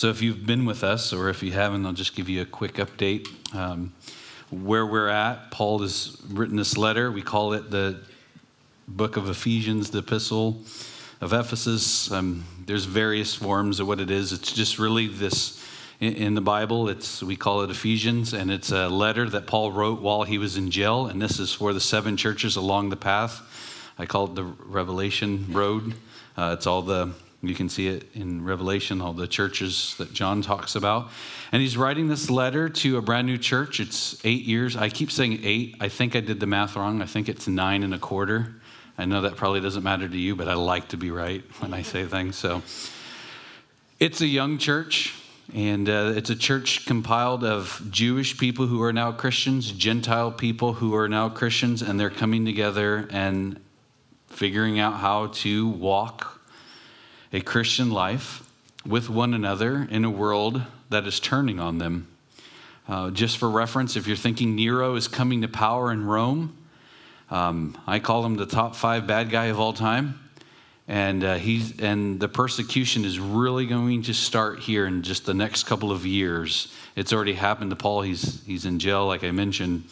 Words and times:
So 0.00 0.08
if 0.08 0.22
you've 0.22 0.46
been 0.46 0.64
with 0.64 0.82
us, 0.82 1.12
or 1.12 1.28
if 1.28 1.42
you 1.42 1.52
haven't, 1.52 1.84
I'll 1.84 1.92
just 1.92 2.16
give 2.16 2.26
you 2.26 2.40
a 2.40 2.46
quick 2.46 2.76
update. 2.76 3.28
Um, 3.54 3.92
where 4.48 4.86
we're 4.86 5.10
at, 5.10 5.50
Paul 5.50 5.80
has 5.80 6.16
written 6.30 6.56
this 6.56 6.78
letter. 6.78 7.12
We 7.12 7.20
call 7.20 7.52
it 7.52 7.70
the 7.70 8.00
book 8.88 9.18
of 9.18 9.28
Ephesians, 9.28 9.90
the 9.90 9.98
epistle 9.98 10.62
of 11.20 11.34
Ephesus. 11.34 12.10
Um, 12.10 12.46
there's 12.64 12.86
various 12.86 13.34
forms 13.34 13.78
of 13.78 13.88
what 13.88 14.00
it 14.00 14.10
is. 14.10 14.32
It's 14.32 14.54
just 14.54 14.78
really 14.78 15.06
this 15.06 15.62
in, 16.00 16.32
the 16.32 16.40
Bible. 16.40 16.88
It's 16.88 17.22
we 17.22 17.36
call 17.36 17.60
it 17.60 17.70
Ephesians, 17.70 18.32
and 18.32 18.50
it's 18.50 18.72
a 18.72 18.88
letter 18.88 19.28
that 19.28 19.46
Paul 19.46 19.70
wrote 19.70 20.00
while 20.00 20.22
he 20.22 20.38
was 20.38 20.56
in 20.56 20.70
jail. 20.70 21.08
And 21.08 21.20
this 21.20 21.38
is 21.38 21.52
for 21.52 21.74
the 21.74 21.80
seven 21.80 22.16
churches 22.16 22.56
along 22.56 22.88
the 22.88 22.96
path. 22.96 23.42
I 23.98 24.06
call 24.06 24.28
it 24.28 24.34
the 24.34 24.44
Revelation 24.44 25.44
Road. 25.50 25.92
Uh, 26.38 26.56
it's 26.56 26.66
all 26.66 26.80
the 26.80 27.12
you 27.42 27.54
can 27.54 27.70
see 27.70 27.88
it 27.88 28.04
in 28.14 28.44
Revelation, 28.44 29.00
all 29.00 29.14
the 29.14 29.26
churches 29.26 29.94
that 29.96 30.12
John 30.12 30.42
talks 30.42 30.74
about. 30.74 31.08
And 31.52 31.62
he's 31.62 31.76
writing 31.76 32.06
this 32.08 32.28
letter 32.28 32.68
to 32.68 32.98
a 32.98 33.02
brand 33.02 33.26
new 33.26 33.38
church. 33.38 33.80
It's 33.80 34.20
eight 34.24 34.44
years. 34.44 34.76
I 34.76 34.90
keep 34.90 35.10
saying 35.10 35.40
eight. 35.42 35.76
I 35.80 35.88
think 35.88 36.14
I 36.14 36.20
did 36.20 36.38
the 36.38 36.46
math 36.46 36.76
wrong. 36.76 37.00
I 37.00 37.06
think 37.06 37.28
it's 37.30 37.48
nine 37.48 37.82
and 37.82 37.94
a 37.94 37.98
quarter. 37.98 38.56
I 38.98 39.06
know 39.06 39.22
that 39.22 39.36
probably 39.36 39.62
doesn't 39.62 39.82
matter 39.82 40.06
to 40.06 40.16
you, 40.18 40.36
but 40.36 40.48
I 40.48 40.54
like 40.54 40.88
to 40.88 40.98
be 40.98 41.10
right 41.10 41.42
when 41.60 41.72
I 41.72 41.80
say 41.80 42.04
things. 42.04 42.36
So 42.36 42.62
it's 43.98 44.20
a 44.20 44.26
young 44.26 44.58
church, 44.58 45.14
and 45.54 45.88
uh, 45.88 46.12
it's 46.14 46.28
a 46.28 46.36
church 46.36 46.84
compiled 46.84 47.42
of 47.42 47.80
Jewish 47.90 48.36
people 48.36 48.66
who 48.66 48.82
are 48.82 48.92
now 48.92 49.12
Christians, 49.12 49.72
Gentile 49.72 50.30
people 50.30 50.74
who 50.74 50.94
are 50.94 51.08
now 51.08 51.30
Christians, 51.30 51.80
and 51.80 51.98
they're 51.98 52.10
coming 52.10 52.44
together 52.44 53.08
and 53.10 53.58
figuring 54.28 54.78
out 54.78 54.94
how 55.00 55.28
to 55.28 55.68
walk 55.68 56.39
a 57.32 57.40
Christian 57.40 57.90
life 57.90 58.42
with 58.84 59.08
one 59.08 59.34
another 59.34 59.86
in 59.90 60.04
a 60.04 60.10
world 60.10 60.62
that 60.88 61.06
is 61.06 61.20
turning 61.20 61.60
on 61.60 61.78
them. 61.78 62.08
Uh, 62.88 63.10
just 63.10 63.38
for 63.38 63.48
reference, 63.48 63.96
if 63.96 64.06
you're 64.06 64.16
thinking 64.16 64.56
Nero 64.56 64.96
is 64.96 65.06
coming 65.06 65.42
to 65.42 65.48
power 65.48 65.92
in 65.92 66.04
Rome, 66.04 66.56
um, 67.30 67.78
I 67.86 68.00
call 68.00 68.24
him 68.24 68.36
the 68.36 68.46
top 68.46 68.74
five 68.74 69.06
bad 69.06 69.30
guy 69.30 69.46
of 69.46 69.60
all 69.60 69.72
time. 69.72 70.18
And, 70.88 71.22
uh, 71.22 71.36
he's, 71.36 71.78
and 71.78 72.18
the 72.18 72.26
persecution 72.26 73.04
is 73.04 73.20
really 73.20 73.64
going 73.66 74.02
to 74.02 74.14
start 74.14 74.58
here 74.58 74.86
in 74.86 75.02
just 75.02 75.24
the 75.24 75.34
next 75.34 75.64
couple 75.64 75.92
of 75.92 76.04
years. 76.04 76.74
It's 76.96 77.12
already 77.12 77.34
happened 77.34 77.70
to 77.70 77.76
Paul. 77.76 78.02
He's, 78.02 78.44
he's 78.44 78.66
in 78.66 78.80
jail, 78.80 79.06
like 79.06 79.22
I 79.22 79.30
mentioned. 79.30 79.84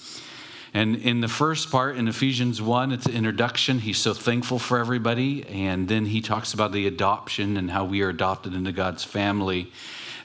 And 0.74 0.96
in 0.96 1.20
the 1.20 1.28
first 1.28 1.70
part, 1.70 1.96
in 1.96 2.08
Ephesians 2.08 2.60
1, 2.60 2.92
it's 2.92 3.06
an 3.06 3.14
introduction. 3.14 3.78
He's 3.78 3.98
so 3.98 4.12
thankful 4.12 4.58
for 4.58 4.78
everybody. 4.78 5.46
And 5.46 5.88
then 5.88 6.06
he 6.06 6.20
talks 6.20 6.52
about 6.52 6.72
the 6.72 6.86
adoption 6.86 7.56
and 7.56 7.70
how 7.70 7.84
we 7.84 8.02
are 8.02 8.10
adopted 8.10 8.54
into 8.54 8.72
God's 8.72 9.04
family. 9.04 9.72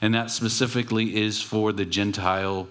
And 0.02 0.14
that 0.14 0.30
specifically 0.30 1.16
is 1.16 1.40
for 1.40 1.72
the 1.72 1.84
Gentile 1.84 2.68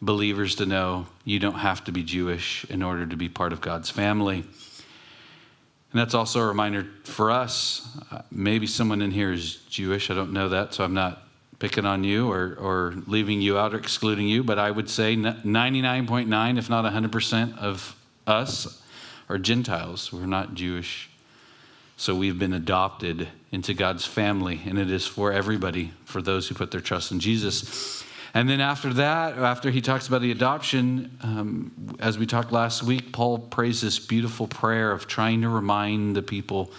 believers 0.00 0.54
to 0.56 0.66
know 0.66 1.06
you 1.24 1.38
don't 1.38 1.58
have 1.58 1.84
to 1.84 1.92
be 1.92 2.04
Jewish 2.04 2.64
in 2.70 2.82
order 2.82 3.04
to 3.06 3.16
be 3.16 3.28
part 3.28 3.52
of 3.52 3.60
God's 3.60 3.90
family. 3.90 4.44
And 5.90 5.98
that's 5.98 6.14
also 6.14 6.40
a 6.40 6.46
reminder 6.46 6.86
for 7.04 7.30
us. 7.30 7.96
Uh, 8.12 8.22
maybe 8.30 8.66
someone 8.66 9.02
in 9.02 9.10
here 9.10 9.32
is 9.32 9.56
Jewish. 9.68 10.10
I 10.10 10.14
don't 10.14 10.32
know 10.32 10.50
that, 10.50 10.74
so 10.74 10.84
I'm 10.84 10.94
not 10.94 11.27
picking 11.58 11.84
on 11.84 12.04
you 12.04 12.30
or, 12.30 12.56
or 12.60 12.94
leaving 13.06 13.40
you 13.40 13.58
out 13.58 13.74
or 13.74 13.78
excluding 13.78 14.28
you, 14.28 14.44
but 14.44 14.58
I 14.58 14.70
would 14.70 14.88
say 14.88 15.16
99.9, 15.16 16.58
if 16.58 16.70
not 16.70 16.84
100% 16.84 17.58
of 17.58 17.96
us 18.26 18.82
are 19.28 19.38
Gentiles. 19.38 20.12
We're 20.12 20.26
not 20.26 20.54
Jewish. 20.54 21.10
So 21.96 22.14
we've 22.14 22.38
been 22.38 22.52
adopted 22.52 23.28
into 23.50 23.74
God's 23.74 24.06
family, 24.06 24.60
and 24.66 24.78
it 24.78 24.90
is 24.90 25.06
for 25.06 25.32
everybody, 25.32 25.92
for 26.04 26.22
those 26.22 26.46
who 26.48 26.54
put 26.54 26.70
their 26.70 26.80
trust 26.80 27.10
in 27.10 27.18
Jesus. 27.18 28.04
And 28.34 28.48
then 28.48 28.60
after 28.60 28.92
that, 28.94 29.36
after 29.36 29.70
he 29.70 29.80
talks 29.80 30.06
about 30.06 30.20
the 30.22 30.30
adoption, 30.30 31.18
um, 31.22 31.96
as 31.98 32.18
we 32.18 32.26
talked 32.26 32.52
last 32.52 32.84
week, 32.84 33.10
Paul 33.10 33.38
prays 33.38 33.80
this 33.80 33.98
beautiful 33.98 34.46
prayer 34.46 34.92
of 34.92 35.08
trying 35.08 35.42
to 35.42 35.48
remind 35.48 36.14
the 36.14 36.22
people 36.22 36.70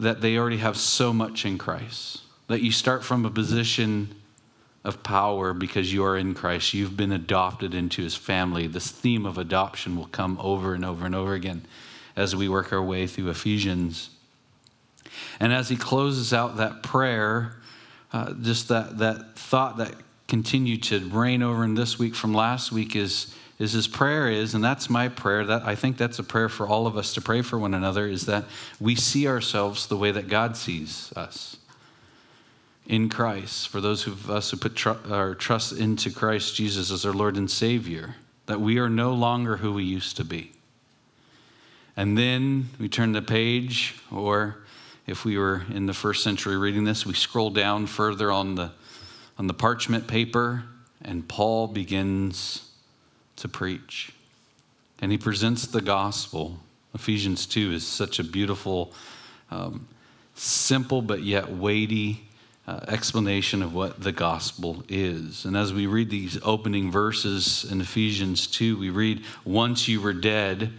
that 0.00 0.20
they 0.20 0.36
already 0.38 0.56
have 0.56 0.76
so 0.76 1.12
much 1.12 1.44
in 1.44 1.56
Christ 1.56 2.22
that 2.48 2.62
you 2.62 2.70
start 2.70 3.04
from 3.04 3.24
a 3.24 3.30
position 3.30 4.14
of 4.84 5.02
power 5.02 5.52
because 5.52 5.92
you 5.92 6.04
are 6.04 6.16
in 6.16 6.32
Christ. 6.32 6.72
You've 6.72 6.96
been 6.96 7.10
adopted 7.10 7.74
into 7.74 8.02
his 8.02 8.14
family. 8.14 8.68
This 8.68 8.88
theme 8.90 9.26
of 9.26 9.36
adoption 9.36 9.96
will 9.96 10.06
come 10.06 10.38
over 10.40 10.74
and 10.74 10.84
over 10.84 11.04
and 11.04 11.14
over 11.14 11.34
again 11.34 11.62
as 12.14 12.36
we 12.36 12.48
work 12.48 12.72
our 12.72 12.82
way 12.82 13.06
through 13.08 13.28
Ephesians. 13.28 14.10
And 15.40 15.52
as 15.52 15.68
he 15.68 15.76
closes 15.76 16.32
out 16.32 16.58
that 16.58 16.84
prayer, 16.84 17.56
uh, 18.12 18.32
just 18.34 18.68
that, 18.68 18.98
that 18.98 19.36
thought 19.36 19.78
that 19.78 19.94
continued 20.28 20.84
to 20.84 21.00
reign 21.08 21.42
over 21.42 21.64
in 21.64 21.74
this 21.74 21.98
week 21.98 22.14
from 22.14 22.32
last 22.32 22.70
week 22.70 22.94
is, 22.94 23.34
is 23.58 23.72
his 23.72 23.88
prayer 23.88 24.30
is, 24.30 24.54
and 24.54 24.62
that's 24.62 24.88
my 24.88 25.08
prayer, 25.08 25.44
that 25.44 25.62
I 25.62 25.74
think 25.74 25.96
that's 25.96 26.20
a 26.20 26.24
prayer 26.24 26.48
for 26.48 26.66
all 26.66 26.86
of 26.86 26.96
us 26.96 27.12
to 27.14 27.20
pray 27.20 27.42
for 27.42 27.58
one 27.58 27.74
another, 27.74 28.06
is 28.06 28.26
that 28.26 28.44
we 28.78 28.94
see 28.94 29.26
ourselves 29.26 29.88
the 29.88 29.96
way 29.96 30.12
that 30.12 30.28
God 30.28 30.56
sees 30.56 31.12
us 31.16 31.56
in 32.86 33.08
Christ, 33.08 33.68
for 33.68 33.80
those 33.80 34.06
of 34.06 34.30
us 34.30 34.50
who 34.50 34.56
put 34.56 34.76
tr- 34.76 34.90
our 35.10 35.34
trust 35.34 35.72
into 35.72 36.10
Christ 36.10 36.54
Jesus 36.54 36.90
as 36.90 37.04
our 37.04 37.12
Lord 37.12 37.36
and 37.36 37.50
Savior, 37.50 38.16
that 38.46 38.60
we 38.60 38.78
are 38.78 38.88
no 38.88 39.12
longer 39.12 39.56
who 39.56 39.72
we 39.72 39.84
used 39.84 40.16
to 40.18 40.24
be. 40.24 40.52
And 41.96 42.16
then 42.16 42.68
we 42.78 42.88
turn 42.88 43.12
the 43.12 43.22
page, 43.22 43.96
or 44.12 44.58
if 45.06 45.24
we 45.24 45.36
were 45.36 45.64
in 45.72 45.86
the 45.86 45.94
first 45.94 46.22
century 46.22 46.56
reading 46.56 46.84
this, 46.84 47.04
we 47.04 47.14
scroll 47.14 47.50
down 47.50 47.86
further 47.86 48.30
on 48.30 48.54
the, 48.54 48.70
on 49.38 49.46
the 49.46 49.54
parchment 49.54 50.06
paper, 50.06 50.62
and 51.02 51.26
Paul 51.26 51.66
begins 51.66 52.70
to 53.36 53.48
preach. 53.48 54.12
And 55.00 55.10
he 55.10 55.18
presents 55.18 55.66
the 55.66 55.80
gospel. 55.80 56.58
Ephesians 56.94 57.46
2 57.46 57.72
is 57.72 57.86
such 57.86 58.18
a 58.18 58.24
beautiful, 58.24 58.92
um, 59.50 59.88
simple, 60.34 61.02
but 61.02 61.22
yet 61.22 61.50
weighty 61.50 62.25
uh, 62.66 62.80
explanation 62.88 63.62
of 63.62 63.74
what 63.74 64.00
the 64.00 64.12
gospel 64.12 64.82
is. 64.88 65.44
And 65.44 65.56
as 65.56 65.72
we 65.72 65.86
read 65.86 66.10
these 66.10 66.38
opening 66.42 66.90
verses 66.90 67.64
in 67.70 67.80
Ephesians 67.80 68.46
2, 68.48 68.78
we 68.78 68.90
read, 68.90 69.22
Once 69.44 69.86
you 69.88 70.00
were 70.00 70.12
dead. 70.12 70.72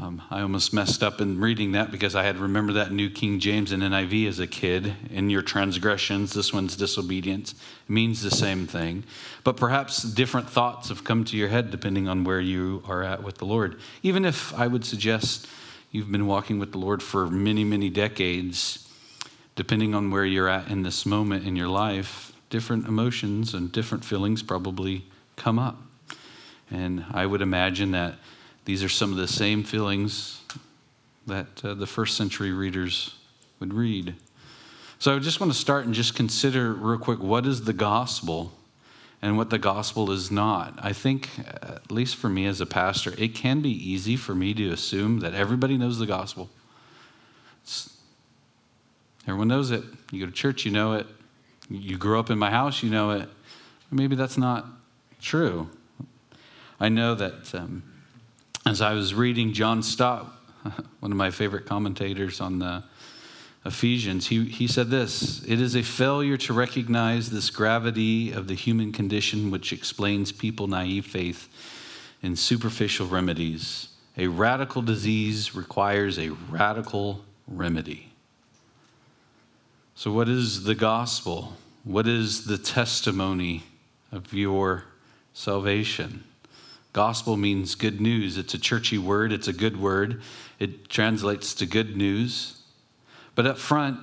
Um, 0.00 0.22
I 0.30 0.40
almost 0.40 0.72
messed 0.72 1.02
up 1.02 1.20
in 1.20 1.40
reading 1.40 1.72
that 1.72 1.90
because 1.90 2.14
I 2.14 2.22
had 2.22 2.36
to 2.36 2.42
remember 2.42 2.74
that 2.74 2.92
New 2.92 3.10
King 3.10 3.40
James 3.40 3.72
and 3.72 3.82
NIV 3.82 4.28
as 4.28 4.38
a 4.38 4.46
kid. 4.46 4.94
In 5.10 5.28
your 5.28 5.42
transgressions, 5.42 6.32
this 6.32 6.52
one's 6.52 6.76
disobedience. 6.76 7.52
It 7.52 7.90
means 7.90 8.22
the 8.22 8.30
same 8.30 8.68
thing. 8.68 9.02
But 9.42 9.56
perhaps 9.56 10.02
different 10.04 10.48
thoughts 10.48 10.90
have 10.90 11.02
come 11.02 11.24
to 11.24 11.36
your 11.36 11.48
head 11.48 11.72
depending 11.72 12.06
on 12.06 12.22
where 12.22 12.40
you 12.40 12.84
are 12.86 13.02
at 13.02 13.24
with 13.24 13.38
the 13.38 13.46
Lord. 13.46 13.80
Even 14.04 14.24
if 14.24 14.54
I 14.54 14.68
would 14.68 14.84
suggest 14.84 15.48
you've 15.90 16.12
been 16.12 16.28
walking 16.28 16.60
with 16.60 16.70
the 16.70 16.78
Lord 16.78 17.02
for 17.02 17.26
many, 17.26 17.64
many 17.64 17.90
decades, 17.90 18.86
depending 19.56 19.94
on 19.94 20.10
where 20.10 20.24
you're 20.24 20.48
at 20.48 20.68
in 20.68 20.82
this 20.82 21.04
moment 21.04 21.46
in 21.46 21.56
your 21.56 21.68
life, 21.68 22.32
different 22.50 22.86
emotions 22.86 23.54
and 23.54 23.70
different 23.72 24.04
feelings 24.04 24.42
probably 24.42 25.04
come 25.36 25.58
up. 25.58 25.78
And 26.70 27.04
I 27.12 27.26
would 27.26 27.42
imagine 27.42 27.92
that 27.92 28.14
these 28.64 28.84
are 28.84 28.88
some 28.88 29.10
of 29.10 29.16
the 29.16 29.28
same 29.28 29.64
feelings 29.64 30.40
that 31.26 31.64
uh, 31.64 31.74
the 31.74 31.86
first 31.86 32.16
century 32.16 32.52
readers 32.52 33.14
would 33.58 33.74
read. 33.74 34.14
So 34.98 35.16
I 35.16 35.18
just 35.18 35.40
want 35.40 35.52
to 35.52 35.58
start 35.58 35.86
and 35.86 35.94
just 35.94 36.14
consider 36.14 36.72
real 36.72 36.98
quick 36.98 37.20
what 37.20 37.46
is 37.46 37.64
the 37.64 37.72
gospel 37.72 38.52
and 39.22 39.36
what 39.36 39.50
the 39.50 39.58
gospel 39.58 40.10
is 40.10 40.30
not. 40.30 40.78
I 40.80 40.92
think, 40.92 41.28
at 41.38 41.90
least 41.90 42.16
for 42.16 42.28
me 42.28 42.46
as 42.46 42.60
a 42.60 42.66
pastor, 42.66 43.14
it 43.18 43.34
can 43.34 43.60
be 43.60 43.70
easy 43.70 44.16
for 44.16 44.34
me 44.34 44.54
to 44.54 44.70
assume 44.70 45.20
that 45.20 45.34
everybody 45.34 45.76
knows 45.76 45.98
the 45.98 46.06
gospel. 46.06 46.50
Everyone 49.26 49.48
knows 49.48 49.70
it. 49.70 49.84
You 50.10 50.20
go 50.20 50.26
to 50.26 50.32
church, 50.32 50.64
you 50.64 50.70
know 50.70 50.94
it. 50.94 51.06
You 51.68 51.96
grew 51.96 52.18
up 52.18 52.30
in 52.30 52.38
my 52.38 52.50
house, 52.50 52.82
you 52.82 52.90
know 52.90 53.10
it. 53.10 53.28
Maybe 53.90 54.16
that's 54.16 54.38
not 54.38 54.66
true. 55.20 55.68
I 56.78 56.88
know 56.88 57.14
that 57.14 57.54
um, 57.54 57.82
as 58.66 58.80
I 58.80 58.94
was 58.94 59.14
reading 59.14 59.52
John 59.52 59.82
Stott, 59.82 60.26
one 61.00 61.12
of 61.12 61.18
my 61.18 61.30
favorite 61.30 61.66
commentators 61.66 62.40
on 62.40 62.58
the 62.58 62.82
Ephesians, 63.66 64.26
he, 64.26 64.44
he 64.46 64.66
said 64.66 64.88
this 64.88 65.42
It 65.46 65.60
is 65.60 65.76
a 65.76 65.82
failure 65.82 66.36
to 66.38 66.52
recognize 66.52 67.30
this 67.30 67.50
gravity 67.50 68.32
of 68.32 68.48
the 68.48 68.54
human 68.54 68.92
condition 68.92 69.50
which 69.50 69.72
explains 69.72 70.32
people 70.32 70.66
naive 70.66 71.06
faith 71.06 71.48
in 72.22 72.36
superficial 72.36 73.06
remedies. 73.06 73.88
A 74.16 74.26
radical 74.28 74.82
disease 74.82 75.54
requires 75.54 76.18
a 76.18 76.30
radical 76.50 77.24
remedy. 77.46 78.09
So, 80.00 80.10
what 80.10 80.30
is 80.30 80.64
the 80.64 80.74
gospel? 80.74 81.58
What 81.84 82.08
is 82.08 82.46
the 82.46 82.56
testimony 82.56 83.64
of 84.10 84.32
your 84.32 84.84
salvation? 85.34 86.24
Gospel 86.94 87.36
means 87.36 87.74
good 87.74 88.00
news. 88.00 88.38
It's 88.38 88.54
a 88.54 88.58
churchy 88.58 88.96
word, 88.96 89.30
it's 89.30 89.46
a 89.46 89.52
good 89.52 89.78
word. 89.78 90.22
It 90.58 90.88
translates 90.88 91.52
to 91.56 91.66
good 91.66 91.98
news. 91.98 92.62
But 93.34 93.46
up 93.46 93.58
front, 93.58 94.00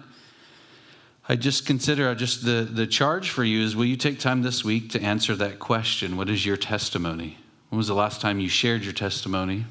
I 1.27 1.35
just 1.35 1.65
consider 1.65 2.13
just 2.13 2.45
the, 2.45 2.69
the 2.71 2.85
charge 2.85 3.31
for 3.31 3.43
you 3.43 3.63
is 3.63 3.75
will 3.75 3.85
you 3.85 3.97
take 3.97 4.19
time 4.19 4.43
this 4.43 4.63
week 4.63 4.91
to 4.91 5.01
answer 5.01 5.35
that 5.37 5.57
question? 5.57 6.15
What 6.15 6.29
is 6.29 6.45
your 6.45 6.57
testimony? 6.57 7.39
When 7.69 7.77
was 7.77 7.87
the 7.87 7.95
last 7.95 8.21
time 8.21 8.39
you 8.39 8.49
shared 8.49 8.83
your 8.83 8.93
testimony? 8.93 9.65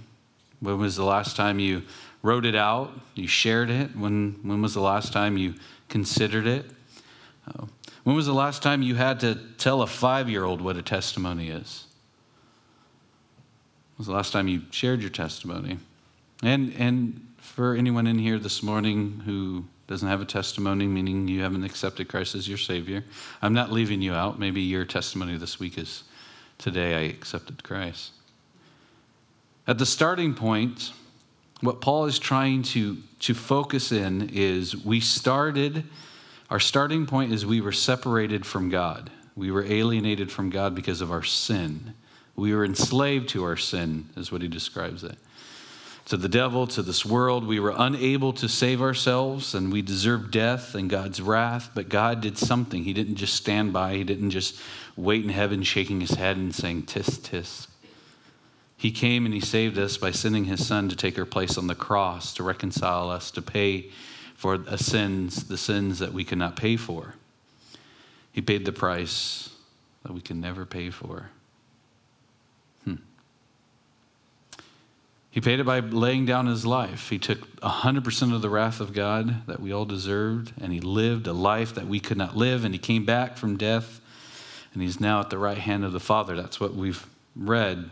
When 0.61 0.79
was 0.79 0.97
the 0.97 1.05
last 1.05 1.37
time 1.37 1.59
you 1.59 1.83
wrote 2.23 2.47
it 2.47 2.55
out? 2.55 2.93
You 3.15 3.29
shared 3.29 3.71
it? 3.71 3.97
When, 3.97 4.39
when 4.43 4.63
was 4.63 4.75
the 4.75 4.81
last 4.81 5.13
time 5.13 5.37
you 5.37 5.55
considered 5.89 6.47
it? 6.47 6.67
Uh, 7.47 7.67
when 8.05 8.17
was 8.17 8.27
the 8.27 8.35
last 8.35 8.63
time 8.63 8.83
you 8.83 8.95
had 8.95 9.21
to 9.21 9.35
tell 9.59 9.83
a 9.83 9.87
five 9.87 10.29
year 10.29 10.45
old 10.45 10.61
what 10.61 10.77
a 10.77 10.83
testimony 10.83 11.51
is? 11.51 11.87
When 13.95 13.99
was 13.99 14.07
the 14.07 14.13
last 14.13 14.33
time 14.33 14.49
you 14.49 14.63
shared 14.71 15.01
your 15.01 15.11
testimony? 15.11 15.79
And, 16.43 16.73
and 16.79 17.27
for 17.39 17.75
anyone 17.75 18.07
in 18.07 18.19
here 18.19 18.39
this 18.39 18.63
morning 18.63 19.23
who 19.25 19.65
doesn't 19.87 20.09
have 20.09 20.21
a 20.21 20.27
testimony, 20.27 20.87
meaning 20.87 21.29
you 21.29 21.43
haven't 21.43 21.65
accepted 21.65 22.09
Christ 22.09 22.35
as 22.35 22.49
your 22.49 22.59
Savior. 22.59 23.05
I'm 23.41 23.55
not 23.55 23.71
leaving 23.71 24.03
you 24.03 24.15
out. 24.15 24.39
Maybe 24.39 24.61
your 24.61 24.85
testimony 24.85 25.37
this 25.37 25.61
week 25.61 25.79
is 25.79 26.05
today 26.59 26.95
I 26.95 27.01
accepted 27.03 27.63
Christ. 27.63 28.13
At 29.67 29.79
the 29.79 29.87
starting 29.87 30.35
point, 30.35 30.93
what 31.61 31.81
Paul 31.81 32.07
is 32.07 32.19
trying 32.19 32.63
to, 32.65 32.99
to 33.21 33.35
focus 33.35 33.91
in 33.91 34.31
is 34.33 34.77
we 34.85 35.01
started, 35.01 35.85
our 36.51 36.61
starting 36.61 37.07
point 37.07 37.33
is 37.33 37.45
we 37.45 37.61
were 37.61 37.73
separated 37.73 38.47
from 38.47 38.69
God. 38.69 39.11
We 39.35 39.51
were 39.51 39.65
alienated 39.65 40.31
from 40.31 40.51
God 40.51 40.75
because 40.75 41.01
of 41.01 41.11
our 41.11 41.25
sin. 41.25 41.95
We 42.37 42.55
were 42.55 42.65
enslaved 42.65 43.29
to 43.31 43.45
our 43.45 43.57
sin, 43.57 44.09
is 44.17 44.31
what 44.31 44.43
he 44.43 44.49
describes 44.49 45.03
it 45.03 45.19
to 46.07 46.17
the 46.17 46.29
devil, 46.29 46.69
to 46.69 46.83
this 46.83 47.05
world. 47.05 47.45
We 47.47 47.59
were 47.59 47.75
unable 47.77 48.33
to 48.35 48.49
save 48.49 48.81
ourselves 48.81 49.55
and 49.55 49.73
we 49.73 49.83
deserved 49.83 50.31
death 50.31 50.75
and 50.75 50.89
God's 50.89 51.21
wrath, 51.21 51.71
but 51.75 51.89
God 51.89 52.21
did 52.21 52.39
something. 52.39 52.85
He 52.85 52.93
didn't 52.93 53.17
just 53.17 53.35
stand 53.35 53.73
by, 53.73 53.95
He 53.97 54.05
didn't 54.05 54.31
just 54.31 54.61
wait 54.97 55.25
in 55.25 55.31
heaven 55.31 55.63
shaking 55.65 56.01
His 56.01 56.13
head 56.13 56.37
and 56.37 56.55
saying, 56.55 56.85
Tis, 56.85 57.19
tis. 57.19 57.67
He 58.77 58.91
came 58.91 59.25
and 59.25 59.35
He 59.35 59.41
saved 59.41 59.79
us 59.79 59.97
by 59.97 60.11
sending 60.11 60.45
His 60.45 60.67
Son 60.67 60.89
to 60.89 60.97
take 60.97 61.19
our 61.19 61.25
place 61.25 61.57
on 61.57 61.67
the 61.67 61.75
cross, 61.75 62.35
to 62.35 62.43
reconcile 62.43 63.11
us, 63.11 63.31
to 63.33 63.43
pay 63.43 63.91
for 64.35 64.59
the 64.59 64.77
sins, 64.77 65.45
the 65.45 65.57
sins 65.57 65.99
that 65.99 66.13
we 66.13 66.25
could 66.25 66.39
not 66.39 66.57
pay 66.57 66.77
for. 66.77 67.15
He 68.33 68.43
paid 68.43 68.67
the 68.67 68.73
price 68.73 69.49
that 70.03 70.13
we 70.13 70.21
can 70.21 70.41
never 70.41 70.67
pay 70.67 70.91
for. 70.91 71.31
Hmm. 72.85 72.97
He 75.31 75.41
paid 75.41 75.59
it 75.59 75.65
by 75.65 75.81
laying 75.81 76.27
down 76.27 76.47
his 76.47 76.67
life. 76.67 77.09
He 77.09 77.19
took 77.19 77.61
100% 77.63 78.35
of 78.35 78.43
the 78.43 78.51
wrath 78.51 78.81
of 78.81 78.93
God 78.93 79.47
that 79.47 79.59
we 79.59 79.73
all 79.73 79.87
deserved, 79.87 80.53
and 80.61 80.71
he 80.71 80.81
lived 80.81 81.27
a 81.27 81.33
life 81.33 81.75
that 81.75 81.87
we 81.87 81.99
could 81.99 82.19
not 82.19 82.37
live, 82.37 82.65
and 82.65 82.75
he 82.75 82.79
came 82.79 83.07
back 83.07 83.39
from 83.39 83.57
death, 83.57 84.03
and 84.75 84.83
he's 84.83 85.01
now 85.01 85.21
at 85.21 85.31
the 85.31 85.39
right 85.39 85.59
hand 85.59 85.83
of 85.83 85.93
the 85.93 86.01
Father. 86.01 86.37
That's 86.37 86.61
what 86.61 86.75
we've 86.75 87.07
read. 87.35 87.91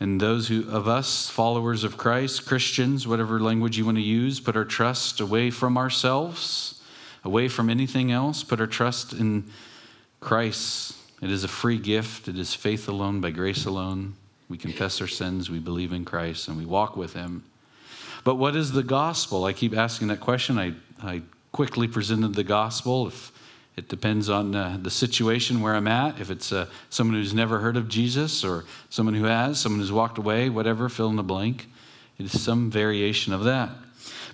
And 0.00 0.20
those 0.20 0.48
who, 0.48 0.68
of 0.68 0.88
us, 0.88 1.30
followers 1.30 1.84
of 1.84 1.96
Christ, 1.96 2.46
Christians, 2.46 3.06
whatever 3.06 3.38
language 3.38 3.78
you 3.78 3.84
want 3.84 3.96
to 3.96 4.02
use, 4.02 4.40
put 4.40 4.56
our 4.56 4.64
trust 4.64 5.20
away 5.20 5.50
from 5.50 5.78
ourselves, 5.78 6.82
away 7.24 7.48
from 7.48 7.70
anything 7.70 8.10
else, 8.10 8.42
put 8.42 8.60
our 8.60 8.66
trust 8.66 9.12
in 9.12 9.44
Christ. 10.20 10.96
It 11.22 11.30
is 11.30 11.44
a 11.44 11.48
free 11.48 11.78
gift, 11.78 12.28
it 12.28 12.38
is 12.38 12.54
faith 12.54 12.88
alone, 12.88 13.20
by 13.20 13.30
grace 13.30 13.66
alone. 13.66 14.14
We 14.48 14.58
confess 14.58 15.00
our 15.00 15.06
sins, 15.06 15.48
we 15.48 15.58
believe 15.58 15.92
in 15.92 16.04
Christ, 16.04 16.48
and 16.48 16.58
we 16.58 16.66
walk 16.66 16.96
with 16.96 17.14
Him. 17.14 17.44
But 18.24 18.34
what 18.34 18.56
is 18.56 18.72
the 18.72 18.82
gospel? 18.82 19.44
I 19.44 19.52
keep 19.52 19.76
asking 19.76 20.08
that 20.08 20.20
question. 20.20 20.58
I, 20.58 20.74
I 21.02 21.22
quickly 21.52 21.86
presented 21.86 22.34
the 22.34 22.44
gospel. 22.44 23.06
If 23.06 23.32
it 23.76 23.88
depends 23.88 24.28
on 24.28 24.54
uh, 24.54 24.78
the 24.80 24.90
situation 24.90 25.60
where 25.60 25.74
I'm 25.74 25.88
at. 25.88 26.20
If 26.20 26.30
it's 26.30 26.52
uh, 26.52 26.66
someone 26.90 27.16
who's 27.16 27.34
never 27.34 27.58
heard 27.58 27.76
of 27.76 27.88
Jesus 27.88 28.44
or 28.44 28.64
someone 28.88 29.14
who 29.14 29.24
has, 29.24 29.58
someone 29.58 29.80
who's 29.80 29.90
walked 29.90 30.18
away, 30.18 30.48
whatever, 30.48 30.88
fill 30.88 31.10
in 31.10 31.16
the 31.16 31.24
blank. 31.24 31.66
It 32.18 32.26
is 32.26 32.40
some 32.40 32.70
variation 32.70 33.32
of 33.32 33.44
that. 33.44 33.70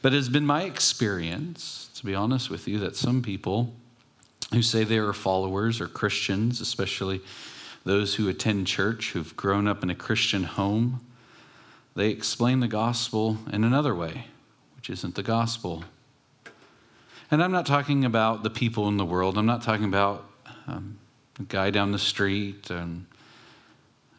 But 0.02 0.12
it 0.12 0.16
has 0.16 0.28
been 0.28 0.44
my 0.44 0.64
experience, 0.64 1.88
to 1.94 2.04
be 2.04 2.14
honest 2.14 2.50
with 2.50 2.68
you, 2.68 2.78
that 2.80 2.96
some 2.96 3.22
people 3.22 3.72
who 4.52 4.62
say 4.62 4.84
they 4.84 4.98
are 4.98 5.12
followers 5.12 5.80
or 5.80 5.86
Christians, 5.86 6.60
especially 6.60 7.20
those 7.84 8.14
who 8.14 8.28
attend 8.28 8.66
church, 8.66 9.12
who've 9.12 9.34
grown 9.36 9.66
up 9.66 9.82
in 9.82 9.88
a 9.88 9.94
Christian 9.94 10.44
home, 10.44 11.00
they 11.96 12.10
explain 12.10 12.60
the 12.60 12.68
gospel 12.68 13.38
in 13.52 13.64
another 13.64 13.94
way, 13.94 14.26
which 14.76 14.90
isn't 14.90 15.14
the 15.14 15.22
gospel. 15.22 15.84
And 17.30 17.42
I'm 17.42 17.52
not 17.52 17.64
talking 17.64 18.04
about 18.04 18.42
the 18.42 18.50
people 18.50 18.88
in 18.88 18.96
the 18.96 19.04
world. 19.04 19.38
I'm 19.38 19.46
not 19.46 19.62
talking 19.62 19.84
about 19.84 20.28
um, 20.66 20.98
a 21.38 21.44
guy 21.44 21.70
down 21.70 21.92
the 21.92 21.98
street. 21.98 22.70
And 22.70 23.06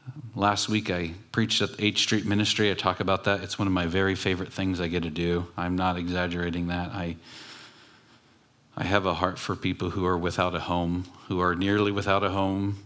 um, 0.08 0.31
last 0.34 0.69
week 0.69 0.90
I 0.90 1.12
preached 1.34 1.62
at 1.62 1.72
H 1.80 2.00
Street 2.04 2.25
Ministry. 2.25 2.72
I 2.72 2.74
talk 2.74 3.02
about 3.02 3.25
that. 3.25 3.42
It's 3.42 3.60
one 3.60 3.68
of 3.68 3.74
my 3.74 3.86
very 3.86 4.16
favorite 4.16 4.54
things 4.54 4.80
I 4.80 4.88
get 4.88 5.04
to 5.04 5.10
do. 5.10 5.46
I'm 5.58 5.75
not 5.75 5.98
exaggerating 5.98 6.68
that. 6.68 6.92
I 6.92 7.18
I 8.78 8.86
have 8.86 9.06
a 9.06 9.14
heart 9.14 9.38
for 9.38 9.56
people 9.56 9.90
who 9.90 10.06
are 10.06 10.18
without 10.18 10.56
a 10.56 10.60
home, 10.62 11.06
who 11.28 11.42
are 11.42 11.56
nearly 11.56 11.92
without 11.92 12.24
a 12.24 12.30
home, 12.30 12.78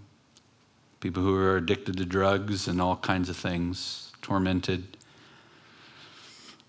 people 1.00 1.22
who 1.22 1.36
are 1.36 1.58
addicted 1.58 1.98
to 1.98 2.06
drugs 2.06 2.68
and 2.68 2.82
all 2.82 2.96
kinds 2.96 3.30
of 3.30 3.38
things, 3.38 4.12
tormented. 4.24 4.95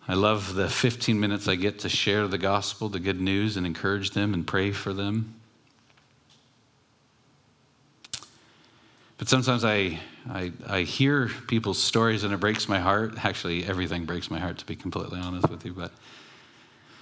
I 0.08 0.14
love 0.14 0.54
the 0.54 0.68
15 0.68 1.18
minutes 1.18 1.48
I 1.48 1.56
get 1.56 1.80
to 1.80 1.88
share 1.88 2.28
the 2.28 2.38
gospel, 2.38 2.88
the 2.88 3.00
good 3.00 3.20
news, 3.20 3.56
and 3.56 3.66
encourage 3.66 4.12
them 4.12 4.34
and 4.34 4.46
pray 4.46 4.70
for 4.70 4.92
them. 4.92 5.34
But 9.18 9.28
sometimes 9.28 9.64
I, 9.64 9.98
I, 10.30 10.52
I, 10.66 10.82
hear 10.82 11.28
people's 11.48 11.82
stories 11.82 12.22
and 12.22 12.32
it 12.32 12.36
breaks 12.38 12.68
my 12.68 12.78
heart. 12.78 13.24
Actually, 13.24 13.64
everything 13.64 14.04
breaks 14.04 14.30
my 14.30 14.38
heart, 14.38 14.58
to 14.58 14.66
be 14.66 14.76
completely 14.76 15.18
honest 15.18 15.48
with 15.48 15.64
you. 15.64 15.72
But, 15.72 15.90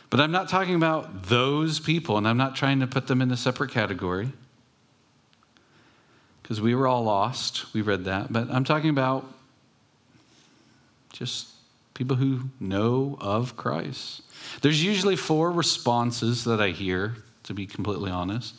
but 0.09 0.21
I'm 0.21 0.31
not 0.31 0.49
talking 0.49 0.77
about 0.77 1.25
those 1.25 1.81
people, 1.81 2.17
and 2.17 2.27
I'm 2.27 2.37
not 2.39 2.57
trying 2.57 2.81
to 2.81 2.87
put 2.87 3.07
them 3.07 3.21
in 3.21 3.31
a 3.33 3.37
separate 3.37 3.73
category 3.73 4.33
because 6.43 6.61
we 6.61 6.75
were 6.75 6.87
all 6.87 7.03
lost. 7.03 7.75
We 7.75 7.83
read 7.83 8.05
that. 8.05 8.33
But 8.33 8.49
I'm 8.50 8.65
talking 8.65 8.91
about 8.91 9.27
just 11.12 11.54
people 11.94 12.17
who 12.17 12.43
know 12.61 13.17
of 13.20 13.56
Christ. 13.56 14.23
There's 14.61 14.83
usually 14.83 15.16
four 15.16 15.50
responses 15.50 16.45
that 16.45 16.61
I 16.61 16.71
hear, 16.71 17.16
to 17.45 17.54
be 17.54 17.66
completely 17.66 18.11
honest 18.11 18.54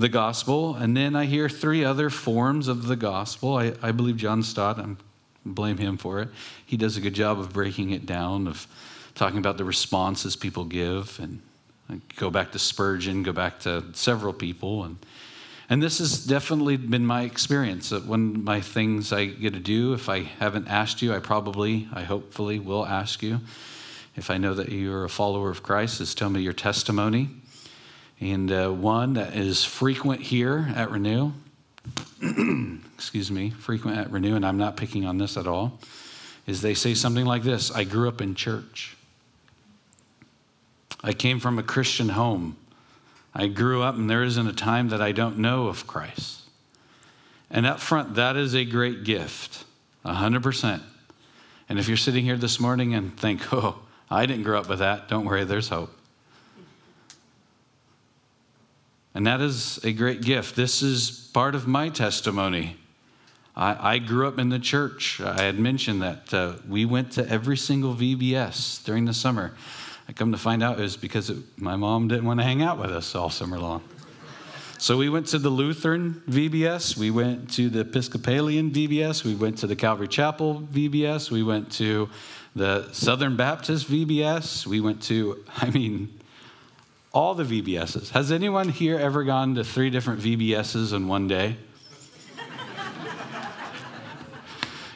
the 0.00 0.08
gospel, 0.08 0.74
and 0.76 0.96
then 0.96 1.14
I 1.14 1.26
hear 1.26 1.48
three 1.48 1.84
other 1.84 2.08
forms 2.08 2.68
of 2.68 2.86
the 2.86 2.96
gospel. 2.96 3.56
I, 3.56 3.74
I 3.82 3.92
believe 3.92 4.16
John 4.16 4.42
Stott, 4.42 4.78
I 4.78 4.86
blame 5.44 5.76
him 5.76 5.98
for 5.98 6.20
it. 6.20 6.30
He 6.64 6.76
does 6.76 6.96
a 6.96 7.00
good 7.00 7.14
job 7.14 7.38
of 7.38 7.52
breaking 7.52 7.90
it 7.90 8.06
down, 8.06 8.46
of 8.46 8.66
talking 9.14 9.38
about 9.38 9.58
the 9.58 9.64
responses 9.64 10.36
people 10.36 10.64
give. 10.64 11.18
And 11.20 11.40
I 11.90 12.00
go 12.16 12.30
back 12.30 12.52
to 12.52 12.58
Spurgeon, 12.58 13.22
go 13.22 13.32
back 13.32 13.60
to 13.60 13.84
several 13.92 14.32
people, 14.32 14.84
and 14.84 14.96
and 15.70 15.80
this 15.80 15.98
has 15.98 16.26
definitely 16.26 16.76
been 16.76 17.06
my 17.06 17.22
experience. 17.22 17.90
That 17.90 18.04
one 18.04 18.34
of 18.34 18.42
my 18.42 18.60
things 18.60 19.12
I 19.12 19.26
get 19.26 19.54
to 19.54 19.60
do, 19.60 19.94
if 19.94 20.08
I 20.08 20.24
haven't 20.24 20.66
asked 20.66 21.00
you, 21.00 21.14
I 21.14 21.20
probably, 21.20 21.88
I 21.92 22.02
hopefully 22.02 22.58
will 22.58 22.84
ask 22.84 23.22
you. 23.22 23.40
If 24.16 24.30
I 24.30 24.36
know 24.36 24.52
that 24.54 24.70
you're 24.70 25.04
a 25.04 25.08
follower 25.08 25.48
of 25.48 25.62
Christ, 25.62 26.00
is 26.00 26.12
tell 26.12 26.28
me 26.28 26.40
your 26.40 26.52
testimony. 26.52 27.28
And 28.18 28.50
uh, 28.50 28.70
one 28.70 29.14
that 29.14 29.36
is 29.36 29.64
frequent 29.64 30.20
here 30.20 30.72
at 30.74 30.90
Renew, 30.90 31.32
excuse 32.94 33.30
me, 33.30 33.50
frequent 33.50 33.96
at 33.96 34.10
Renew, 34.10 34.34
and 34.34 34.44
I'm 34.44 34.58
not 34.58 34.76
picking 34.76 35.06
on 35.06 35.18
this 35.18 35.36
at 35.36 35.46
all, 35.46 35.78
is 36.48 36.62
they 36.62 36.74
say 36.74 36.94
something 36.94 37.24
like 37.24 37.44
this 37.44 37.70
I 37.70 37.84
grew 37.84 38.08
up 38.08 38.20
in 38.20 38.34
church. 38.34 38.96
I 41.02 41.12
came 41.12 41.38
from 41.38 41.60
a 41.60 41.62
Christian 41.62 42.08
home. 42.08 42.56
I 43.34 43.46
grew 43.46 43.82
up, 43.82 43.94
and 43.94 44.10
there 44.10 44.24
isn't 44.24 44.46
a 44.46 44.52
time 44.52 44.88
that 44.88 45.00
I 45.00 45.12
don't 45.12 45.38
know 45.38 45.68
of 45.68 45.86
Christ. 45.86 46.42
And 47.50 47.66
up 47.66 47.80
front, 47.80 48.14
that 48.14 48.36
is 48.36 48.54
a 48.54 48.64
great 48.64 49.04
gift, 49.04 49.64
100%. 50.04 50.80
And 51.68 51.78
if 51.78 51.88
you're 51.88 51.96
sitting 51.96 52.24
here 52.24 52.36
this 52.36 52.58
morning 52.58 52.94
and 52.94 53.16
think, 53.16 53.40
oh, 53.52 53.80
I 54.10 54.26
didn't 54.26 54.44
grow 54.44 54.58
up 54.58 54.68
with 54.68 54.80
that, 54.80 55.08
don't 55.08 55.24
worry, 55.24 55.44
there's 55.44 55.68
hope. 55.68 55.96
And 59.14 59.26
that 59.26 59.40
is 59.40 59.84
a 59.84 59.92
great 59.92 60.22
gift. 60.22 60.54
This 60.54 60.82
is 60.82 61.30
part 61.32 61.54
of 61.54 61.66
my 61.66 61.88
testimony. 61.88 62.76
I, 63.56 63.94
I 63.94 63.98
grew 63.98 64.28
up 64.28 64.38
in 64.38 64.48
the 64.48 64.58
church. 64.58 65.20
I 65.20 65.42
had 65.42 65.58
mentioned 65.58 66.00
that 66.02 66.32
uh, 66.32 66.54
we 66.68 66.84
went 66.84 67.12
to 67.12 67.28
every 67.28 67.56
single 67.56 67.94
VBS 67.94 68.84
during 68.84 69.04
the 69.04 69.14
summer. 69.14 69.52
I 70.10 70.12
come 70.12 70.32
to 70.32 70.38
find 70.38 70.60
out 70.60 70.80
it 70.80 70.82
was 70.82 70.96
because 70.96 71.30
it, 71.30 71.36
my 71.56 71.76
mom 71.76 72.08
didn't 72.08 72.24
want 72.24 72.40
to 72.40 72.44
hang 72.44 72.62
out 72.62 72.80
with 72.80 72.90
us 72.90 73.14
all 73.14 73.30
summer 73.30 73.60
long. 73.60 73.80
So 74.76 74.96
we 74.96 75.08
went 75.08 75.28
to 75.28 75.38
the 75.38 75.50
Lutheran 75.50 76.20
VBS, 76.28 76.96
we 76.96 77.12
went 77.12 77.52
to 77.52 77.70
the 77.70 77.82
Episcopalian 77.82 78.72
VBS, 78.72 79.22
we 79.22 79.36
went 79.36 79.58
to 79.58 79.68
the 79.68 79.76
Calvary 79.76 80.08
Chapel 80.08 80.66
VBS, 80.72 81.30
we 81.30 81.44
went 81.44 81.70
to 81.74 82.08
the 82.56 82.90
Southern 82.90 83.36
Baptist 83.36 83.88
VBS, 83.88 84.66
we 84.66 84.80
went 84.80 85.00
to, 85.02 85.44
I 85.58 85.70
mean, 85.70 86.18
all 87.12 87.36
the 87.36 87.44
VBSs. 87.44 88.10
Has 88.10 88.32
anyone 88.32 88.68
here 88.68 88.98
ever 88.98 89.22
gone 89.22 89.54
to 89.54 89.62
three 89.62 89.90
different 89.90 90.22
VBSs 90.22 90.92
in 90.92 91.06
one 91.06 91.28
day? 91.28 91.56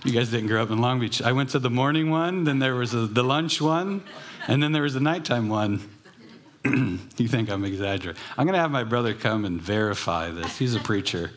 you 0.04 0.11
guys 0.11 0.33
didn't 0.33 0.49
grow 0.49 0.61
up 0.61 0.71
in 0.73 0.78
Long 0.78 0.99
Beach. 0.99 1.23
I 1.23 1.30
went 1.30 1.50
to 1.50 1.61
the 1.61 1.71
morning 1.71 2.11
one, 2.11 2.42
then 2.42 2.59
there 2.59 2.75
was 2.75 2.90
the 2.90 3.23
lunch 3.23 3.61
one, 3.61 4.02
and 4.48 4.62
then 4.62 4.72
there 4.72 4.82
was 4.82 4.94
the 4.94 5.00
nighttime 5.00 5.48
one. 5.48 5.88
you 6.64 7.28
think 7.28 7.50
I'm 7.50 7.64
exaggerating. 7.64 8.20
I'm 8.38 8.46
going 8.46 8.54
to 8.54 8.60
have 8.60 8.70
my 8.70 8.84
brother 8.84 9.12
come 9.14 9.44
and 9.44 9.60
verify 9.60 10.30
this. 10.30 10.58
He's 10.58 10.74
a 10.74 10.80
preacher. 10.80 11.32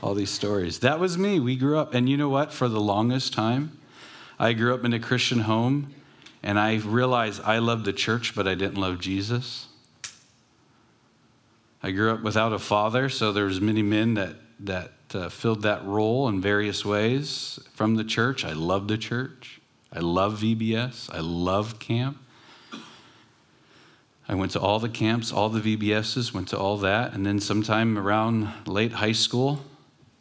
All 0.00 0.14
these 0.14 0.30
stories. 0.30 0.78
That 0.80 1.00
was 1.00 1.18
me. 1.18 1.40
We 1.40 1.56
grew 1.56 1.78
up. 1.78 1.94
And 1.94 2.08
you 2.08 2.16
know 2.16 2.28
what? 2.28 2.52
For 2.52 2.68
the 2.68 2.80
longest 2.80 3.32
time, 3.32 3.78
I 4.38 4.52
grew 4.52 4.72
up 4.72 4.84
in 4.84 4.92
a 4.92 5.00
Christian 5.00 5.40
home, 5.40 5.92
and 6.44 6.58
I 6.60 6.76
realized 6.76 7.42
I 7.42 7.58
loved 7.58 7.84
the 7.84 7.92
church, 7.92 8.36
but 8.36 8.46
I 8.46 8.54
didn't 8.54 8.76
love 8.76 9.00
Jesus. 9.00 9.66
I 11.82 11.90
grew 11.90 12.12
up 12.12 12.22
without 12.22 12.52
a 12.52 12.58
father, 12.60 13.08
so 13.08 13.32
there's 13.32 13.60
many 13.60 13.82
men 13.82 14.14
that 14.14 14.36
that 14.60 14.92
uh, 15.14 15.28
filled 15.28 15.62
that 15.62 15.84
role 15.84 16.28
in 16.28 16.40
various 16.40 16.84
ways 16.84 17.58
from 17.74 17.94
the 17.94 18.04
church. 18.04 18.44
I 18.44 18.52
love 18.52 18.88
the 18.88 18.98
church. 18.98 19.60
I 19.92 20.00
love 20.00 20.40
VBS. 20.40 21.14
I 21.14 21.20
love 21.20 21.78
camp. 21.78 22.18
I 24.28 24.34
went 24.34 24.52
to 24.52 24.60
all 24.60 24.78
the 24.78 24.90
camps, 24.90 25.32
all 25.32 25.48
the 25.48 25.76
VBSs, 25.76 26.34
went 26.34 26.48
to 26.48 26.58
all 26.58 26.76
that. 26.78 27.14
And 27.14 27.24
then 27.24 27.40
sometime 27.40 27.96
around 27.96 28.52
late 28.66 28.92
high 28.92 29.12
school, 29.12 29.60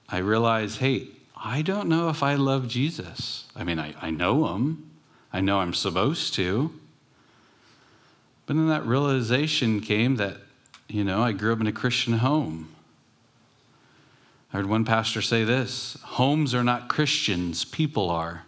I 0.08 0.20
realized, 0.20 0.80
hey, 0.80 1.08
I 1.36 1.62
don't 1.62 1.90
know 1.90 2.08
if 2.08 2.24
I 2.24 2.36
love 2.36 2.70
Jesus. 2.70 3.46
I 3.56 3.66
mean, 3.66 3.80
I, 3.80 3.94
I 4.02 4.10
know 4.10 4.48
him, 4.48 4.90
I 5.34 5.42
know 5.42 5.60
I'm 5.60 5.74
supposed 5.74 6.34
to. 6.36 6.74
But 8.46 8.56
then 8.56 8.70
that 8.70 8.86
realization 8.86 9.82
came 9.82 10.16
that, 10.16 10.38
you 10.88 11.04
know, 11.04 11.22
I 11.22 11.34
grew 11.34 11.52
up 11.52 11.60
in 11.60 11.68
a 11.68 11.74
Christian 11.74 12.14
home. 12.14 12.74
I 14.54 14.58
heard 14.58 14.68
one 14.68 14.86
pastor 14.86 15.22
say 15.22 15.44
this 15.44 15.98
homes 16.02 16.56
are 16.56 16.64
not 16.64 16.88
Christians, 16.88 17.66
people 17.66 18.10
are. 18.10 18.44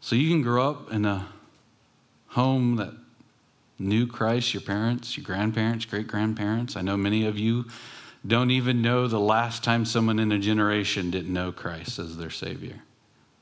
So 0.00 0.14
you 0.14 0.30
can 0.30 0.42
grow 0.42 0.70
up 0.70 0.92
in 0.92 1.04
a 1.04 1.26
home 2.28 2.76
that 2.76 2.94
knew 3.80 4.06
Christ, 4.06 4.54
your 4.54 4.60
parents, 4.60 5.16
your 5.16 5.24
grandparents, 5.24 5.86
great 5.86 6.06
grandparents. 6.06 6.76
I 6.76 6.82
know 6.82 6.96
many 6.96 7.26
of 7.26 7.38
you 7.38 7.64
don't 8.26 8.50
even 8.50 8.82
know 8.82 9.08
the 9.08 9.18
last 9.18 9.64
time 9.64 9.84
someone 9.84 10.18
in 10.18 10.30
a 10.30 10.38
generation 10.38 11.10
didn't 11.10 11.32
know 11.32 11.50
Christ 11.50 11.98
as 11.98 12.16
their 12.16 12.30
Savior. 12.30 12.82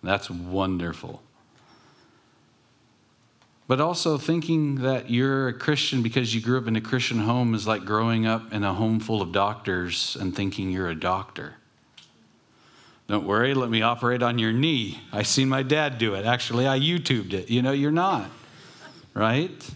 That's 0.02 0.30
wonderful. 0.30 1.21
But 3.66 3.80
also 3.80 4.16
thinking 4.16 4.76
that 4.76 5.11
you're 5.11 5.49
a 5.49 5.52
Christian 5.52 6.02
because 6.02 6.35
you 6.35 6.40
grew 6.40 6.57
up 6.57 6.68
in 6.68 6.76
a 6.76 6.80
Christian 6.80 7.18
home 7.18 7.54
is 7.54 7.66
like 7.66 7.85
growing 7.85 8.25
up 8.25 8.52
in 8.52 8.64
a 8.64 8.73
home 8.73 9.00
full 9.00 9.21
of 9.21 9.33
doctors 9.33 10.16
and 10.18 10.35
thinking 10.35 10.71
you're 10.71 10.88
a 10.88 10.99
doctor. 10.99 11.54
Don't 13.09 13.26
worry, 13.26 13.54
let 13.54 13.71
me 13.71 13.83
operate 13.83 14.23
on 14.23 14.38
your 14.38 14.52
knee. 14.52 15.00
I 15.12 15.23
seen 15.23 15.49
my 15.49 15.62
dad 15.62 15.99
do 15.99 16.14
it. 16.14 16.25
Actually, 16.25 16.66
I 16.66 16.78
YouTubed 16.78 17.33
it. 17.33 17.50
You 17.50 17.62
know, 17.62 17.73
you're 17.73 17.90
not, 17.90 18.30
right? 19.14 19.71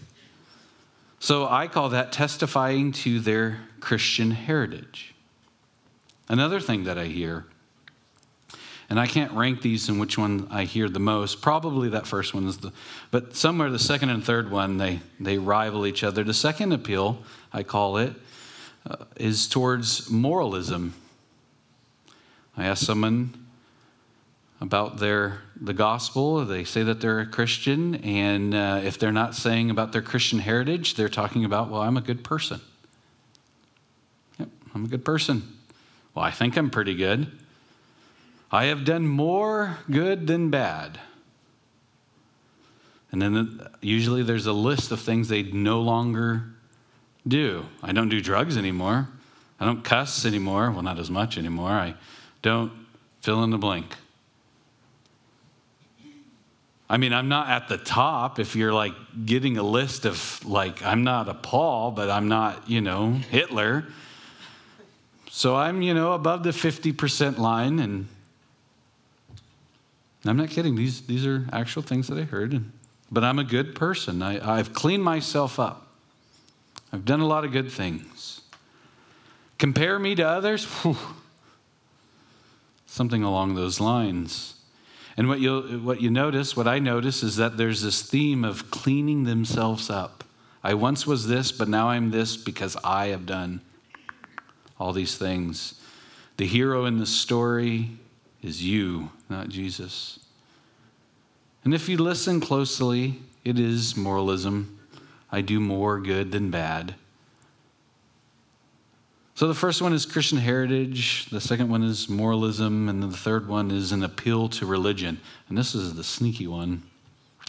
So 1.23 1.47
I 1.47 1.69
call 1.69 1.87
that 1.91 2.11
testifying 2.11 2.91
to 2.91 3.21
their 3.21 3.61
Christian 3.79 4.31
heritage. 4.31 5.15
Another 6.27 6.59
thing 6.59 6.83
that 6.83 6.97
I 6.97 7.05
hear 7.05 7.45
and 8.89 8.99
I 8.99 9.07
can't 9.07 9.31
rank 9.31 9.61
these 9.61 9.87
in 9.87 9.99
which 9.99 10.17
one 10.17 10.49
I 10.51 10.65
hear 10.65 10.89
the 10.89 10.99
most. 10.99 11.41
Probably 11.41 11.87
that 11.87 12.05
first 12.05 12.33
one 12.33 12.45
is 12.45 12.57
the, 12.57 12.73
but 13.09 13.37
somewhere 13.37 13.69
the 13.69 13.79
second 13.79 14.09
and 14.09 14.21
third 14.21 14.51
one 14.51 14.75
they 14.75 14.99
they 15.17 15.37
rival 15.37 15.85
each 15.85 16.03
other. 16.03 16.25
The 16.25 16.33
second 16.33 16.73
appeal, 16.73 17.23
I 17.53 17.63
call 17.63 17.95
it, 17.95 18.11
uh, 18.85 19.05
is 19.15 19.47
towards 19.47 20.09
moralism. 20.09 20.93
I 22.57 22.65
asked 22.65 22.85
someone 22.85 23.42
about 24.63 24.97
their 24.97 25.41
the 25.59 25.73
gospel. 25.73 26.43
They 26.45 26.63
say 26.63 26.83
that 26.83 27.01
they're 27.01 27.19
a 27.19 27.25
Christian, 27.25 27.95
and 27.95 28.55
uh, 28.55 28.79
if 28.81 28.97
they're 28.97 29.11
not 29.11 29.35
saying 29.35 29.69
about 29.69 29.91
their 29.91 30.01
Christian 30.01 30.39
heritage, 30.39 30.95
they're 30.95 31.09
talking 31.09 31.43
about, 31.43 31.69
well, 31.69 31.81
I'm 31.81 31.97
a 31.97 32.01
good 32.01 32.23
person. 32.23 32.61
Yep, 34.39 34.47
I'm 34.73 34.85
a 34.85 34.87
good 34.87 35.03
person. 35.03 35.43
Well, 36.15 36.23
I 36.23 36.31
think 36.31 36.55
I'm 36.57 36.69
pretty 36.69 36.95
good. 36.95 37.29
I 38.51 38.65
have 38.65 38.85
done 38.85 39.05
more 39.05 39.79
good 39.91 40.27
than 40.27 40.49
bad. 40.49 40.97
And 43.11 43.21
then 43.21 43.67
usually 43.81 44.23
there's 44.23 44.45
a 44.45 44.53
list 44.53 44.91
of 44.91 45.01
things 45.01 45.27
they 45.27 45.43
no 45.43 45.81
longer 45.81 46.43
do. 47.27 47.65
I 47.81 47.91
don't 47.91 48.09
do 48.09 48.21
drugs 48.21 48.57
anymore. 48.57 49.09
I 49.59 49.65
don't 49.65 49.83
cuss 49.83 50.25
anymore. 50.25 50.71
Well, 50.71 50.83
not 50.83 50.99
as 50.99 51.11
much 51.11 51.37
anymore. 51.37 51.71
I 51.71 51.95
don't 52.41 52.71
fill 53.21 53.43
in 53.43 53.49
the 53.49 53.57
blank. 53.57 53.95
I 56.93 56.97
mean, 56.97 57.11
I'm 57.11 57.27
not 57.27 57.49
at 57.49 57.69
the 57.69 57.79
top 57.79 58.37
if 58.37 58.55
you're 58.55 58.71
like 58.71 58.93
getting 59.25 59.57
a 59.57 59.63
list 59.63 60.05
of, 60.05 60.45
like, 60.45 60.85
I'm 60.85 61.03
not 61.03 61.27
a 61.27 61.33
Paul, 61.33 61.89
but 61.89 62.07
I'm 62.11 62.27
not, 62.27 62.69
you 62.69 62.81
know, 62.81 63.13
Hitler. 63.31 63.85
So 65.31 65.55
I'm, 65.55 65.81
you 65.81 65.95
know, 65.95 66.13
above 66.13 66.43
the 66.43 66.51
50% 66.51 67.39
line 67.39 67.79
and 67.79 68.07
I'm 70.23 70.37
not 70.37 70.51
kidding. 70.51 70.75
These, 70.75 71.07
these 71.07 71.25
are 71.25 71.47
actual 71.51 71.81
things 71.81 72.09
that 72.09 72.19
I 72.19 72.25
heard. 72.25 72.63
But 73.11 73.23
I'm 73.23 73.39
a 73.39 73.43
good 73.43 73.73
person. 73.73 74.21
I, 74.21 74.59
I've 74.59 74.71
cleaned 74.71 75.03
myself 75.03 75.59
up. 75.59 75.87
I've 76.91 77.05
done 77.05 77.21
a 77.21 77.27
lot 77.27 77.43
of 77.43 77.51
good 77.51 77.71
things. 77.71 78.41
Compare 79.57 79.97
me 79.97 80.13
to 80.13 80.27
others? 80.27 80.65
Whew. 80.83 80.95
Something 82.85 83.23
along 83.23 83.55
those 83.55 83.79
lines. 83.79 84.59
And 85.15 85.27
what 85.27 85.39
you 85.39 85.81
what 85.83 86.01
you 86.01 86.09
notice, 86.09 86.55
what 86.55 86.67
I 86.67 86.79
notice, 86.79 87.23
is 87.23 87.35
that 87.35 87.57
there's 87.57 87.81
this 87.81 88.01
theme 88.01 88.43
of 88.43 88.71
cleaning 88.71 89.23
themselves 89.23 89.89
up. 89.89 90.23
I 90.63 90.73
once 90.73 91.05
was 91.05 91.27
this, 91.27 91.51
but 91.51 91.67
now 91.67 91.89
I'm 91.89 92.11
this 92.11 92.37
because 92.37 92.77
I 92.83 93.07
have 93.07 93.25
done 93.25 93.61
all 94.79 94.93
these 94.93 95.17
things. 95.17 95.75
The 96.37 96.47
hero 96.47 96.85
in 96.85 96.97
the 96.97 97.05
story 97.05 97.91
is 98.41 98.63
you, 98.63 99.11
not 99.29 99.49
Jesus. 99.49 100.19
And 101.63 101.73
if 101.73 101.87
you 101.87 101.97
listen 101.97 102.41
closely, 102.41 103.21
it 103.43 103.59
is 103.59 103.95
moralism. 103.95 104.79
I 105.31 105.41
do 105.41 105.59
more 105.59 105.99
good 105.99 106.31
than 106.31 106.49
bad. 106.49 106.95
So 109.35 109.47
the 109.47 109.55
first 109.55 109.81
one 109.81 109.93
is 109.93 110.05
Christian 110.05 110.37
heritage, 110.37 111.25
the 111.31 111.41
second 111.41 111.67
one 111.69 111.81
is 111.81 112.07
moralism, 112.07 112.87
and 112.87 113.01
the 113.01 113.17
third 113.17 113.47
one 113.47 113.71
is 113.71 113.91
an 113.91 114.03
appeal 114.03 114.47
to 114.49 114.67
religion. 114.67 115.19
And 115.49 115.57
this 115.57 115.73
is 115.73 115.95
the 115.95 116.03
sneaky 116.03 116.45
one. 116.45 116.83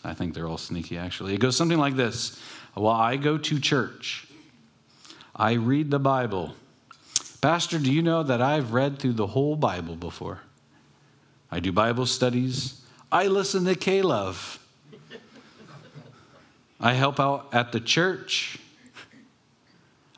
I 0.02 0.14
think 0.14 0.32
they're 0.32 0.48
all 0.48 0.58
sneaky, 0.58 0.96
actually. 0.96 1.34
It 1.34 1.40
goes 1.40 1.56
something 1.56 1.78
like 1.78 1.94
this 1.94 2.40
Well, 2.74 2.92
I 2.92 3.16
go 3.16 3.36
to 3.36 3.60
church, 3.60 4.26
I 5.36 5.54
read 5.54 5.90
the 5.90 5.98
Bible. 5.98 6.54
Pastor, 7.42 7.78
do 7.78 7.92
you 7.92 8.00
know 8.00 8.22
that 8.22 8.40
I've 8.40 8.72
read 8.72 8.98
through 8.98 9.12
the 9.12 9.26
whole 9.26 9.54
Bible 9.54 9.96
before? 9.96 10.40
I 11.50 11.60
do 11.60 11.70
Bible 11.70 12.06
studies. 12.06 12.80
I 13.12 13.26
listen 13.26 13.66
to 13.66 13.74
K 13.74 14.00
Love. 14.00 14.58
I 16.80 16.94
help 16.94 17.20
out 17.20 17.48
at 17.52 17.72
the 17.72 17.80
church. 17.80 18.58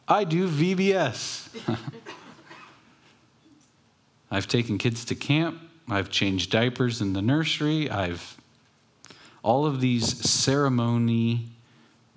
I 0.09 0.25
do 0.25 0.49
VBS. 0.49 1.49
I've 4.31 4.47
taken 4.47 4.79
kids 4.79 5.05
to 5.07 5.15
camp. 5.15 5.61
I've 5.89 6.11
changed 6.11 6.51
diapers 6.51 7.01
in 7.01 7.13
the 7.13 7.23
nursery. 7.23 7.91
I've 7.91 8.37
all 9.43 9.65
of 9.65 9.81
these 9.81 10.29
ceremony, 10.29 11.47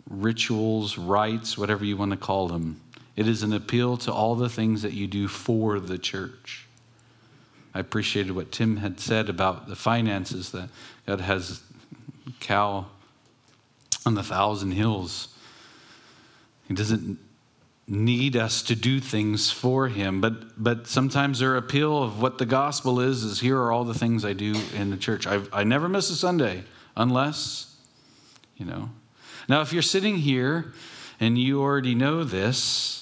rituals, 0.10 0.98
rites, 0.98 1.58
whatever 1.58 1.86
you 1.86 1.96
want 1.96 2.10
to 2.12 2.18
call 2.18 2.48
them. 2.48 2.82
It 3.16 3.28
is 3.28 3.44
an 3.44 3.54
appeal 3.54 3.98
to 3.98 4.12
all 4.12 4.34
the 4.34 4.50
things 4.50 4.82
that 4.82 4.94
you 4.94 5.06
do 5.06 5.28
for 5.28 5.80
the 5.80 6.00
church. 6.00 6.66
I 7.74 7.80
appreciated 7.80 8.32
what 8.32 8.52
Tim 8.52 8.78
had 8.78 9.00
said 9.00 9.30
about 9.30 9.68
the 9.68 9.76
finances 9.76 10.52
that 10.52 10.70
God 11.06 11.22
has 11.22 11.62
cow 12.40 12.88
on 14.06 14.16
the 14.16 14.24
thousand 14.24 14.72
hills. 14.72 15.28
He 16.68 16.74
doesn't 16.74 17.20
need 17.90 18.38
us 18.38 18.62
to 18.62 18.76
do 18.76 19.00
things 19.00 19.50
for 19.50 19.88
him 19.88 20.22
but 20.22 20.62
but 20.62 20.86
sometimes 20.86 21.40
their 21.40 21.58
appeal 21.58 22.04
of 22.04 22.22
what 22.22 22.38
the 22.38 22.46
gospel 22.46 23.00
is 23.00 23.24
is 23.24 23.40
here 23.40 23.58
are 23.58 23.72
all 23.72 23.84
the 23.84 23.96
things 23.96 24.24
i 24.24 24.32
do 24.32 24.56
in 24.76 24.92
the 24.92 24.98
church 24.98 25.26
I've, 25.26 25.50
i 25.52 25.64
never 25.64 25.90
miss 25.90 26.12
a 26.12 26.16
sunday 26.16 26.64
unless 26.96 27.76
you 28.58 28.66
know 28.66 28.92
now 29.48 29.62
if 29.62 29.74
you're 29.74 29.82
sitting 29.82 30.18
here 30.18 30.74
and 31.20 31.36
you 31.36 31.62
already 31.62 31.96
know 31.96 32.24
this 32.24 33.00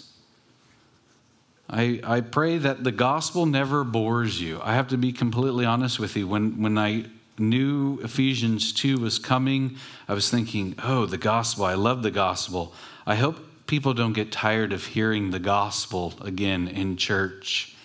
I, 1.70 2.00
I 2.04 2.22
pray 2.22 2.58
that 2.60 2.86
the 2.86 2.94
gospel 2.94 3.46
never 3.46 3.84
bores 3.84 4.40
you. 4.40 4.62
I 4.64 4.76
have 4.76 4.88
to 4.88 4.98
be 4.98 5.12
completely 5.12 5.66
honest 5.66 6.00
with 6.00 6.16
you. 6.16 6.26
When, 6.26 6.62
when 6.62 6.78
I 6.78 7.08
knew 7.38 8.00
Ephesians 8.02 8.72
2 8.72 9.00
was 9.00 9.20
coming, 9.20 9.76
I 10.08 10.14
was 10.14 10.32
thinking, 10.32 10.76
oh, 10.82 11.06
the 11.06 11.18
gospel. 11.18 11.66
I 11.66 11.74
love 11.74 12.04
the 12.04 12.12
gospel. 12.12 12.74
I 13.06 13.16
hope 13.16 13.38
people 13.68 13.94
don't 13.94 14.14
get 14.14 14.32
tired 14.32 14.74
of 14.74 14.86
hearing 14.86 15.32
the 15.32 15.40
gospel 15.40 16.14
again 16.22 16.68
in 16.68 16.98
church. 16.98 17.76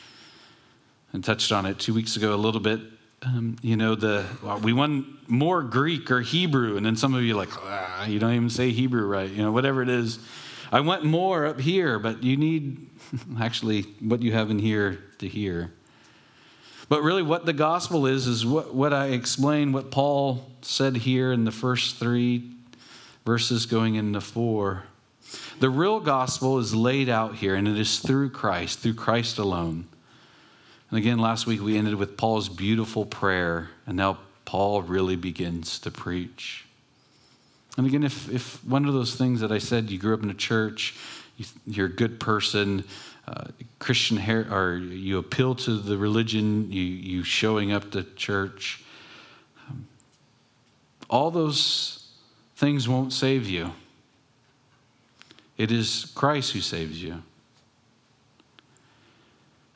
And 1.13 1.23
touched 1.23 1.53
on 1.53 1.67
it 1.67 1.79
two 1.79 1.93
weeks 1.93 2.17
ago 2.17 2.35
a 2.35 2.37
little 2.37 2.61
bit. 2.61 2.81
Um, 3.23 3.57
you 3.61 3.77
know, 3.77 3.95
the 3.95 4.25
we 4.63 4.73
want 4.73 5.29
more 5.29 5.63
Greek 5.63 6.11
or 6.11 6.23
Hebrew, 6.23 6.77
and 6.77 6.87
then 6.87 6.97
some 6.97 7.15
of 7.15 7.23
you 7.23 7.35
like, 7.35 7.51
ah, 7.63 8.07
you 8.07 8.19
don't 8.19 8.33
even 8.33 8.51
say 8.51 8.71
Hebrew 8.71 9.07
right. 9.07 9.31
You 9.31 9.43
know, 9.43 9.53
whatever 9.53 9.83
it 9.83 9.91
is. 9.91 10.19
I 10.73 10.81
want 10.81 11.05
more 11.05 11.45
up 11.45 11.61
here, 11.61 11.99
but 11.99 12.23
you 12.23 12.39
need 12.39 12.89
actually 13.41 13.83
what 14.01 14.23
you 14.23 14.33
have 14.33 14.51
in 14.51 14.59
here 14.59 15.05
to 15.19 15.29
hear. 15.29 15.71
But 16.89 17.03
really, 17.03 17.23
what 17.23 17.47
the 17.47 17.53
gospel 17.53 18.07
is, 18.07 18.27
is 18.27 18.45
what, 18.45 18.75
what 18.75 18.93
I 18.93 19.09
explained, 19.09 19.75
what 19.75 19.91
Paul 19.91 20.51
said 20.63 20.97
here 20.97 21.33
in 21.33 21.45
the 21.45 21.53
first 21.53 21.97
three 21.97 22.51
verses 23.25 23.67
going 23.67 23.95
into 23.95 24.21
four. 24.21 24.85
The 25.63 25.71
real 25.71 26.01
gospel 26.01 26.59
is 26.59 26.75
laid 26.75 27.09
out 27.09 27.37
here, 27.37 27.55
and 27.55 27.69
it 27.69 27.79
is 27.79 28.01
through 28.01 28.31
Christ, 28.31 28.81
through 28.81 28.95
Christ 28.95 29.39
alone. 29.39 29.87
And 30.91 30.99
again, 30.99 31.19
last 31.19 31.47
week 31.47 31.63
we 31.63 31.79
ended 31.79 31.95
with 31.95 32.17
Paul's 32.17 32.49
beautiful 32.49 33.07
prayer, 33.07 33.71
and 33.87 33.97
now 33.97 34.19
Paul 34.45 34.83
really 34.83 35.15
begins 35.15 35.79
to 35.79 35.93
preach. 35.93 36.65
And 37.79 37.87
again, 37.87 38.03
if, 38.03 38.29
if 38.29 38.65
one 38.65 38.87
of 38.87 38.93
those 38.93 39.15
things 39.15 39.39
that 39.39 39.53
I 39.53 39.59
said, 39.59 39.89
you 39.89 40.01
grew 40.01 40.15
up 40.15 40.25
in 40.25 40.31
a 40.31 40.35
church, 40.35 40.97
you, 41.69 41.85
are 41.85 41.87
a 41.87 41.89
good 41.89 42.19
person, 42.19 42.83
uh, 43.29 43.45
Christian 43.79 44.17
hair, 44.17 44.53
or 44.53 44.79
you 44.79 45.19
appeal 45.19 45.55
to 45.55 45.79
the 45.79 45.97
religion, 45.97 46.73
you, 46.73 46.83
you 46.83 47.23
showing 47.23 47.71
up 47.71 47.93
to 47.93 48.03
church, 48.17 48.83
um, 49.71 49.87
all 51.09 51.31
those 51.31 52.09
things 52.57 52.89
won't 52.89 53.13
save 53.13 53.49
you. 53.49 53.71
It 55.63 55.71
is 55.71 56.11
Christ 56.17 56.55
who 56.55 56.61
saves 56.61 57.01
you. 57.01 57.23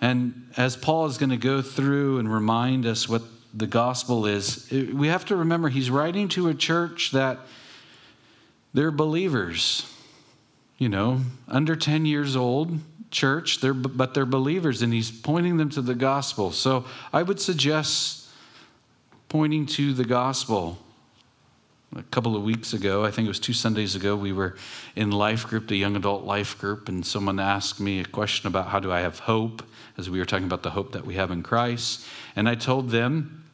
And 0.01 0.51
as 0.57 0.77
Paul 0.77 1.07
is 1.07 1.17
going 1.17 1.31
to 1.31 1.37
go 1.37 1.63
through 1.63 2.19
and 2.19 2.33
remind 2.33 2.87
us 2.87 3.09
what 3.09 3.23
the 3.55 3.69
gospel 3.69 4.27
is, 4.27 4.69
we 4.73 5.07
have 5.07 5.27
to 5.27 5.37
remember 5.37 5.69
he's 5.69 5.89
writing 5.89 6.27
to 6.31 6.49
a 6.49 6.55
church 6.55 7.13
that 7.13 7.39
they're 8.75 8.91
believers, 8.91 9.89
you 10.77 10.89
know, 10.89 11.21
under 11.47 11.77
10 11.77 12.05
years 12.05 12.35
old 12.35 12.81
church, 13.13 13.61
they're, 13.61 13.73
but 13.73 14.13
they're 14.13 14.27
believers, 14.27 14.83
and 14.83 14.93
he's 14.93 15.13
pointing 15.13 15.57
them 15.57 15.71
to 15.71 15.83
the 15.83 15.95
gospel. 15.95 16.51
So 16.51 16.85
I 17.13 17.23
would 17.23 17.39
suggest 17.39 18.29
pointing 19.29 19.67
to 19.67 19.93
the 19.93 20.05
gospel. 20.05 20.79
A 21.95 22.03
couple 22.05 22.35
of 22.37 22.43
weeks 22.43 22.73
ago, 22.73 23.05
I 23.05 23.11
think 23.11 23.27
it 23.27 23.29
was 23.29 23.39
two 23.39 23.53
Sundays 23.53 23.95
ago, 23.95 24.17
we 24.17 24.33
were 24.33 24.57
in 24.97 25.13
life 25.13 25.47
group, 25.47 25.69
the 25.69 25.77
young 25.77 25.95
adult 25.97 26.25
life 26.25 26.59
group, 26.59 26.89
and 26.89 27.07
someone 27.07 27.39
asked 27.39 27.81
me 27.81 28.01
a 28.01 28.05
question 28.05 28.49
about 28.49 28.69
how 28.69 28.81
do 28.81 28.91
I 28.91 29.01
have 29.01 29.21
hope, 29.21 29.63
as 29.97 30.11
we 30.11 30.19
were 30.19 30.25
talking 30.25 30.47
about 30.47 30.63
the 30.63 30.71
hope 30.71 30.93
that 30.93 31.07
we 31.07 31.15
have 31.15 31.31
in 31.31 31.43
Christ. 31.43 32.05
And 32.35 32.49
I 32.49 32.55
told 32.55 32.91
them, 32.91 33.45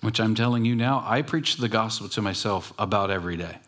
which 0.00 0.20
I'm 0.20 0.34
telling 0.34 0.64
you 0.64 0.74
now, 0.74 1.04
I 1.06 1.22
preach 1.22 1.56
the 1.56 1.68
gospel 1.68 2.08
to 2.10 2.20
myself 2.20 2.72
about 2.78 3.10
every 3.10 3.36
day. 3.36 3.58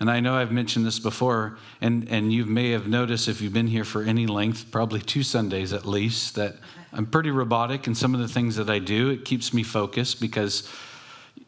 And 0.00 0.10
I 0.10 0.20
know 0.20 0.34
I've 0.34 0.52
mentioned 0.52 0.86
this 0.86 0.98
before, 0.98 1.58
and, 1.80 2.08
and 2.08 2.32
you 2.32 2.46
may 2.46 2.70
have 2.70 2.86
noticed 2.86 3.28
if 3.28 3.40
you've 3.40 3.52
been 3.52 3.66
here 3.66 3.84
for 3.84 4.02
any 4.02 4.26
length, 4.26 4.70
probably 4.70 5.00
two 5.00 5.22
Sundays 5.22 5.72
at 5.72 5.84
least, 5.84 6.36
that 6.36 6.56
I'm 6.92 7.06
pretty 7.06 7.30
robotic 7.30 7.86
in 7.86 7.94
some 7.94 8.14
of 8.14 8.20
the 8.20 8.28
things 8.28 8.56
that 8.56 8.70
I 8.70 8.78
do. 8.78 9.10
It 9.10 9.24
keeps 9.24 9.52
me 9.52 9.62
focused 9.62 10.20
because 10.20 10.68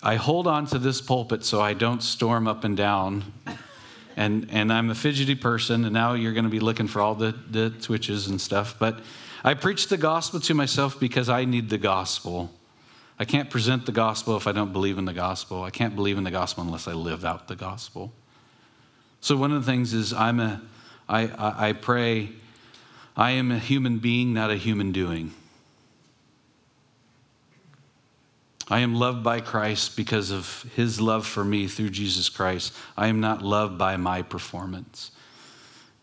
I 0.02 0.16
hold 0.16 0.46
on 0.46 0.66
to 0.68 0.78
this 0.78 1.00
pulpit 1.00 1.44
so 1.44 1.60
I 1.60 1.74
don't 1.74 2.02
storm 2.02 2.48
up 2.48 2.64
and 2.64 2.76
down. 2.76 3.32
And, 4.16 4.48
and 4.50 4.72
I'm 4.72 4.90
a 4.90 4.94
fidgety 4.94 5.34
person, 5.34 5.84
and 5.84 5.92
now 5.92 6.14
you're 6.14 6.32
going 6.32 6.44
to 6.44 6.50
be 6.50 6.60
looking 6.60 6.88
for 6.88 7.00
all 7.00 7.14
the, 7.14 7.34
the 7.50 7.70
twitches 7.70 8.28
and 8.28 8.40
stuff. 8.40 8.76
But 8.78 9.00
I 9.44 9.54
preach 9.54 9.88
the 9.88 9.96
gospel 9.96 10.40
to 10.40 10.54
myself 10.54 10.98
because 10.98 11.28
I 11.28 11.44
need 11.44 11.70
the 11.70 11.78
gospel. 11.78 12.50
I 13.18 13.24
can't 13.24 13.50
present 13.50 13.86
the 13.86 13.92
gospel 13.92 14.36
if 14.36 14.46
I 14.46 14.52
don't 14.52 14.72
believe 14.72 14.98
in 14.98 15.04
the 15.04 15.12
gospel. 15.12 15.62
I 15.62 15.70
can't 15.70 15.94
believe 15.94 16.18
in 16.18 16.24
the 16.24 16.30
gospel 16.30 16.64
unless 16.64 16.88
I 16.88 16.92
live 16.92 17.24
out 17.24 17.48
the 17.48 17.56
gospel. 17.56 18.12
So 19.20 19.36
one 19.36 19.52
of 19.52 19.64
the 19.64 19.70
things 19.70 19.92
is 19.92 20.12
I'm 20.12 20.40
a, 20.40 20.62
I, 21.08 21.28
I, 21.28 21.68
I 21.68 21.72
pray, 21.74 22.30
I 23.16 23.32
am 23.32 23.50
a 23.50 23.58
human 23.58 23.98
being, 23.98 24.32
not 24.32 24.50
a 24.50 24.56
human 24.56 24.92
doing. 24.92 25.32
I 28.70 28.80
am 28.80 28.94
loved 28.94 29.24
by 29.24 29.40
Christ 29.40 29.96
because 29.96 30.30
of 30.30 30.64
his 30.76 31.00
love 31.00 31.26
for 31.26 31.44
me 31.44 31.66
through 31.66 31.90
Jesus 31.90 32.28
Christ. 32.28 32.72
I 32.96 33.08
am 33.08 33.18
not 33.18 33.42
loved 33.42 33.76
by 33.76 33.96
my 33.96 34.22
performance. 34.22 35.10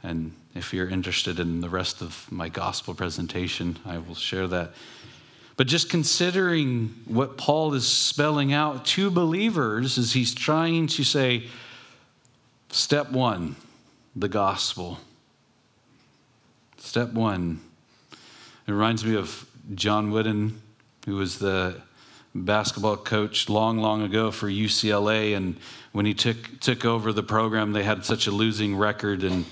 And 0.03 0.33
if 0.53 0.73
you're 0.73 0.89
interested 0.89 1.39
in 1.39 1.61
the 1.61 1.69
rest 1.69 2.01
of 2.01 2.29
my 2.29 2.49
gospel 2.49 2.93
presentation, 2.93 3.79
I 3.85 3.99
will 3.99 4.15
share 4.15 4.47
that. 4.47 4.73
But 5.55 5.67
just 5.67 5.89
considering 5.89 6.93
what 7.05 7.37
Paul 7.37 7.73
is 7.73 7.87
spelling 7.87 8.51
out 8.51 8.85
to 8.87 9.09
believers 9.09 9.97
as 9.97 10.11
he's 10.11 10.35
trying 10.35 10.87
to 10.87 11.05
say, 11.05 11.47
Step 12.69 13.11
one, 13.11 13.55
the 14.13 14.27
gospel. 14.27 14.99
Step 16.77 17.13
one. 17.13 17.61
It 18.11 18.71
reminds 18.73 19.05
me 19.05 19.15
of 19.15 19.49
John 19.73 20.11
Wooden, 20.11 20.61
who 21.05 21.15
was 21.15 21.39
the 21.39 21.81
basketball 22.45 22.97
coach 22.97 23.49
long, 23.49 23.77
long 23.77 24.01
ago 24.01 24.31
for 24.31 24.47
UCLA. 24.47 25.35
And 25.35 25.57
when 25.91 26.05
he 26.05 26.13
took, 26.13 26.59
took 26.59 26.85
over 26.85 27.13
the 27.13 27.23
program, 27.23 27.73
they 27.73 27.83
had 27.83 28.05
such 28.05 28.27
a 28.27 28.31
losing 28.31 28.75
record. 28.75 29.23
And, 29.23 29.45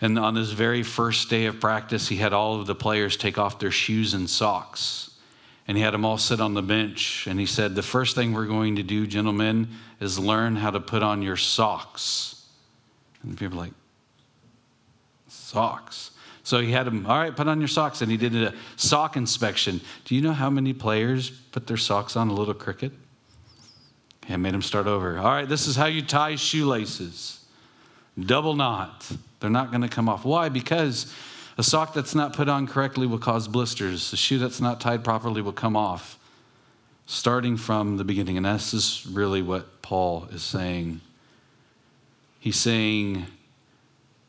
and 0.00 0.18
on 0.18 0.34
his 0.34 0.52
very 0.52 0.82
first 0.82 1.30
day 1.30 1.46
of 1.46 1.60
practice, 1.60 2.08
he 2.08 2.16
had 2.16 2.32
all 2.32 2.60
of 2.60 2.66
the 2.66 2.74
players 2.74 3.16
take 3.16 3.38
off 3.38 3.58
their 3.58 3.70
shoes 3.70 4.14
and 4.14 4.28
socks. 4.28 5.10
And 5.68 5.76
he 5.76 5.82
had 5.82 5.94
them 5.94 6.04
all 6.04 6.18
sit 6.18 6.40
on 6.40 6.54
the 6.54 6.62
bench. 6.62 7.26
And 7.26 7.38
he 7.38 7.46
said, 7.46 7.74
The 7.74 7.82
first 7.82 8.14
thing 8.14 8.32
we're 8.32 8.46
going 8.46 8.76
to 8.76 8.82
do, 8.82 9.06
gentlemen, 9.06 9.68
is 10.00 10.18
learn 10.18 10.56
how 10.56 10.70
to 10.70 10.80
put 10.80 11.02
on 11.02 11.22
your 11.22 11.36
socks. 11.36 12.46
And 13.22 13.38
people 13.38 13.58
like, 13.58 13.72
socks. 15.28 16.11
So 16.44 16.60
he 16.60 16.72
had 16.72 16.86
him, 16.86 17.06
all 17.06 17.18
right, 17.18 17.34
put 17.34 17.46
on 17.46 17.60
your 17.60 17.68
socks. 17.68 18.02
And 18.02 18.10
he 18.10 18.16
did 18.16 18.34
a 18.34 18.54
sock 18.76 19.16
inspection. 19.16 19.80
Do 20.04 20.14
you 20.14 20.20
know 20.20 20.32
how 20.32 20.50
many 20.50 20.72
players 20.72 21.30
put 21.30 21.66
their 21.66 21.76
socks 21.76 22.16
on 22.16 22.28
a 22.28 22.32
little 22.32 22.54
cricket? 22.54 22.92
I 24.28 24.36
made 24.36 24.54
him 24.54 24.62
start 24.62 24.86
over. 24.86 25.18
All 25.18 25.30
right, 25.30 25.48
this 25.48 25.66
is 25.66 25.76
how 25.76 25.86
you 25.86 26.02
tie 26.02 26.36
shoelaces. 26.36 27.44
Double 28.18 28.54
knot. 28.54 29.10
They're 29.40 29.50
not 29.50 29.70
going 29.70 29.82
to 29.82 29.88
come 29.88 30.08
off. 30.08 30.24
Why? 30.24 30.48
Because 30.48 31.12
a 31.58 31.62
sock 31.62 31.94
that's 31.94 32.14
not 32.14 32.32
put 32.32 32.48
on 32.48 32.66
correctly 32.66 33.06
will 33.06 33.18
cause 33.18 33.48
blisters. 33.48 34.12
A 34.12 34.16
shoe 34.16 34.38
that's 34.38 34.60
not 34.60 34.80
tied 34.80 35.04
properly 35.04 35.42
will 35.42 35.52
come 35.52 35.76
off. 35.76 36.18
Starting 37.06 37.56
from 37.56 37.96
the 37.96 38.04
beginning. 38.04 38.36
And 38.36 38.46
this 38.46 38.72
is 38.72 39.06
really 39.10 39.42
what 39.42 39.82
Paul 39.82 40.28
is 40.32 40.42
saying 40.42 41.00
He's 42.42 42.56
saying, 42.56 43.26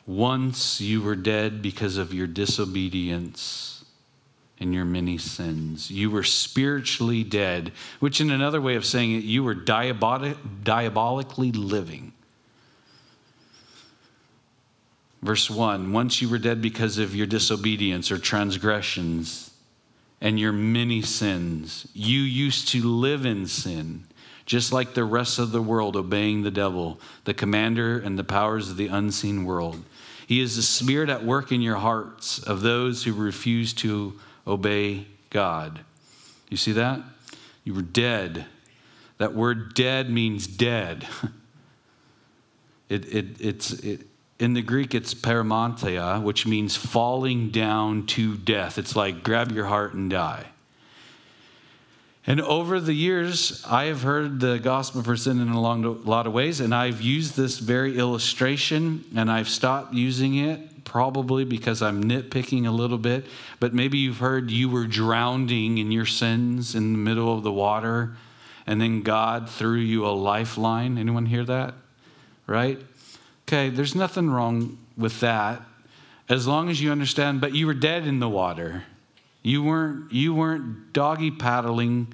Once 0.05 0.81
you 0.81 1.01
were 1.01 1.15
dead 1.15 1.61
because 1.61 1.97
of 1.97 2.13
your 2.13 2.27
disobedience 2.27 3.73
and 4.59 4.73
your 4.73 4.85
many 4.85 5.17
sins. 5.17 5.91
You 5.91 6.09
were 6.09 6.23
spiritually 6.23 7.23
dead, 7.23 7.73
which, 7.99 8.21
in 8.21 8.31
another 8.31 8.61
way 8.61 8.75
of 8.75 8.85
saying 8.85 9.11
it, 9.11 9.23
you 9.23 9.43
were 9.43 9.53
diabolic, 9.53 10.37
diabolically 10.63 11.51
living. 11.51 12.13
Verse 15.21 15.49
1 15.49 15.91
Once 15.91 16.21
you 16.21 16.29
were 16.29 16.37
dead 16.37 16.61
because 16.61 16.97
of 16.97 17.15
your 17.15 17.27
disobedience 17.27 18.11
or 18.11 18.17
transgressions 18.17 19.51
and 20.21 20.39
your 20.39 20.53
many 20.53 21.01
sins, 21.01 21.87
you 21.93 22.21
used 22.21 22.69
to 22.69 22.81
live 22.83 23.25
in 23.25 23.47
sin 23.47 24.05
just 24.45 24.73
like 24.73 24.93
the 24.93 25.03
rest 25.03 25.39
of 25.39 25.51
the 25.51 25.61
world 25.61 25.95
obeying 25.95 26.43
the 26.43 26.51
devil, 26.51 26.99
the 27.23 27.33
commander 27.33 27.97
and 27.99 28.19
the 28.19 28.23
powers 28.23 28.69
of 28.69 28.77
the 28.77 28.87
unseen 28.87 29.45
world. 29.45 29.83
He 30.27 30.41
is 30.41 30.55
the 30.55 30.61
spirit 30.61 31.09
at 31.09 31.23
work 31.23 31.51
in 31.51 31.61
your 31.61 31.77
hearts 31.77 32.39
of 32.39 32.61
those 32.61 33.03
who 33.03 33.13
refuse 33.13 33.73
to 33.73 34.19
obey 34.47 35.07
God. 35.29 35.81
You 36.49 36.57
see 36.57 36.73
that? 36.73 37.01
You 37.63 37.73
were 37.73 37.81
dead. 37.81 38.45
That 39.17 39.33
word 39.33 39.73
dead 39.73 40.09
means 40.09 40.47
dead. 40.47 41.07
It, 42.89 43.11
it, 43.11 43.41
it's, 43.41 43.71
it, 43.71 44.05
in 44.37 44.53
the 44.53 44.61
Greek, 44.61 44.93
it's 44.93 45.15
paramontia, 45.15 46.21
which 46.21 46.45
means 46.45 46.75
falling 46.75 47.49
down 47.49 48.05
to 48.07 48.37
death. 48.37 48.77
It's 48.77 48.95
like 48.95 49.23
grab 49.23 49.51
your 49.51 49.65
heart 49.65 49.93
and 49.93 50.11
die. 50.11 50.45
And 52.25 52.39
over 52.39 52.79
the 52.79 52.93
years, 52.93 53.63
I 53.67 53.85
have 53.85 54.01
heard 54.01 54.39
the 54.39 54.57
gospel 54.57 55.01
for 55.01 55.07
presented 55.07 55.43
in 55.43 55.49
a 55.49 55.59
lot 55.59 56.25
of 56.25 56.31
ways, 56.33 56.61
and 56.61 56.73
I've 56.73 57.01
used 57.01 57.35
this 57.35 57.59
very 57.59 57.97
illustration, 57.97 59.03
and 59.13 59.29
I've 59.29 59.49
stopped 59.49 59.93
using 59.93 60.35
it 60.35 60.85
probably 60.85 61.43
because 61.43 61.81
I'm 61.81 62.03
nitpicking 62.03 62.65
a 62.65 62.71
little 62.71 62.97
bit, 62.97 63.25
but 63.59 63.73
maybe 63.73 63.97
you've 63.97 64.19
heard 64.19 64.51
you 64.51 64.69
were 64.69 64.85
drowning 64.85 65.77
in 65.77 65.91
your 65.91 66.05
sins 66.05 66.75
in 66.75 66.93
the 66.93 66.97
middle 66.97 67.35
of 67.35 67.43
the 67.43 67.51
water, 67.51 68.15
and 68.67 68.79
then 68.79 69.01
God 69.01 69.49
threw 69.49 69.79
you 69.79 70.05
a 70.05 70.11
lifeline. 70.11 70.97
Anyone 70.97 71.25
hear 71.25 71.43
that? 71.45 71.73
Right? 72.47 72.79
Okay, 73.47 73.69
there's 73.69 73.95
nothing 73.95 74.29
wrong 74.29 74.77
with 74.97 75.19
that 75.19 75.61
as 76.29 76.47
long 76.47 76.69
as 76.69 76.81
you 76.81 76.91
understand, 76.91 77.41
but 77.41 77.53
you 77.53 77.67
were 77.67 77.73
dead 77.73 78.07
in 78.07 78.19
the 78.19 78.29
water. 78.29 78.83
You 79.43 79.61
weren't, 79.61 80.11
you 80.11 80.33
weren't 80.33 80.93
doggy 80.93 81.29
paddling, 81.29 82.13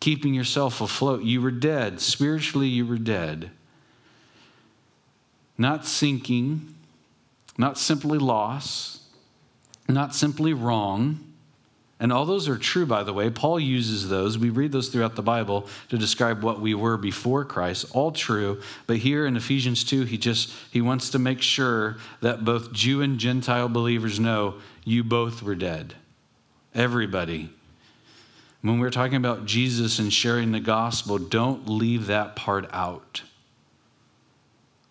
keeping 0.00 0.34
yourself 0.34 0.80
afloat. 0.80 1.22
You 1.22 1.40
were 1.40 1.52
dead. 1.52 2.00
Spiritually, 2.00 2.66
you 2.66 2.84
were 2.84 2.98
dead. 2.98 3.50
Not 5.56 5.86
sinking, 5.86 6.74
not 7.56 7.78
simply 7.78 8.18
loss, 8.18 9.00
not 9.88 10.16
simply 10.16 10.52
wrong. 10.52 11.20
And 12.00 12.12
all 12.12 12.26
those 12.26 12.48
are 12.48 12.58
true, 12.58 12.86
by 12.86 13.04
the 13.04 13.12
way. 13.12 13.30
Paul 13.30 13.60
uses 13.60 14.08
those. 14.08 14.36
We 14.36 14.50
read 14.50 14.72
those 14.72 14.88
throughout 14.88 15.14
the 15.14 15.22
Bible 15.22 15.68
to 15.90 15.96
describe 15.96 16.42
what 16.42 16.60
we 16.60 16.74
were 16.74 16.96
before 16.96 17.44
Christ. 17.44 17.86
All 17.92 18.10
true. 18.10 18.60
But 18.88 18.96
here 18.96 19.26
in 19.26 19.36
Ephesians 19.36 19.84
2, 19.84 20.02
he 20.04 20.18
just 20.18 20.52
he 20.72 20.80
wants 20.80 21.10
to 21.10 21.20
make 21.20 21.40
sure 21.40 21.98
that 22.20 22.44
both 22.44 22.72
Jew 22.72 23.00
and 23.00 23.16
Gentile 23.16 23.68
believers 23.68 24.18
know 24.18 24.56
you 24.84 25.04
both 25.04 25.40
were 25.40 25.54
dead. 25.54 25.94
Everybody. 26.74 27.50
When 28.62 28.78
we're 28.78 28.90
talking 28.90 29.16
about 29.16 29.46
Jesus 29.46 29.98
and 29.98 30.12
sharing 30.12 30.52
the 30.52 30.60
gospel, 30.60 31.18
don't 31.18 31.68
leave 31.68 32.06
that 32.06 32.34
part 32.34 32.66
out 32.72 33.22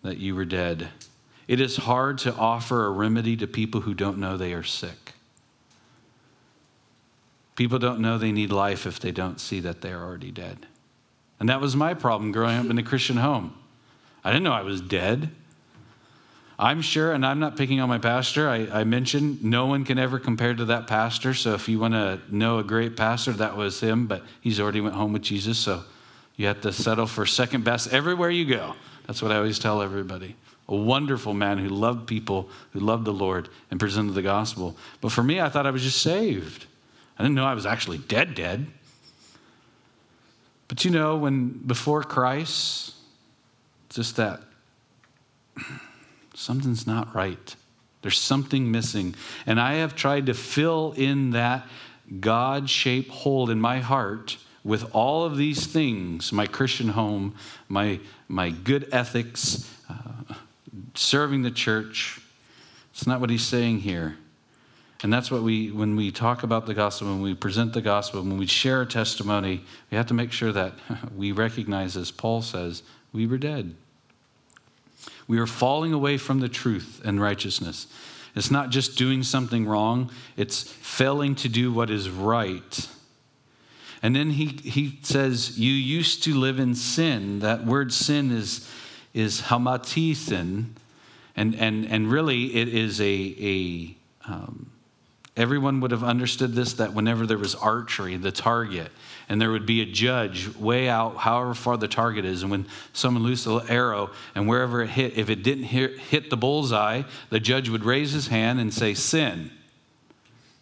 that 0.02 0.18
you 0.18 0.34
were 0.34 0.44
dead. 0.44 0.88
It 1.48 1.60
is 1.60 1.76
hard 1.76 2.18
to 2.18 2.34
offer 2.34 2.86
a 2.86 2.90
remedy 2.90 3.36
to 3.36 3.46
people 3.46 3.82
who 3.82 3.94
don't 3.94 4.18
know 4.18 4.36
they 4.36 4.54
are 4.54 4.62
sick. 4.62 5.14
People 7.56 7.78
don't 7.78 8.00
know 8.00 8.16
they 8.16 8.32
need 8.32 8.52
life 8.52 8.86
if 8.86 8.98
they 8.98 9.12
don't 9.12 9.40
see 9.40 9.60
that 9.60 9.80
they 9.80 9.92
are 9.92 10.02
already 10.02 10.30
dead. 10.30 10.66
And 11.38 11.48
that 11.48 11.60
was 11.60 11.76
my 11.76 11.94
problem 11.94 12.32
growing 12.32 12.58
up 12.58 12.70
in 12.70 12.78
a 12.78 12.82
Christian 12.82 13.16
home. 13.16 13.54
I 14.22 14.30
didn't 14.30 14.44
know 14.44 14.52
I 14.52 14.62
was 14.62 14.80
dead. 14.80 15.30
I'm 16.58 16.82
sure, 16.82 17.12
and 17.12 17.26
I'm 17.26 17.40
not 17.40 17.56
picking 17.56 17.80
on 17.80 17.88
my 17.88 17.98
pastor. 17.98 18.48
I, 18.48 18.68
I, 18.80 18.84
mentioned 18.84 19.42
no 19.42 19.66
one 19.66 19.84
can 19.84 19.98
ever 19.98 20.20
compare 20.20 20.54
to 20.54 20.66
that 20.66 20.86
pastor. 20.86 21.34
So 21.34 21.54
if 21.54 21.68
you 21.68 21.80
want 21.80 21.94
to 21.94 22.20
know 22.30 22.58
a 22.58 22.64
great 22.64 22.96
pastor, 22.96 23.32
that 23.32 23.56
was 23.56 23.80
him, 23.80 24.06
but 24.06 24.22
he's 24.40 24.60
already 24.60 24.80
went 24.80 24.94
home 24.94 25.12
with 25.12 25.22
Jesus. 25.22 25.58
So 25.58 25.82
you 26.36 26.46
have 26.46 26.60
to 26.60 26.72
settle 26.72 27.06
for 27.06 27.26
second 27.26 27.64
best 27.64 27.92
everywhere 27.92 28.30
you 28.30 28.44
go. 28.44 28.74
That's 29.06 29.20
what 29.20 29.32
I 29.32 29.36
always 29.36 29.58
tell 29.58 29.82
everybody. 29.82 30.36
A 30.68 30.76
wonderful 30.76 31.34
man 31.34 31.58
who 31.58 31.68
loved 31.68 32.06
people, 32.06 32.48
who 32.72 32.80
loved 32.80 33.04
the 33.04 33.12
Lord, 33.12 33.48
and 33.70 33.80
presented 33.80 34.12
the 34.12 34.22
gospel. 34.22 34.76
But 35.00 35.10
for 35.10 35.22
me, 35.22 35.40
I 35.40 35.48
thought 35.48 35.66
I 35.66 35.70
was 35.70 35.82
just 35.82 36.00
saved. 36.00 36.66
I 37.18 37.22
didn't 37.22 37.34
know 37.34 37.44
I 37.44 37.54
was 37.54 37.66
actually 37.66 37.98
dead, 37.98 38.34
dead. 38.34 38.66
But 40.68 40.84
you 40.84 40.90
know, 40.92 41.16
when 41.16 41.48
before 41.48 42.02
Christ, 42.02 42.94
just 43.90 44.16
that 44.16 44.40
something's 46.34 46.86
not 46.86 47.14
right. 47.14 47.56
There's 48.02 48.20
something 48.20 48.70
missing. 48.70 49.14
And 49.46 49.58
I 49.58 49.74
have 49.74 49.94
tried 49.94 50.26
to 50.26 50.34
fill 50.34 50.92
in 50.96 51.30
that 51.30 51.66
God 52.20 52.68
shaped 52.68 53.10
hole 53.10 53.50
in 53.50 53.60
my 53.60 53.80
heart 53.80 54.36
with 54.62 54.94
all 54.94 55.24
of 55.24 55.36
these 55.36 55.66
things 55.66 56.32
my 56.32 56.46
Christian 56.46 56.88
home, 56.88 57.34
my, 57.68 58.00
my 58.28 58.50
good 58.50 58.88
ethics, 58.92 59.70
uh, 59.88 60.34
serving 60.94 61.42
the 61.42 61.50
church. 61.50 62.20
It's 62.92 63.06
not 63.06 63.20
what 63.20 63.30
he's 63.30 63.42
saying 63.42 63.80
here. 63.80 64.16
And 65.02 65.12
that's 65.12 65.30
what 65.30 65.42
we, 65.42 65.70
when 65.70 65.96
we 65.96 66.10
talk 66.10 66.44
about 66.44 66.64
the 66.64 66.72
gospel, 66.72 67.08
when 67.08 67.20
we 67.20 67.34
present 67.34 67.74
the 67.74 67.82
gospel, 67.82 68.22
when 68.22 68.38
we 68.38 68.46
share 68.46 68.80
a 68.82 68.86
testimony, 68.86 69.62
we 69.90 69.96
have 69.96 70.06
to 70.06 70.14
make 70.14 70.32
sure 70.32 70.52
that 70.52 70.74
we 71.16 71.32
recognize, 71.32 71.96
as 71.96 72.10
Paul 72.10 72.40
says, 72.40 72.82
we 73.12 73.26
were 73.26 73.38
dead. 73.38 73.74
We 75.26 75.38
are 75.38 75.46
falling 75.46 75.92
away 75.92 76.18
from 76.18 76.40
the 76.40 76.48
truth 76.48 77.00
and 77.04 77.20
righteousness. 77.20 77.86
It's 78.34 78.50
not 78.50 78.70
just 78.70 78.98
doing 78.98 79.22
something 79.22 79.66
wrong, 79.66 80.10
it's 80.36 80.62
failing 80.62 81.34
to 81.36 81.48
do 81.48 81.72
what 81.72 81.90
is 81.90 82.10
right. 82.10 82.88
And 84.02 84.14
then 84.14 84.30
he, 84.30 84.46
he 84.46 84.98
says, 85.02 85.58
You 85.58 85.72
used 85.72 86.24
to 86.24 86.34
live 86.34 86.58
in 86.58 86.74
sin. 86.74 87.38
That 87.40 87.64
word 87.64 87.92
sin 87.92 88.30
is, 88.30 88.68
is 89.14 89.42
hamatithin. 89.42 90.66
And, 91.36 91.54
and, 91.54 91.86
and 91.86 92.10
really, 92.10 92.54
it 92.54 92.68
is 92.68 93.00
a, 93.00 93.04
a 93.40 93.96
um, 94.26 94.70
Everyone 95.36 95.80
would 95.80 95.90
have 95.90 96.04
understood 96.04 96.54
this 96.54 96.74
that 96.74 96.94
whenever 96.94 97.26
there 97.26 97.38
was 97.38 97.54
archery, 97.56 98.16
the 98.16 98.30
target, 98.30 98.92
and 99.28 99.40
there 99.40 99.50
would 99.50 99.66
be 99.66 99.80
a 99.80 99.86
judge 99.86 100.54
way 100.56 100.88
out, 100.88 101.16
however 101.16 101.54
far 101.54 101.76
the 101.76 101.88
target 101.88 102.24
is, 102.24 102.42
and 102.42 102.50
when 102.50 102.66
someone 102.92 103.22
loosed 103.22 103.46
an 103.46 103.62
arrow 103.68 104.10
and 104.34 104.48
wherever 104.48 104.82
it 104.82 104.90
hit, 104.90 105.16
if 105.16 105.30
it 105.30 105.42
didn't 105.42 105.64
hit, 105.64 106.30
the 106.30 106.36
bullseye, 106.36 107.02
the 107.30 107.40
judge 107.40 107.68
would 107.68 107.84
raise 107.84 108.12
his 108.12 108.28
hand 108.28 108.60
and 108.60 108.72
say, 108.72 108.94
Sin, 108.94 109.50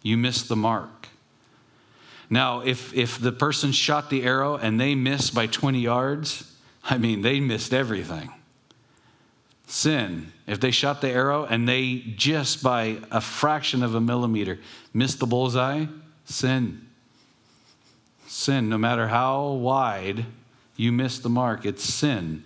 you 0.01 0.17
missed 0.17 0.49
the 0.49 0.55
mark. 0.55 1.07
Now, 2.29 2.61
if, 2.61 2.93
if 2.93 3.19
the 3.19 3.31
person 3.31 3.71
shot 3.71 4.09
the 4.09 4.23
arrow 4.23 4.55
and 4.55 4.79
they 4.79 4.95
missed 4.95 5.35
by 5.35 5.47
20 5.47 5.79
yards, 5.79 6.51
I 6.83 6.97
mean, 6.97 7.21
they 7.21 7.39
missed 7.39 7.73
everything 7.73 8.31
sin. 9.73 10.31
If 10.45 10.59
they 10.59 10.71
shot 10.71 11.01
the 11.01 11.09
arrow 11.09 11.45
and 11.45 11.67
they 11.67 11.95
just 12.15 12.61
by 12.61 12.99
a 13.11 13.19
fraction 13.19 13.81
of 13.81 13.95
a 13.95 14.01
millimeter 14.01 14.59
missed 14.93 15.19
the 15.19 15.25
bullseye, 15.25 15.85
sin. 16.25 16.87
Sin, 18.33 18.67
no 18.67 18.79
matter 18.79 19.07
how 19.07 19.51
wide 19.51 20.25
you 20.75 20.91
miss 20.91 21.19
the 21.19 21.29
mark, 21.29 21.65
it's 21.65 21.83
sin. 21.83 22.43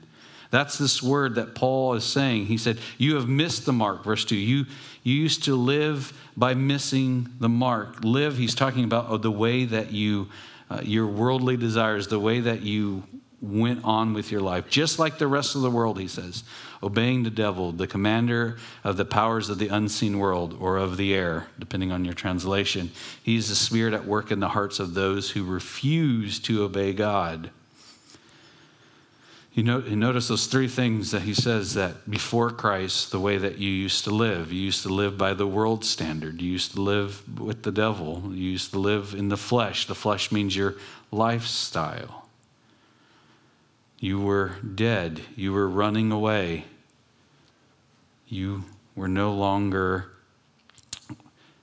That's 0.51 0.77
this 0.77 1.01
word 1.01 1.35
that 1.35 1.55
Paul 1.55 1.93
is 1.93 2.03
saying. 2.03 2.47
He 2.47 2.57
said, 2.57 2.79
You 2.97 3.15
have 3.15 3.29
missed 3.29 3.65
the 3.65 3.71
mark, 3.71 4.03
verse 4.03 4.25
2. 4.25 4.35
You, 4.35 4.65
you 5.03 5.15
used 5.15 5.45
to 5.45 5.55
live 5.55 6.11
by 6.35 6.55
missing 6.55 7.29
the 7.39 7.47
mark. 7.47 8.03
Live, 8.03 8.35
he's 8.37 8.53
talking 8.53 8.83
about 8.83 9.21
the 9.21 9.31
way 9.31 9.63
that 9.63 9.93
you, 9.93 10.27
uh, 10.69 10.81
your 10.83 11.07
worldly 11.07 11.55
desires, 11.55 12.09
the 12.09 12.19
way 12.19 12.41
that 12.41 12.63
you 12.63 13.03
went 13.41 13.85
on 13.85 14.13
with 14.13 14.29
your 14.29 14.41
life, 14.41 14.69
just 14.69 14.99
like 14.99 15.17
the 15.17 15.27
rest 15.27 15.55
of 15.55 15.61
the 15.61 15.71
world, 15.71 15.97
he 15.97 16.09
says, 16.09 16.43
obeying 16.81 17.23
the 17.23 17.29
devil, 17.29 17.71
the 17.71 17.87
commander 17.87 18.57
of 18.83 18.97
the 18.97 19.05
powers 19.05 19.49
of 19.49 19.59
the 19.59 19.67
unseen 19.67 20.19
world 20.19 20.55
or 20.59 20.77
of 20.77 20.97
the 20.97 21.13
air, 21.13 21.47
depending 21.59 21.91
on 21.91 22.05
your 22.05 22.13
translation. 22.13 22.91
He's 23.23 23.49
the 23.49 23.55
spirit 23.55 23.93
at 23.93 24.05
work 24.05 24.31
in 24.31 24.39
the 24.39 24.49
hearts 24.49 24.79
of 24.79 24.93
those 24.93 25.31
who 25.31 25.43
refuse 25.43 26.39
to 26.39 26.63
obey 26.63 26.93
God. 26.93 27.49
You, 29.57 29.63
know, 29.63 29.79
you 29.79 29.95
notice 29.95 30.27
those 30.27 30.45
three 30.45 30.67
things 30.67 31.09
that 31.09 31.23
he 31.23 31.33
says 31.33 31.73
that 31.73 32.07
before 32.07 32.51
Christ, 32.51 33.11
the 33.11 33.19
way 33.19 33.39
that 33.39 33.57
you 33.57 33.71
used 33.71 34.03
to 34.03 34.11
live, 34.11 34.53
you 34.53 34.61
used 34.61 34.83
to 34.83 34.89
live 34.89 35.17
by 35.17 35.33
the 35.33 35.47
world 35.47 35.83
standard. 35.83 36.43
You 36.43 36.51
used 36.51 36.73
to 36.73 36.81
live 36.81 37.39
with 37.39 37.63
the 37.63 37.71
devil. 37.71 38.21
You 38.27 38.51
used 38.51 38.73
to 38.73 38.79
live 38.79 39.15
in 39.15 39.29
the 39.29 39.37
flesh. 39.37 39.87
The 39.87 39.95
flesh 39.95 40.31
means 40.31 40.55
your 40.55 40.75
lifestyle. 41.11 42.26
You 43.99 44.19
were 44.19 44.55
dead. 44.75 45.21
You 45.35 45.53
were 45.53 45.67
running 45.67 46.11
away. 46.11 46.65
You 48.27 48.65
were 48.95 49.07
no 49.07 49.33
longer 49.33 50.11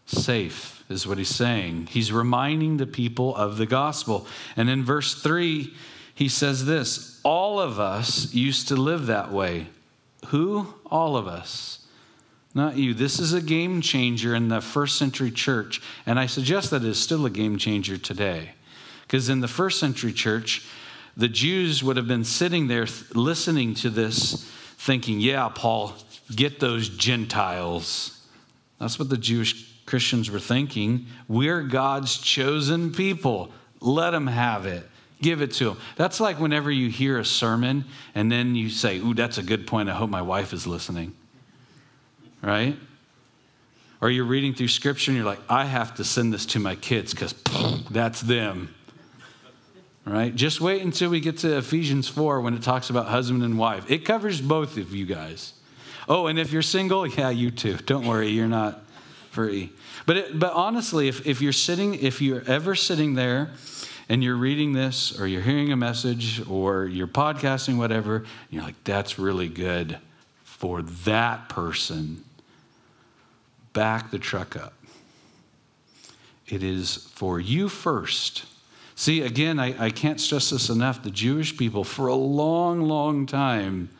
safe, 0.06 0.84
is 0.88 1.06
what 1.06 1.18
he's 1.18 1.34
saying. 1.34 1.88
He's 1.90 2.12
reminding 2.12 2.76
the 2.76 2.86
people 2.86 3.34
of 3.36 3.56
the 3.56 3.66
gospel. 3.66 4.26
And 4.56 4.68
in 4.68 4.84
verse 4.84 5.20
3, 5.20 5.72
he 6.14 6.28
says 6.28 6.64
this 6.64 7.20
All 7.24 7.60
of 7.60 7.78
us 7.78 8.32
used 8.32 8.68
to 8.68 8.76
live 8.76 9.06
that 9.06 9.32
way. 9.32 9.68
Who? 10.26 10.74
All 10.86 11.16
of 11.16 11.26
us. 11.26 11.80
Not 12.54 12.76
you. 12.76 12.94
This 12.94 13.18
is 13.18 13.32
a 13.32 13.42
game 13.42 13.80
changer 13.80 14.34
in 14.34 14.48
the 14.48 14.60
first 14.60 14.96
century 14.96 15.32
church. 15.32 15.82
And 16.06 16.20
I 16.20 16.26
suggest 16.26 16.70
that 16.70 16.84
it's 16.84 17.00
still 17.00 17.26
a 17.26 17.30
game 17.30 17.58
changer 17.58 17.98
today. 17.98 18.52
Because 19.02 19.28
in 19.28 19.40
the 19.40 19.48
first 19.48 19.80
century 19.80 20.12
church, 20.12 20.64
the 21.16 21.28
Jews 21.28 21.82
would 21.82 21.96
have 21.96 22.08
been 22.08 22.24
sitting 22.24 22.66
there 22.66 22.86
listening 23.14 23.74
to 23.76 23.90
this, 23.90 24.50
thinking, 24.78 25.20
Yeah, 25.20 25.48
Paul, 25.54 25.94
get 26.34 26.60
those 26.60 26.88
Gentiles. 26.88 28.20
That's 28.80 28.98
what 28.98 29.08
the 29.08 29.16
Jewish 29.16 29.70
Christians 29.86 30.30
were 30.30 30.40
thinking. 30.40 31.06
We're 31.28 31.62
God's 31.62 32.18
chosen 32.18 32.92
people. 32.92 33.52
Let 33.80 34.10
them 34.10 34.26
have 34.26 34.66
it. 34.66 34.88
Give 35.22 35.40
it 35.40 35.52
to 35.54 35.66
them. 35.66 35.78
That's 35.96 36.20
like 36.20 36.40
whenever 36.40 36.70
you 36.70 36.90
hear 36.90 37.18
a 37.18 37.24
sermon 37.24 37.84
and 38.14 38.30
then 38.30 38.56
you 38.56 38.68
say, 38.68 38.98
Ooh, 38.98 39.14
that's 39.14 39.38
a 39.38 39.42
good 39.42 39.66
point. 39.66 39.88
I 39.88 39.94
hope 39.94 40.10
my 40.10 40.22
wife 40.22 40.52
is 40.52 40.66
listening. 40.66 41.14
Right? 42.42 42.76
Or 44.00 44.10
you're 44.10 44.24
reading 44.24 44.52
through 44.52 44.68
scripture 44.68 45.12
and 45.12 45.16
you're 45.16 45.26
like, 45.26 45.40
I 45.48 45.64
have 45.64 45.94
to 45.94 46.04
send 46.04 46.34
this 46.34 46.44
to 46.46 46.58
my 46.58 46.74
kids 46.74 47.14
because 47.14 47.34
that's 47.90 48.20
them 48.20 48.74
right? 50.06 50.34
Just 50.34 50.60
wait 50.60 50.82
until 50.82 51.10
we 51.10 51.20
get 51.20 51.38
to 51.38 51.56
Ephesians 51.56 52.08
4 52.08 52.40
when 52.40 52.54
it 52.54 52.62
talks 52.62 52.90
about 52.90 53.06
husband 53.06 53.42
and 53.42 53.58
wife. 53.58 53.90
It 53.90 54.04
covers 54.04 54.40
both 54.40 54.76
of 54.76 54.94
you 54.94 55.06
guys. 55.06 55.54
Oh, 56.08 56.26
and 56.26 56.38
if 56.38 56.52
you're 56.52 56.62
single, 56.62 57.06
yeah, 57.06 57.30
you 57.30 57.50
too. 57.50 57.76
Don't 57.78 58.06
worry, 58.06 58.28
you're 58.28 58.46
not 58.46 58.82
free. 59.30 59.72
But, 60.06 60.16
it, 60.16 60.38
but 60.38 60.52
honestly, 60.52 61.08
if, 61.08 61.26
if 61.26 61.40
you're 61.40 61.52
sitting, 61.52 61.94
if 61.94 62.20
you're 62.20 62.42
ever 62.46 62.74
sitting 62.74 63.14
there 63.14 63.50
and 64.08 64.22
you're 64.22 64.36
reading 64.36 64.74
this 64.74 65.18
or 65.18 65.26
you're 65.26 65.42
hearing 65.42 65.72
a 65.72 65.76
message 65.76 66.46
or 66.48 66.86
you're 66.86 67.06
podcasting, 67.06 67.78
whatever, 67.78 68.24
you're 68.50 68.62
like, 68.62 68.82
that's 68.84 69.18
really 69.18 69.48
good 69.48 69.98
for 70.42 70.82
that 70.82 71.48
person, 71.48 72.22
back 73.72 74.10
the 74.10 74.18
truck 74.18 74.56
up. 74.56 74.74
It 76.46 76.62
is 76.62 77.08
for 77.14 77.40
you 77.40 77.68
first. 77.68 78.44
See, 79.04 79.20
again, 79.20 79.60
I, 79.60 79.88
I 79.88 79.90
can't 79.90 80.18
stress 80.18 80.48
this 80.48 80.70
enough. 80.70 81.02
The 81.02 81.10
Jewish 81.10 81.58
people, 81.58 81.84
for 81.84 82.06
a 82.06 82.14
long, 82.14 82.80
long 82.80 83.26
time, 83.26 83.90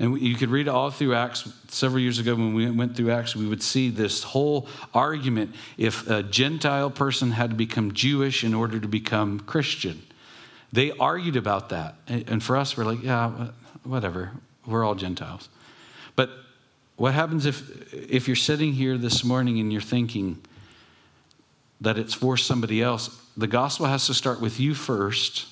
and 0.00 0.20
you 0.20 0.34
could 0.34 0.50
read 0.50 0.66
all 0.66 0.90
through 0.90 1.14
Acts. 1.14 1.48
Several 1.68 2.00
years 2.00 2.18
ago, 2.18 2.34
when 2.34 2.52
we 2.52 2.68
went 2.68 2.96
through 2.96 3.12
Acts, 3.12 3.36
we 3.36 3.46
would 3.46 3.62
see 3.62 3.88
this 3.88 4.24
whole 4.24 4.66
argument 4.92 5.54
if 5.78 6.10
a 6.10 6.24
Gentile 6.24 6.90
person 6.90 7.30
had 7.30 7.50
to 7.50 7.56
become 7.56 7.94
Jewish 7.94 8.42
in 8.42 8.52
order 8.52 8.80
to 8.80 8.88
become 8.88 9.38
Christian. 9.38 10.02
They 10.72 10.90
argued 10.90 11.36
about 11.36 11.68
that. 11.68 11.94
And 12.08 12.42
for 12.42 12.56
us, 12.56 12.76
we're 12.76 12.82
like, 12.82 13.04
yeah, 13.04 13.50
whatever. 13.84 14.32
We're 14.66 14.82
all 14.82 14.96
Gentiles. 14.96 15.50
But 16.16 16.30
what 16.96 17.14
happens 17.14 17.46
if, 17.46 17.94
if 17.94 18.26
you're 18.26 18.34
sitting 18.34 18.72
here 18.72 18.98
this 18.98 19.22
morning 19.22 19.60
and 19.60 19.72
you're 19.72 19.80
thinking 19.80 20.44
that 21.80 21.96
it's 21.96 22.12
for 22.12 22.36
somebody 22.36 22.82
else? 22.82 23.21
The 23.36 23.46
gospel 23.46 23.86
has 23.86 24.06
to 24.06 24.14
start 24.14 24.40
with 24.40 24.60
you 24.60 24.74
first 24.74 25.46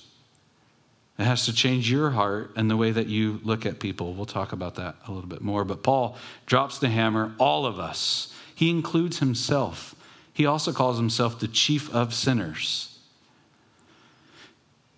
it 1.20 1.24
has 1.24 1.44
to 1.44 1.52
change 1.52 1.90
your 1.90 2.08
heart 2.08 2.52
and 2.56 2.70
the 2.70 2.78
way 2.78 2.92
that 2.92 3.06
you 3.06 3.40
look 3.44 3.66
at 3.66 3.78
people. 3.78 4.14
We'll 4.14 4.24
talk 4.24 4.52
about 4.52 4.76
that 4.76 4.96
a 5.06 5.12
little 5.12 5.28
bit 5.28 5.42
more. 5.42 5.66
But 5.66 5.82
Paul 5.82 6.16
drops 6.46 6.78
the 6.78 6.88
hammer, 6.88 7.34
all 7.38 7.66
of 7.66 7.78
us. 7.78 8.34
He 8.54 8.70
includes 8.70 9.18
himself. 9.18 9.94
He 10.32 10.46
also 10.46 10.72
calls 10.72 10.96
himself 10.96 11.38
the 11.38 11.46
chief 11.46 11.92
of 11.94 12.14
sinners. 12.14 12.98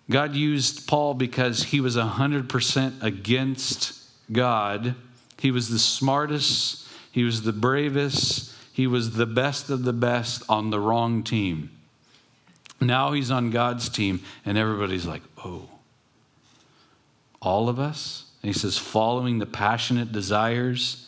God 0.09 0.33
used 0.33 0.87
Paul 0.87 1.13
because 1.13 1.63
he 1.63 1.81
was 1.81 1.97
100% 1.97 3.03
against 3.03 4.01
God. 4.31 4.95
He 5.39 5.51
was 5.51 5.67
the 5.67 5.79
smartest, 5.79 6.87
he 7.11 7.25
was 7.25 7.41
the 7.41 7.51
bravest, 7.51 8.53
he 8.71 8.87
was 8.87 9.17
the 9.17 9.25
best 9.25 9.69
of 9.69 9.83
the 9.83 9.91
best 9.91 10.43
on 10.47 10.69
the 10.69 10.79
wrong 10.79 11.21
team. 11.21 11.69
Now 12.87 13.13
he's 13.13 13.31
on 13.31 13.49
God's 13.49 13.89
team, 13.89 14.21
and 14.45 14.57
everybody's 14.57 15.05
like, 15.05 15.21
oh 15.43 15.69
all 17.43 17.69
of 17.69 17.77
us. 17.77 18.25
And 18.41 18.51
he 18.51 18.57
says, 18.57 18.77
following 18.77 19.39
the 19.39 19.45
passionate 19.45 20.11
desires 20.11 21.07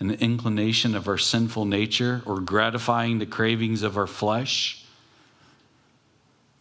and 0.00 0.10
the 0.10 0.18
inclination 0.20 0.94
of 0.94 1.06
our 1.06 1.18
sinful 1.18 1.66
nature 1.66 2.22
or 2.26 2.40
gratifying 2.40 3.18
the 3.18 3.26
cravings 3.26 3.82
of 3.82 3.96
our 3.96 4.06
flesh. 4.06 4.84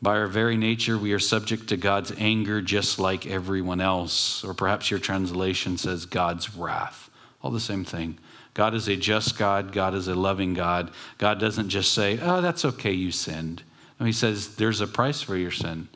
By 0.01 0.17
our 0.17 0.27
very 0.27 0.57
nature, 0.57 0.97
we 0.97 1.13
are 1.13 1.19
subject 1.19 1.69
to 1.69 1.77
God's 1.77 2.11
anger 2.17 2.61
just 2.61 2.99
like 2.99 3.25
everyone 3.25 3.81
else. 3.81 4.43
Or 4.43 4.53
perhaps 4.53 4.91
your 4.91 4.99
translation 4.99 5.77
says 5.77 6.05
God's 6.05 6.55
wrath. 6.55 7.09
All 7.41 7.51
the 7.51 7.59
same 7.59 7.85
thing. 7.85 8.19
God 8.53 8.75
is 8.75 8.87
a 8.87 8.95
just 8.95 9.37
God. 9.37 9.71
God 9.71 9.95
is 9.95 10.07
a 10.07 10.15
loving 10.15 10.53
God. 10.53 10.91
God 11.17 11.39
doesn't 11.39 11.69
just 11.69 11.93
say, 11.93 12.19
oh, 12.21 12.41
that's 12.41 12.65
okay, 12.65 12.91
you 12.91 13.11
sinned. 13.11 13.63
He 13.99 14.11
says, 14.11 14.55
there's 14.55 14.81
a 14.81 14.87
price 14.87 15.21
for 15.21 15.37
your 15.37 15.51
sin, 15.51 15.87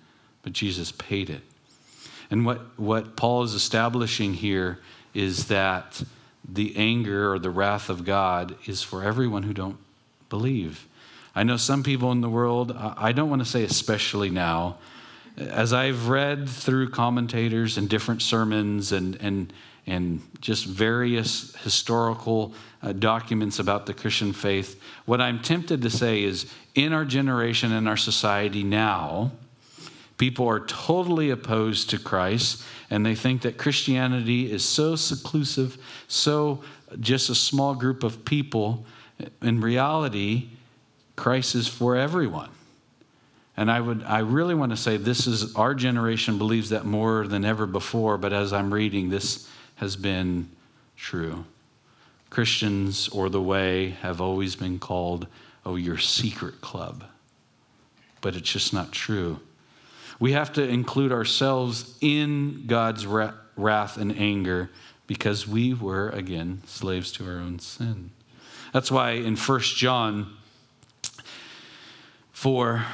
but 0.44 0.54
Jesus 0.54 0.92
paid 0.92 1.30
it. 1.30 1.42
And 2.30 2.46
what, 2.46 2.80
what 2.80 3.16
Paul 3.16 3.44
is 3.44 3.54
establishing 3.54 4.34
here 4.34 4.80
is 5.14 5.48
that 5.48 6.02
the 6.48 6.76
anger 6.78 7.34
or 7.34 7.40
the 7.40 7.50
wrath 7.50 7.90
of 7.90 8.06
God 8.06 8.56
is 8.66 8.82
for 8.82 9.04
everyone 9.04 9.44
who 9.44 9.54
don't 9.54 9.78
believe. 10.30 10.88
I 11.36 11.44
know 11.44 11.58
some 11.58 11.84
people 11.84 12.12
in 12.12 12.22
the 12.22 12.30
world, 12.30 12.72
I 12.78 13.12
don't 13.12 13.30
want 13.30 13.42
to 13.42 13.48
say 13.48 13.64
especially 13.64 14.30
now, 14.30 14.78
as 15.38 15.72
I've 15.72 16.10
read 16.10 16.50
through 16.50 16.90
commentators 16.90 17.78
and 17.78 17.88
different 17.88 18.22
sermons 18.22 18.92
and, 18.92 19.16
and, 19.22 19.54
and 19.86 20.22
just 20.42 20.66
various 20.66 21.56
historical 21.58 22.54
uh, 22.82 22.94
documents 22.94 23.60
about 23.60 23.86
the 23.86 23.94
Christian 23.94 24.34
faith, 24.34 24.82
what 25.06 25.22
I'm 25.22 25.40
tempted 25.40 25.84
to 25.84 25.90
say 25.90 26.24
is 26.24 26.52
in 26.78 26.94
our 26.94 27.06
generation 27.06 27.74
and 27.74 27.88
our 27.88 27.98
society 27.98 28.64
now, 28.64 29.32
People 30.18 30.48
are 30.48 30.62
totally 30.62 31.30
opposed 31.30 31.92
to 31.92 32.00
Christ, 32.00 32.64
and 32.90 33.06
they 33.06 33.14
think 33.14 33.44
that 33.44 33.58
Christianity 33.58 34.52
is 34.52 34.66
so 34.66 34.96
seclusive, 34.96 35.78
so 36.08 36.64
just 37.00 37.30
a 37.30 37.36
small 37.36 37.76
group 37.76 38.04
of 38.04 38.26
people. 38.26 38.84
In 39.44 39.62
reality, 39.62 40.50
Christ 41.16 41.54
is 41.54 41.68
for 41.68 41.96
everyone. 41.96 42.50
And 43.56 43.72
I 43.72 43.80
would 43.80 44.04
I 44.04 44.20
really 44.20 44.56
want 44.56 44.72
to 44.72 44.78
say 44.78 44.98
this 44.98 45.26
is 45.26 45.56
our 45.56 45.74
generation 45.74 46.38
believes 46.38 46.70
that 46.70 46.86
more 46.86 47.28
than 47.28 47.46
ever 47.46 47.66
before, 47.66 48.18
but 48.18 48.34
as 48.34 48.54
I'm 48.54 48.74
reading, 48.74 49.10
this 49.10 49.48
has 49.76 49.96
been 49.96 50.50
true. 50.96 51.46
Christians 52.30 53.08
or 53.10 53.30
the 53.30 53.42
way 53.42 53.90
have 54.02 54.20
always 54.20 54.56
been 54.56 54.80
called, 54.80 55.28
oh, 55.68 55.76
your 55.76 55.98
secret 55.98 56.62
club. 56.62 57.04
But 58.22 58.36
it's 58.36 58.50
just 58.50 58.74
not 58.74 58.94
true. 58.94 59.42
We 60.18 60.32
have 60.32 60.54
to 60.54 60.64
include 60.64 61.12
ourselves 61.12 61.98
in 62.00 62.64
God's 62.68 63.06
wrath 63.06 63.98
and 63.98 64.18
anger 64.18 64.72
because 65.08 65.46
we 65.46 65.74
were, 65.74 66.10
again, 66.10 66.62
slaves 66.66 67.12
to 67.14 67.26
our 67.28 67.40
own 67.40 67.60
sin. 67.60 68.12
That's 68.74 68.90
why 68.90 69.12
in 69.12 69.36
1 69.36 69.60
John 69.60 70.34
4, 72.32 72.86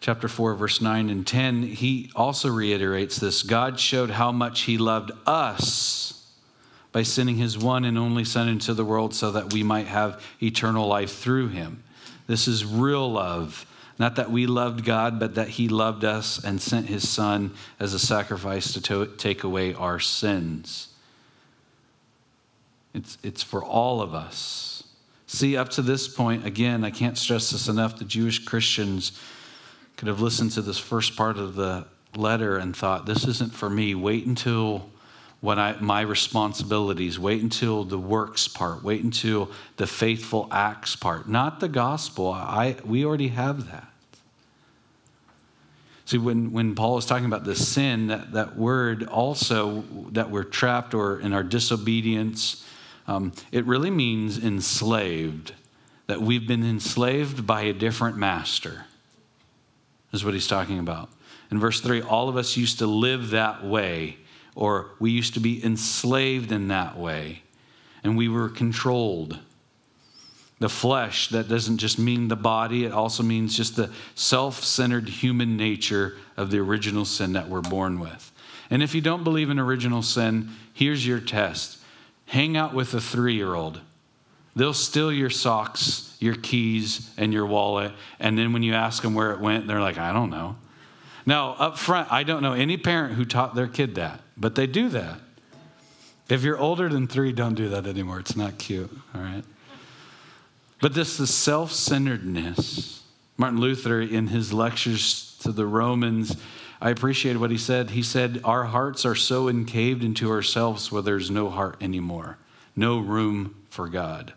chapter 0.00 0.28
4, 0.28 0.54
verse 0.54 0.80
9 0.82 1.08
and 1.08 1.26
10, 1.26 1.62
he 1.62 2.10
also 2.14 2.50
reiterates 2.50 3.18
this 3.18 3.42
God 3.42 3.80
showed 3.80 4.10
how 4.10 4.32
much 4.32 4.62
he 4.62 4.76
loved 4.76 5.12
us 5.26 6.26
by 6.92 7.02
sending 7.02 7.36
his 7.36 7.56
one 7.56 7.84
and 7.84 7.98
only 7.98 8.24
Son 8.24 8.48
into 8.48 8.74
the 8.74 8.84
world 8.84 9.14
so 9.14 9.32
that 9.32 9.52
we 9.52 9.62
might 9.62 9.86
have 9.86 10.22
eternal 10.42 10.86
life 10.86 11.16
through 11.16 11.48
him. 11.48 11.82
This 12.28 12.46
is 12.46 12.64
real 12.64 13.10
love. 13.10 13.66
Not 13.98 14.14
that 14.14 14.30
we 14.30 14.46
loved 14.46 14.84
God, 14.84 15.18
but 15.18 15.34
that 15.34 15.48
He 15.48 15.68
loved 15.68 16.04
us 16.04 16.42
and 16.44 16.60
sent 16.60 16.86
His 16.86 17.08
Son 17.08 17.52
as 17.80 17.94
a 17.94 17.98
sacrifice 17.98 18.72
to 18.74 18.80
to- 18.82 19.06
take 19.16 19.42
away 19.42 19.74
our 19.74 19.98
sins. 19.98 20.88
It's, 22.94 23.18
it's 23.24 23.42
for 23.42 23.64
all 23.64 24.00
of 24.00 24.14
us. 24.14 24.84
See, 25.26 25.56
up 25.56 25.68
to 25.70 25.82
this 25.82 26.08
point, 26.08 26.46
again, 26.46 26.84
I 26.84 26.90
can't 26.90 27.18
stress 27.18 27.50
this 27.50 27.68
enough. 27.68 27.98
The 27.98 28.04
Jewish 28.04 28.44
Christians 28.44 29.20
could 29.96 30.08
have 30.08 30.20
listened 30.20 30.52
to 30.52 30.62
this 30.62 30.78
first 30.78 31.16
part 31.16 31.36
of 31.36 31.54
the 31.54 31.86
letter 32.16 32.56
and 32.56 32.74
thought, 32.74 33.04
this 33.04 33.26
isn't 33.26 33.52
for 33.52 33.68
me. 33.68 33.94
Wait 33.94 34.26
until 34.26 34.88
when 35.40 35.58
I, 35.58 35.76
my 35.80 36.00
responsibilities. 36.00 37.18
Wait 37.18 37.42
until 37.42 37.84
the 37.84 37.98
works 37.98 38.48
part. 38.48 38.82
Wait 38.82 39.04
until 39.04 39.50
the 39.76 39.86
faithful 39.86 40.48
acts 40.50 40.96
part. 40.96 41.28
Not 41.28 41.60
the 41.60 41.68
gospel. 41.68 42.30
I, 42.30 42.76
we 42.84 43.04
already 43.04 43.28
have 43.28 43.70
that. 43.70 43.88
See, 46.06 46.18
when, 46.18 46.52
when 46.52 46.74
Paul 46.74 46.96
is 46.96 47.04
talking 47.04 47.26
about 47.26 47.44
the 47.44 47.54
sin, 47.54 48.06
that, 48.06 48.32
that 48.32 48.56
word 48.56 49.06
also 49.06 49.84
that 50.12 50.30
we're 50.30 50.42
trapped 50.42 50.94
or 50.94 51.20
in 51.20 51.34
our 51.34 51.42
disobedience, 51.42 52.66
um, 53.06 53.32
it 53.52 53.66
really 53.66 53.90
means 53.90 54.42
enslaved. 54.42 55.52
That 56.06 56.22
we've 56.22 56.48
been 56.48 56.64
enslaved 56.64 57.46
by 57.46 57.60
a 57.62 57.74
different 57.74 58.16
master, 58.16 58.86
is 60.10 60.24
what 60.24 60.32
he's 60.32 60.46
talking 60.46 60.78
about. 60.78 61.10
In 61.50 61.60
verse 61.60 61.82
3, 61.82 62.00
all 62.00 62.30
of 62.30 62.38
us 62.38 62.56
used 62.56 62.78
to 62.78 62.86
live 62.86 63.28
that 63.30 63.62
way 63.62 64.16
or 64.58 64.90
we 64.98 65.12
used 65.12 65.34
to 65.34 65.40
be 65.40 65.64
enslaved 65.64 66.50
in 66.50 66.66
that 66.66 66.98
way, 66.98 67.42
and 68.02 68.16
we 68.16 68.28
were 68.28 68.48
controlled. 68.48 69.38
The 70.58 70.68
flesh, 70.68 71.28
that 71.28 71.48
doesn't 71.48 71.78
just 71.78 71.96
mean 71.96 72.26
the 72.26 72.34
body, 72.34 72.84
it 72.84 72.90
also 72.90 73.22
means 73.22 73.56
just 73.56 73.76
the 73.76 73.92
self 74.16 74.64
centered 74.64 75.08
human 75.08 75.56
nature 75.56 76.16
of 76.36 76.50
the 76.50 76.58
original 76.58 77.04
sin 77.04 77.34
that 77.34 77.48
we're 77.48 77.60
born 77.60 78.00
with. 78.00 78.32
And 78.68 78.82
if 78.82 78.96
you 78.96 79.00
don't 79.00 79.22
believe 79.22 79.48
in 79.48 79.60
original 79.60 80.02
sin, 80.02 80.50
here's 80.74 81.06
your 81.06 81.20
test 81.20 81.78
hang 82.26 82.56
out 82.56 82.74
with 82.74 82.92
a 82.94 83.00
three 83.00 83.34
year 83.34 83.54
old. 83.54 83.80
They'll 84.56 84.74
steal 84.74 85.12
your 85.12 85.30
socks, 85.30 86.16
your 86.18 86.34
keys, 86.34 87.14
and 87.16 87.32
your 87.32 87.46
wallet. 87.46 87.92
And 88.18 88.36
then 88.36 88.52
when 88.52 88.64
you 88.64 88.74
ask 88.74 89.04
them 89.04 89.14
where 89.14 89.30
it 89.30 89.38
went, 89.38 89.68
they're 89.68 89.80
like, 89.80 89.98
I 89.98 90.12
don't 90.12 90.30
know. 90.30 90.56
Now, 91.24 91.52
up 91.52 91.78
front, 91.78 92.10
I 92.10 92.24
don't 92.24 92.42
know 92.42 92.54
any 92.54 92.76
parent 92.76 93.14
who 93.14 93.24
taught 93.24 93.54
their 93.54 93.68
kid 93.68 93.94
that. 93.94 94.20
But 94.38 94.54
they 94.54 94.66
do 94.66 94.88
that. 94.90 95.20
If 96.28 96.42
you're 96.42 96.58
older 96.58 96.88
than 96.88 97.06
three, 97.06 97.32
don't 97.32 97.54
do 97.54 97.70
that 97.70 97.86
anymore. 97.86 98.20
It's 98.20 98.36
not 98.36 98.58
cute, 98.58 98.90
all 99.14 99.20
right? 99.20 99.44
But 100.80 100.94
this 100.94 101.18
is 101.18 101.32
self 101.32 101.72
centeredness. 101.72 103.02
Martin 103.36 103.60
Luther, 103.60 104.00
in 104.00 104.28
his 104.28 104.52
lectures 104.52 105.38
to 105.42 105.52
the 105.52 105.66
Romans, 105.66 106.36
I 106.80 106.90
appreciated 106.90 107.40
what 107.40 107.50
he 107.50 107.58
said. 107.58 107.90
He 107.90 108.02
said, 108.02 108.40
Our 108.44 108.64
hearts 108.64 109.04
are 109.04 109.14
so 109.14 109.48
encaved 109.48 110.04
into 110.04 110.30
ourselves 110.30 110.92
where 110.92 111.02
there's 111.02 111.30
no 111.30 111.48
heart 111.50 111.76
anymore. 111.80 112.38
no 112.76 112.98
room 112.98 113.56
for 113.70 113.88
God. 113.88 114.32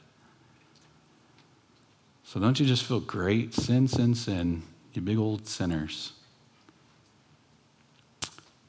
So 2.24 2.40
don't 2.40 2.60
you 2.60 2.66
just 2.66 2.84
feel 2.84 3.00
great? 3.00 3.54
Sin, 3.54 3.88
sin, 3.88 4.16
sin, 4.16 4.64
you 4.94 5.02
big 5.02 5.18
old 5.18 5.48
sinners. 5.48 6.14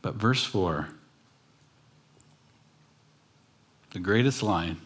But 0.03 0.17
verse 0.17 0.45
4, 0.45 0.89
the 3.93 3.99
greatest 3.99 4.43
line, 4.43 4.79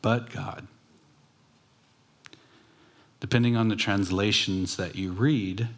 but 0.00 0.30
God. 0.30 0.66
Depending 3.20 3.56
on 3.56 3.68
the 3.68 3.76
translations 3.76 4.76
that 4.76 4.96
you 4.96 5.12
read, 5.12 5.68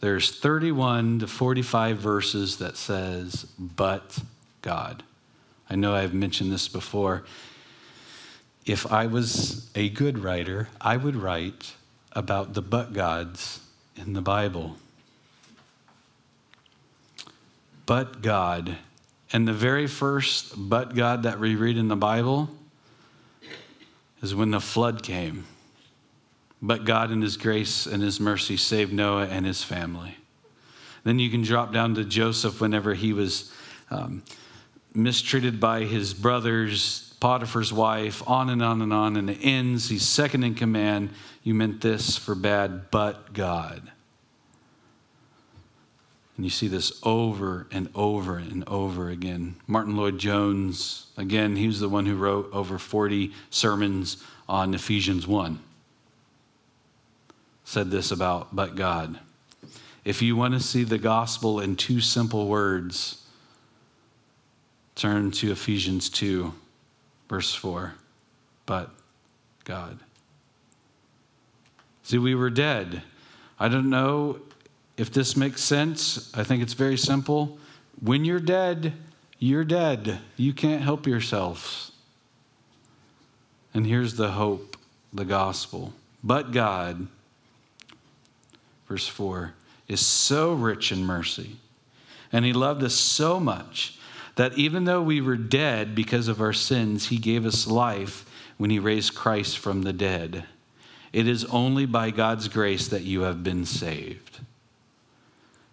there's 0.00 0.38
31 0.38 1.20
to 1.20 1.26
45 1.26 1.98
verses 1.98 2.58
that 2.58 2.76
says, 2.76 3.46
but 3.58 4.18
God. 4.62 5.02
I 5.70 5.76
know 5.76 5.94
I've 5.94 6.14
mentioned 6.14 6.52
this 6.52 6.68
before. 6.68 7.24
If 8.64 8.90
I 8.92 9.06
was 9.06 9.70
a 9.74 9.88
good 9.88 10.18
writer, 10.18 10.68
I 10.80 10.96
would 10.96 11.16
write 11.16 11.74
about 12.12 12.54
the 12.54 12.62
but 12.62 12.92
gods 12.92 13.60
in 13.96 14.12
the 14.12 14.22
Bible. 14.22 14.76
But 17.86 18.22
God. 18.22 18.76
And 19.32 19.46
the 19.46 19.52
very 19.52 19.86
first 19.86 20.54
but 20.56 20.94
God 20.94 21.24
that 21.24 21.38
we 21.38 21.54
read 21.54 21.76
in 21.76 21.88
the 21.88 21.96
Bible 21.96 22.48
is 24.22 24.34
when 24.34 24.50
the 24.50 24.60
flood 24.60 25.02
came. 25.02 25.44
But 26.60 26.84
God, 26.84 27.10
in 27.10 27.22
His 27.22 27.36
grace 27.36 27.86
and 27.86 28.02
His 28.02 28.18
mercy, 28.18 28.56
saved 28.56 28.92
Noah 28.92 29.26
and 29.26 29.46
his 29.46 29.62
family. 29.62 30.16
Then 31.04 31.18
you 31.18 31.30
can 31.30 31.42
drop 31.42 31.72
down 31.72 31.94
to 31.94 32.04
Joseph 32.04 32.60
whenever 32.60 32.94
he 32.94 33.12
was 33.12 33.52
um, 33.90 34.22
mistreated 34.92 35.60
by 35.60 35.84
his 35.84 36.12
brothers, 36.12 37.14
Potiphar's 37.20 37.72
wife, 37.72 38.22
on 38.28 38.50
and 38.50 38.62
on 38.62 38.82
and 38.82 38.92
on, 38.92 39.16
and 39.16 39.30
it 39.30 39.38
ends. 39.40 39.88
He's 39.88 40.06
second 40.06 40.42
in 40.42 40.54
command. 40.54 41.10
You 41.42 41.54
meant 41.54 41.80
this 41.80 42.16
for 42.16 42.34
bad, 42.34 42.90
but 42.90 43.32
God. 43.32 43.90
And 46.38 46.44
you 46.44 46.50
see 46.50 46.68
this 46.68 47.00
over 47.02 47.66
and 47.72 47.88
over 47.96 48.38
and 48.38 48.62
over 48.68 49.10
again. 49.10 49.56
Martyn 49.66 49.96
Lloyd-Jones, 49.96 51.08
again, 51.16 51.56
he 51.56 51.66
was 51.66 51.80
the 51.80 51.88
one 51.88 52.06
who 52.06 52.14
wrote 52.14 52.48
over 52.52 52.78
40 52.78 53.32
sermons 53.50 54.22
on 54.48 54.72
Ephesians 54.72 55.26
1. 55.26 55.58
Said 57.64 57.90
this 57.90 58.12
about, 58.12 58.54
but 58.54 58.76
God. 58.76 59.18
If 60.04 60.22
you 60.22 60.36
want 60.36 60.54
to 60.54 60.60
see 60.60 60.84
the 60.84 60.96
gospel 60.96 61.58
in 61.58 61.74
two 61.74 62.00
simple 62.00 62.46
words, 62.46 63.26
turn 64.94 65.32
to 65.32 65.50
Ephesians 65.50 66.08
2, 66.08 66.54
verse 67.28 67.52
4. 67.52 67.94
But 68.64 68.90
God. 69.64 69.98
See, 72.04 72.18
we 72.18 72.36
were 72.36 72.48
dead. 72.48 73.02
I 73.58 73.66
don't 73.66 73.90
know 73.90 74.38
if 74.98 75.12
this 75.12 75.36
makes 75.36 75.62
sense. 75.62 76.30
I 76.36 76.44
think 76.44 76.62
it's 76.62 76.74
very 76.74 76.98
simple. 76.98 77.56
When 78.02 78.24
you're 78.24 78.40
dead, 78.40 78.92
you're 79.38 79.64
dead. 79.64 80.18
You 80.36 80.52
can't 80.52 80.82
help 80.82 81.06
yourselves. 81.06 81.92
And 83.72 83.86
here's 83.86 84.16
the 84.16 84.32
hope, 84.32 84.76
the 85.12 85.24
gospel. 85.24 85.94
But 86.22 86.50
God, 86.50 87.06
verse 88.88 89.06
4, 89.06 89.54
is 89.86 90.04
so 90.04 90.52
rich 90.52 90.90
in 90.90 91.04
mercy, 91.04 91.56
and 92.32 92.44
He 92.44 92.52
loved 92.52 92.82
us 92.82 92.94
so 92.94 93.38
much 93.38 93.98
that 94.34 94.58
even 94.58 94.84
though 94.84 95.02
we 95.02 95.20
were 95.20 95.36
dead 95.36 95.94
because 95.94 96.28
of 96.28 96.40
our 96.40 96.52
sins, 96.52 97.06
He 97.06 97.18
gave 97.18 97.46
us 97.46 97.66
life 97.66 98.28
when 98.56 98.70
He 98.70 98.80
raised 98.80 99.14
Christ 99.14 99.58
from 99.58 99.82
the 99.82 99.92
dead. 99.92 100.44
It 101.12 101.28
is 101.28 101.44
only 101.46 101.86
by 101.86 102.10
God's 102.10 102.48
grace 102.48 102.88
that 102.88 103.02
you 103.02 103.22
have 103.22 103.44
been 103.44 103.64
saved. 103.64 104.40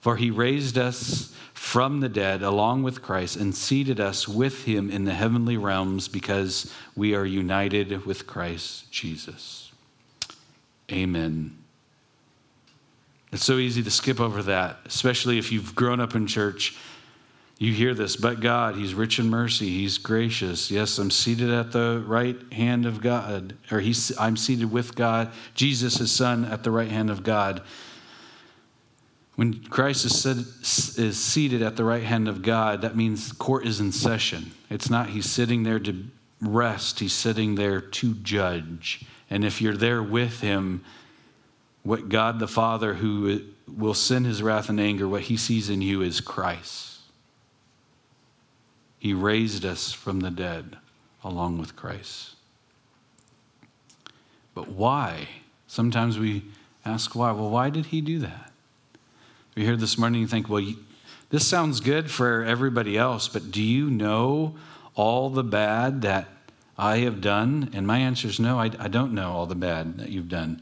For 0.06 0.18
He 0.18 0.30
raised 0.30 0.78
us 0.78 1.34
from 1.56 2.00
the 2.00 2.10
dead 2.10 2.44
along 2.44 2.84
with 2.84 3.02
Christ 3.02 3.38
and 3.38 3.56
seated 3.56 4.00
us 4.00 4.28
with 4.28 4.66
Him 4.66 4.92
in 4.92 5.04
the 5.04 5.16
heavenly 5.16 5.58
realms 5.58 6.08
because 6.08 6.72
we 6.96 7.16
are 7.16 7.26
united 7.26 8.06
with 8.06 8.28
Christ 8.28 8.92
Jesus. 8.92 9.72
Amen. 10.92 11.58
It's 13.32 13.44
so 13.44 13.58
easy 13.58 13.82
to 13.82 13.90
skip 13.90 14.20
over 14.20 14.44
that, 14.44 14.78
especially 14.86 15.40
if 15.40 15.52
you've 15.52 15.74
grown 15.74 16.00
up 16.00 16.14
in 16.14 16.28
church. 16.28 16.78
You 17.58 17.74
hear 17.74 17.96
this, 17.96 18.16
but 18.16 18.42
God, 18.42 18.76
He's 18.76 18.94
rich 18.94 19.18
in 19.18 19.28
mercy, 19.28 19.70
He's 19.70 19.98
gracious. 19.98 20.70
Yes, 20.70 21.00
I'm 21.00 21.10
seated 21.10 21.50
at 21.50 21.72
the 21.72 22.04
right 22.06 22.38
hand 22.54 22.86
of 22.86 23.02
God, 23.02 23.58
or 23.72 23.80
he's, 23.80 24.16
I'm 24.20 24.38
seated 24.38 24.72
with 24.72 24.94
God, 24.94 25.32
Jesus, 25.56 25.98
His 25.98 26.12
Son, 26.12 26.46
at 26.46 26.64
the 26.64 26.70
right 26.70 26.92
hand 26.92 27.10
of 27.10 27.24
God. 27.24 27.64
When 29.36 29.64
Christ 29.66 30.06
is, 30.06 30.98
is 30.98 31.22
seated 31.22 31.62
at 31.62 31.76
the 31.76 31.84
right 31.84 32.04
hand 32.04 32.28
of 32.28 32.42
God, 32.42 32.82
that 32.82 32.96
means 32.96 33.32
court 33.34 33.66
is 33.66 33.80
in 33.80 33.92
session. 33.92 34.52
It's 34.70 34.90
not 34.90 35.10
He's 35.10 35.30
sitting 35.30 35.64
there 35.64 35.80
to 35.80 36.06
rest, 36.42 37.00
He's 37.00 37.14
sitting 37.14 37.56
there 37.56 37.82
to 37.82 38.14
judge. 38.16 39.04
And 39.30 39.44
if 39.44 39.62
you're 39.62 39.76
there 39.76 40.02
with 40.02 40.40
Him, 40.40 40.86
what 41.86 42.10
God 42.10 42.40
the 42.40 42.48
Father, 42.48 42.96
who 42.96 43.42
will 43.68 43.94
send 43.94 44.26
his 44.26 44.42
wrath 44.42 44.70
and 44.70 44.80
anger, 44.80 45.08
what 45.08 45.22
he 45.22 45.38
sees 45.38 45.70
in 45.70 45.82
you 45.82 46.02
is 46.02 46.20
Christ. 46.20 47.00
He 48.98 49.14
raised 49.14 49.64
us 49.64 49.94
from 49.94 50.22
the 50.22 50.32
dead 50.32 50.78
along 51.24 51.60
with 51.60 51.76
Christ. 51.76 52.32
But 54.56 54.70
why? 54.70 55.28
Sometimes 55.68 56.18
we 56.18 56.46
ask 56.84 57.16
why. 57.16 57.32
Well, 57.32 57.52
why 57.52 57.70
did 57.70 57.88
he 57.88 58.02
do 58.02 58.18
that? 58.20 58.52
We 59.56 59.64
hear 59.64 59.78
this 59.78 59.98
morning 59.98 60.22
and 60.22 60.30
think, 60.30 60.50
well, 60.50 60.66
this 61.30 61.48
sounds 61.48 61.80
good 61.80 62.12
for 62.12 62.44
everybody 62.44 62.98
else, 62.98 63.30
but 63.30 63.52
do 63.52 63.64
you 63.64 63.90
know 63.90 64.56
all 64.96 65.30
the 65.30 65.46
bad 65.46 66.02
that 66.02 66.28
I 66.78 66.98
have 67.00 67.22
done? 67.22 67.70
And 67.74 67.88
my 67.88 68.00
answer 68.00 68.28
is 68.28 68.38
no, 68.38 68.60
I, 68.60 68.70
I 68.78 68.90
don't 68.90 69.14
know 69.14 69.32
all 69.32 69.46
the 69.46 69.56
bad 69.56 69.98
that 70.00 70.10
you've 70.10 70.28
done. 70.28 70.62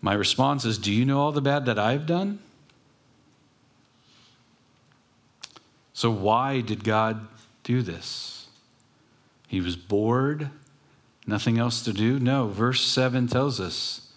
My 0.00 0.14
response 0.14 0.64
is 0.64 0.78
Do 0.78 0.90
you 0.90 1.04
know 1.04 1.20
all 1.20 1.32
the 1.32 1.42
bad 1.42 1.66
that 1.66 1.78
I've 1.78 2.06
done? 2.06 2.38
So, 5.92 6.10
why 6.10 6.62
did 6.62 6.82
God 6.82 7.28
do 7.64 7.82
this? 7.82 8.46
He 9.46 9.60
was 9.60 9.76
bored, 9.76 10.48
nothing 11.26 11.58
else 11.58 11.82
to 11.82 11.92
do? 11.92 12.18
No, 12.18 12.46
verse 12.46 12.80
7 12.80 13.26
tells 13.26 13.60
us. 13.60 14.10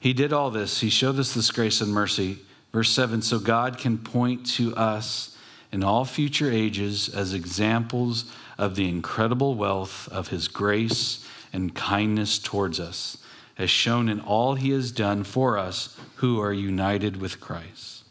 He 0.00 0.14
did 0.14 0.32
all 0.32 0.50
this, 0.50 0.80
He 0.80 0.88
showed 0.88 1.18
us 1.18 1.34
this 1.34 1.50
grace 1.50 1.82
and 1.82 1.92
mercy. 1.92 2.38
Verse 2.76 2.90
7 2.90 3.22
so 3.22 3.38
God 3.38 3.78
can 3.78 3.96
point 3.96 4.44
to 4.56 4.76
us 4.76 5.34
in 5.72 5.82
all 5.82 6.04
future 6.04 6.52
ages 6.52 7.08
as 7.08 7.32
examples 7.32 8.30
of 8.58 8.76
the 8.76 8.86
incredible 8.86 9.54
wealth 9.54 10.10
of 10.12 10.28
His 10.28 10.46
grace 10.46 11.26
and 11.54 11.74
kindness 11.74 12.38
towards 12.38 12.78
us 12.78 13.16
as 13.56 13.70
shown 13.70 14.10
in 14.10 14.20
all 14.20 14.56
he 14.56 14.72
has 14.72 14.92
done 14.92 15.24
for 15.24 15.56
us 15.56 15.98
who 16.16 16.38
are 16.38 16.52
united 16.52 17.16
with 17.16 17.40
Christ. 17.40 18.04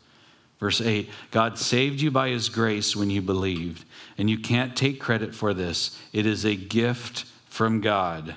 Verse 0.60 0.82
8 0.82 1.12
God 1.30 1.60
saved 1.60 2.01
you 2.01 2.10
by 2.10 2.30
his 2.30 2.49
grace 2.49 2.95
when 2.95 3.12
you 3.12 3.21
believed, 3.21 3.86
and 4.17 4.32
you 4.32 4.39
can't 4.39 4.75
take 4.75 4.99
credit 4.99 5.36
for 5.36 5.54
this. 5.54 5.95
It 6.12 6.25
is 6.25 6.43
a 6.43 6.56
gift 6.56 7.25
from 7.49 7.82
God. 7.82 8.34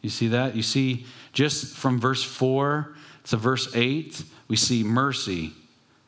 You 0.00 0.10
see 0.10 0.28
that? 0.28 0.54
You 0.54 0.62
see, 0.62 1.06
just 1.32 1.76
from 1.76 1.98
verse 1.98 2.22
4 2.22 2.94
to 3.24 3.36
verse 3.36 3.74
8, 3.74 4.22
we 4.48 4.56
see 4.56 4.84
mercy 4.84 5.52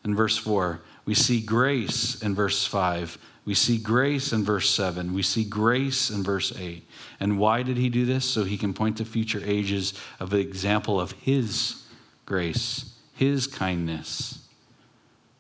in 0.05 0.14
verse 0.14 0.37
4. 0.37 0.81
We 1.05 1.14
see 1.14 1.40
grace 1.40 2.22
in 2.22 2.35
verse 2.35 2.66
5. 2.66 3.18
We 3.44 3.55
see 3.55 3.79
grace 3.79 4.33
in 4.33 4.44
verse 4.44 4.68
7. 4.70 5.14
We 5.14 5.22
see 5.22 5.44
grace 5.44 6.11
in 6.11 6.22
verse 6.22 6.53
8. 6.57 6.87
And 7.18 7.38
why 7.38 7.62
did 7.62 7.77
he 7.77 7.88
do 7.88 8.05
this? 8.05 8.24
So 8.24 8.44
he 8.44 8.59
can 8.59 8.74
point 8.74 8.98
to 8.98 9.05
future 9.05 9.40
ages 9.44 9.94
of 10.20 10.33
an 10.33 10.40
example 10.40 11.01
of 11.01 11.12
his 11.12 11.83
grace, 12.27 12.94
his 13.15 13.46
kindness 13.46 14.46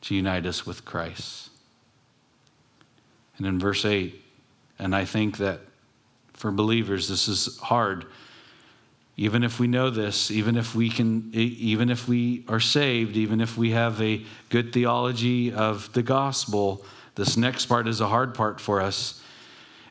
to 0.02 0.14
unite 0.14 0.46
us 0.46 0.64
with 0.64 0.84
Christ. 0.84 1.50
And 3.36 3.46
in 3.46 3.58
verse 3.58 3.84
8, 3.84 4.24
and 4.78 4.94
I 4.96 5.04
think 5.04 5.36
that 5.38 5.60
for 6.32 6.50
believers, 6.50 7.08
this 7.08 7.28
is 7.28 7.58
hard. 7.58 8.06
Even 9.20 9.42
if 9.42 9.58
we 9.58 9.66
know 9.66 9.90
this, 9.90 10.30
even 10.30 10.56
if 10.56 10.76
we 10.76 10.88
can, 10.88 11.28
even 11.34 11.90
if 11.90 12.06
we 12.06 12.44
are 12.46 12.60
saved, 12.60 13.16
even 13.16 13.40
if 13.40 13.58
we 13.58 13.72
have 13.72 14.00
a 14.00 14.24
good 14.48 14.72
theology 14.72 15.52
of 15.52 15.92
the 15.92 16.04
gospel, 16.04 16.84
this 17.16 17.36
next 17.36 17.66
part 17.66 17.88
is 17.88 18.00
a 18.00 18.06
hard 18.06 18.32
part 18.32 18.60
for 18.60 18.80
us. 18.80 19.20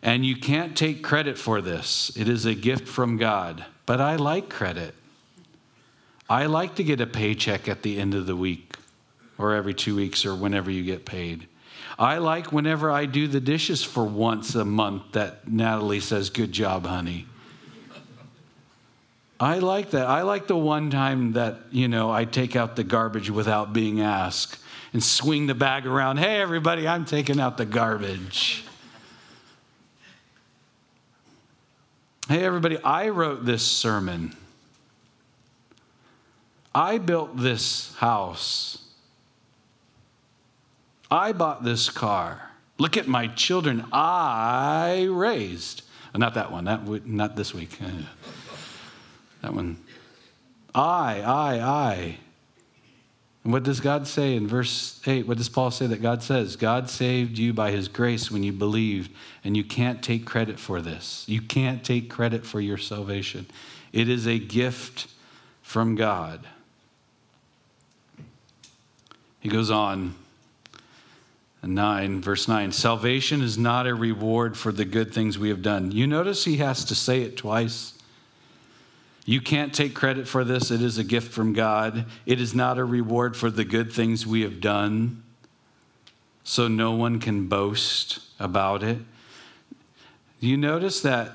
And 0.01 0.25
you 0.25 0.37
can't 0.37 0.77
take 0.77 1.03
credit 1.03 1.37
for 1.37 1.59
this, 1.59 2.09
it 2.15 2.29
is 2.29 2.45
a 2.45 2.55
gift 2.55 2.87
from 2.87 3.17
God. 3.17 3.65
But 3.85 3.99
I 3.99 4.15
like 4.15 4.49
credit. 4.49 4.95
I 6.29 6.45
like 6.45 6.75
to 6.75 6.83
get 6.83 7.01
a 7.01 7.07
paycheck 7.07 7.67
at 7.67 7.83
the 7.83 7.99
end 7.99 8.13
of 8.13 8.27
the 8.27 8.35
week 8.35 8.77
or 9.37 9.55
every 9.55 9.73
two 9.73 9.95
weeks 9.97 10.25
or 10.25 10.35
whenever 10.35 10.71
you 10.71 10.83
get 10.83 11.05
paid. 11.05 11.47
I 11.99 12.19
like 12.19 12.53
whenever 12.53 12.91
I 12.91 13.05
do 13.05 13.27
the 13.27 13.41
dishes 13.41 13.83
for 13.83 14.05
once 14.05 14.55
a 14.55 14.63
month 14.63 15.13
that 15.13 15.49
Natalie 15.49 15.99
says, 15.99 16.29
Good 16.29 16.53
job, 16.53 16.85
honey. 16.85 17.25
I 19.39 19.59
like 19.59 19.91
that. 19.91 20.07
I 20.07 20.23
like 20.23 20.47
the 20.47 20.57
one 20.57 20.89
time 20.89 21.33
that, 21.33 21.57
you 21.71 21.87
know, 21.87 22.09
I 22.09 22.25
take 22.25 22.55
out 22.55 22.75
the 22.75 22.83
garbage 22.83 23.29
without 23.29 23.71
being 23.71 24.01
asked 24.01 24.59
and 24.93 25.03
swing 25.03 25.45
the 25.45 25.53
bag 25.53 25.85
around. 25.85 26.17
Hey, 26.17 26.41
everybody, 26.41 26.87
I'm 26.87 27.05
taking 27.05 27.39
out 27.39 27.57
the 27.57 27.65
garbage. 27.65 28.63
Hey, 32.27 32.43
everybody, 32.43 32.77
I 32.79 33.09
wrote 33.09 33.45
this 33.45 33.63
sermon. 33.63 34.35
I 36.73 36.97
built 36.97 37.37
this 37.37 37.95
house. 37.95 38.79
I 41.09 41.31
bought 41.31 41.63
this 41.63 41.89
car. 41.89 42.51
Look 42.79 42.97
at 42.97 43.07
my 43.07 43.27
children 43.27 43.85
I 43.91 45.07
raised. 45.09 45.83
Not 46.15 46.33
that 46.33 46.51
one, 46.51 46.65
that, 46.65 47.05
not 47.05 47.35
this 47.35 47.53
week. 47.53 47.77
That 49.47 49.53
one. 49.53 49.77
I, 50.75 51.21
I, 51.21 51.59
I. 51.61 52.17
And 53.45 53.53
what 53.53 53.63
does 53.63 53.79
God 53.79 54.05
say 54.05 54.35
in 54.35 54.45
verse 54.45 54.99
8? 55.07 55.25
What 55.25 55.37
does 55.37 55.47
Paul 55.47 55.71
say 55.71 55.87
that 55.87 56.01
God 56.01 56.21
says? 56.21 56.57
God 56.57 56.89
saved 56.89 57.37
you 57.37 57.53
by 57.53 57.71
his 57.71 57.87
grace 57.87 58.29
when 58.29 58.43
you 58.43 58.51
believed, 58.51 59.09
and 59.45 59.55
you 59.55 59.63
can't 59.63 60.03
take 60.03 60.25
credit 60.25 60.59
for 60.59 60.81
this. 60.81 61.23
You 61.29 61.41
can't 61.41 61.81
take 61.81 62.09
credit 62.09 62.45
for 62.45 62.59
your 62.59 62.77
salvation. 62.77 63.45
It 63.93 64.09
is 64.09 64.27
a 64.27 64.37
gift 64.37 65.07
from 65.61 65.95
God. 65.95 66.45
He 69.39 69.47
goes 69.47 69.71
on, 69.71 70.13
9, 71.63 72.21
verse 72.21 72.49
9 72.49 72.73
Salvation 72.73 73.41
is 73.41 73.57
not 73.57 73.87
a 73.87 73.95
reward 73.95 74.57
for 74.57 74.73
the 74.73 74.83
good 74.83 75.13
things 75.13 75.39
we 75.39 75.47
have 75.47 75.61
done. 75.61 75.93
You 75.93 76.05
notice 76.05 76.43
he 76.43 76.57
has 76.57 76.83
to 76.83 76.95
say 76.95 77.21
it 77.21 77.37
twice. 77.37 77.93
You 79.29 79.41
can't 79.41 79.73
take 79.73 79.93
credit 79.93 80.25
for 80.25 80.45
this. 80.45 80.71
It 80.71 80.81
is 80.81 80.97
a 80.97 81.03
gift 81.03 81.33
from 81.33 81.51
God. 81.51 82.05
It 82.25 82.39
is 82.39 82.55
not 82.55 82.77
a 82.77 82.85
reward 82.85 83.35
for 83.35 83.51
the 83.51 83.65
good 83.65 83.91
things 83.91 84.25
we 84.25 84.41
have 84.43 84.61
done. 84.61 85.21
So 86.45 86.69
no 86.69 86.93
one 86.93 87.19
can 87.19 87.49
boast 87.49 88.19
about 88.39 88.83
it. 88.83 88.99
You 90.39 90.55
notice 90.55 91.01
that 91.01 91.33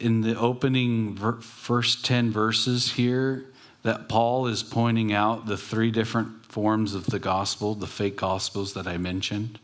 in 0.00 0.22
the 0.22 0.36
opening 0.36 1.14
first 1.42 2.04
10 2.04 2.32
verses 2.32 2.94
here, 2.94 3.44
that 3.84 4.08
Paul 4.08 4.48
is 4.48 4.64
pointing 4.64 5.12
out 5.12 5.46
the 5.46 5.56
three 5.56 5.92
different 5.92 6.44
forms 6.46 6.92
of 6.92 7.06
the 7.06 7.20
gospel, 7.20 7.76
the 7.76 7.86
fake 7.86 8.16
gospels 8.16 8.74
that 8.74 8.88
I 8.88 8.96
mentioned. 8.96 9.60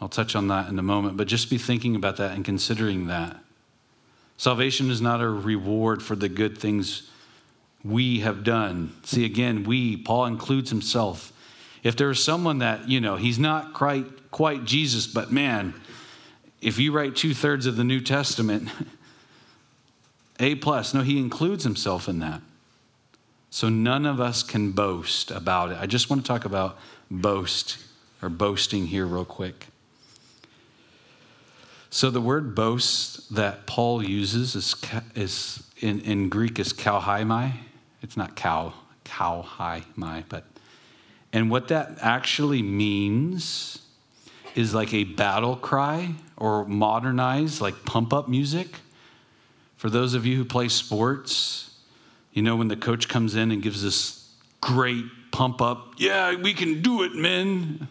I'll 0.00 0.08
touch 0.08 0.34
on 0.34 0.48
that 0.48 0.68
in 0.68 0.80
a 0.80 0.82
moment, 0.82 1.16
but 1.16 1.28
just 1.28 1.48
be 1.48 1.58
thinking 1.58 1.94
about 1.94 2.16
that 2.16 2.32
and 2.34 2.44
considering 2.44 3.06
that. 3.06 3.36
Salvation 4.38 4.90
is 4.90 5.02
not 5.02 5.20
a 5.20 5.28
reward 5.28 6.02
for 6.02 6.16
the 6.16 6.28
good 6.28 6.56
things 6.56 7.10
we 7.84 8.20
have 8.20 8.44
done. 8.44 8.94
See, 9.02 9.24
again, 9.24 9.64
we, 9.64 9.96
Paul 9.96 10.26
includes 10.26 10.70
himself. 10.70 11.32
If 11.82 11.96
there's 11.96 12.22
someone 12.22 12.58
that, 12.58 12.88
you 12.88 13.00
know, 13.00 13.16
he's 13.16 13.38
not 13.38 13.74
quite, 13.74 14.30
quite 14.30 14.64
Jesus, 14.64 15.06
but 15.06 15.30
man, 15.30 15.74
if 16.60 16.78
you 16.78 16.92
write 16.92 17.16
two 17.16 17.34
thirds 17.34 17.66
of 17.66 17.76
the 17.76 17.84
New 17.84 18.00
Testament, 18.00 18.68
A 20.40 20.54
plus, 20.54 20.94
no, 20.94 21.02
he 21.02 21.18
includes 21.18 21.64
himself 21.64 22.08
in 22.08 22.20
that. 22.20 22.40
So 23.50 23.68
none 23.68 24.06
of 24.06 24.20
us 24.20 24.42
can 24.42 24.70
boast 24.70 25.30
about 25.30 25.72
it. 25.72 25.78
I 25.80 25.86
just 25.86 26.10
want 26.10 26.22
to 26.22 26.28
talk 26.28 26.44
about 26.44 26.78
boast 27.10 27.78
or 28.22 28.28
boasting 28.28 28.86
here, 28.86 29.06
real 29.06 29.24
quick. 29.24 29.66
So 31.90 32.10
the 32.10 32.20
word 32.20 32.54
boast 32.54 33.34
that 33.34 33.66
Paul 33.66 34.02
uses 34.02 34.54
is, 34.54 34.74
is 35.14 35.62
in, 35.78 36.00
in 36.00 36.28
Greek 36.28 36.58
is 36.58 36.72
kauhaimai. 36.72 37.52
It's 38.02 38.16
not 38.16 38.36
cow, 38.36 38.74
kauhaimai, 39.04 40.24
but 40.28 40.44
and 41.32 41.50
what 41.50 41.68
that 41.68 41.98
actually 42.00 42.62
means 42.62 43.80
is 44.54 44.74
like 44.74 44.94
a 44.94 45.04
battle 45.04 45.56
cry 45.56 46.14
or 46.36 46.64
modernized 46.64 47.60
like 47.60 47.84
pump 47.84 48.12
up 48.12 48.28
music. 48.28 48.68
For 49.76 49.90
those 49.90 50.14
of 50.14 50.26
you 50.26 50.36
who 50.36 50.44
play 50.44 50.68
sports, 50.68 51.76
you 52.32 52.42
know 52.42 52.56
when 52.56 52.68
the 52.68 52.76
coach 52.76 53.08
comes 53.08 53.34
in 53.34 53.50
and 53.50 53.62
gives 53.62 53.82
this 53.82 54.30
great 54.60 55.04
pump 55.30 55.60
up, 55.60 55.94
yeah, 55.98 56.34
we 56.34 56.54
can 56.54 56.82
do 56.82 57.02
it, 57.02 57.14
men. 57.14 57.88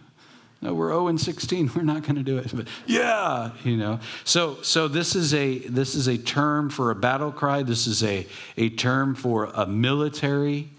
No, 0.61 0.73
we're 0.73 0.89
0 0.89 1.07
and 1.07 1.21
16. 1.21 1.71
We're 1.75 1.83
not 1.83 2.01
going 2.03 2.15
to 2.15 2.23
do 2.23 2.37
it. 2.37 2.51
But 2.53 2.67
yeah, 2.85 3.51
you 3.63 3.77
know. 3.77 3.99
So 4.23 4.57
so 4.63 4.87
this 4.87 5.15
is 5.15 5.33
a 5.33 5.59
this 5.59 5.95
is 5.95 6.07
a 6.07 6.17
term 6.17 6.69
for 6.69 6.89
a 6.91 6.95
battle 6.95 7.31
cry. 7.31 7.63
This 7.63 7.85
is 7.85 8.03
a 8.03 8.25
a 8.57 8.69
term 8.69 9.13
for 9.13 9.45
a 9.45 9.67
military. 9.67 10.69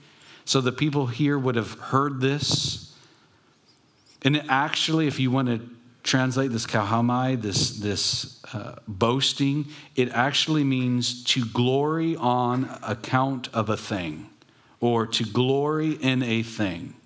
So 0.44 0.60
the 0.60 0.72
people 0.72 1.06
here 1.06 1.38
would 1.38 1.56
have 1.56 1.74
heard 1.74 2.20
this. 2.20 2.94
And 4.22 4.42
actually, 4.48 5.06
if 5.06 5.20
you 5.20 5.30
want 5.30 5.48
to 5.48 5.60
translate 6.02 6.50
this 6.50 6.66
kahamai, 6.66 7.40
this 7.40 7.78
this 7.78 8.42
uh, 8.52 8.76
boasting, 8.88 9.66
it 9.94 10.08
actually 10.10 10.64
means 10.64 11.22
to 11.24 11.44
glory 11.44 12.16
on 12.16 12.68
account 12.82 13.48
of 13.54 13.68
a 13.68 13.76
thing, 13.76 14.28
or 14.80 15.06
to 15.06 15.24
glory 15.24 15.92
in 15.92 16.24
a 16.24 16.42
thing 16.42 16.97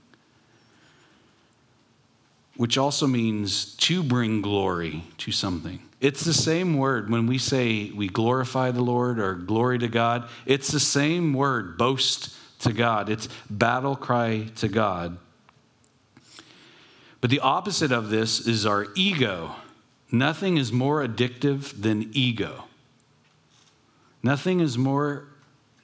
which 2.57 2.77
also 2.77 3.07
means 3.07 3.75
to 3.77 4.03
bring 4.03 4.43
glory 4.43 5.05
to 5.19 5.33
something. 5.33 5.81
It's 6.01 6.25
the 6.25 6.35
same 6.35 6.77
word 6.77 7.11
when 7.11 7.27
we 7.27 7.39
say 7.39 7.91
we 7.91 8.09
glorify 8.09 8.73
the 8.73 8.83
Lord 8.83 9.19
or 9.19 9.35
glory 9.35 9.79
to 9.79 9.89
God. 9.89 10.29
It's 10.47 10.71
the 10.71 10.81
same 10.81 11.33
word, 11.33 11.79
boast 11.79 12.35
to 12.61 12.73
God. 12.73 13.09
It's 13.09 13.29
battle 13.49 13.97
cry 13.97 14.49
to 14.57 14.69
God. 14.69 15.17
But 17.21 17.31
the 17.31 17.41
opposite 17.41 17.93
of 17.93 18.11
this 18.11 18.47
is 18.47 18.67
our 18.67 18.89
ego. 18.97 19.55
Nothing 20.11 20.57
is 20.57 20.73
more 20.73 21.07
addictive 21.07 21.81
than 21.81 22.11
ego. 22.13 22.65
Nothing 24.23 24.61
is 24.61 24.77
more 24.77 25.29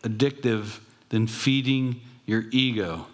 addictive 0.02 0.80
than 1.08 1.26
feeding 1.26 2.00
your 2.26 2.44
ego. 2.50 3.06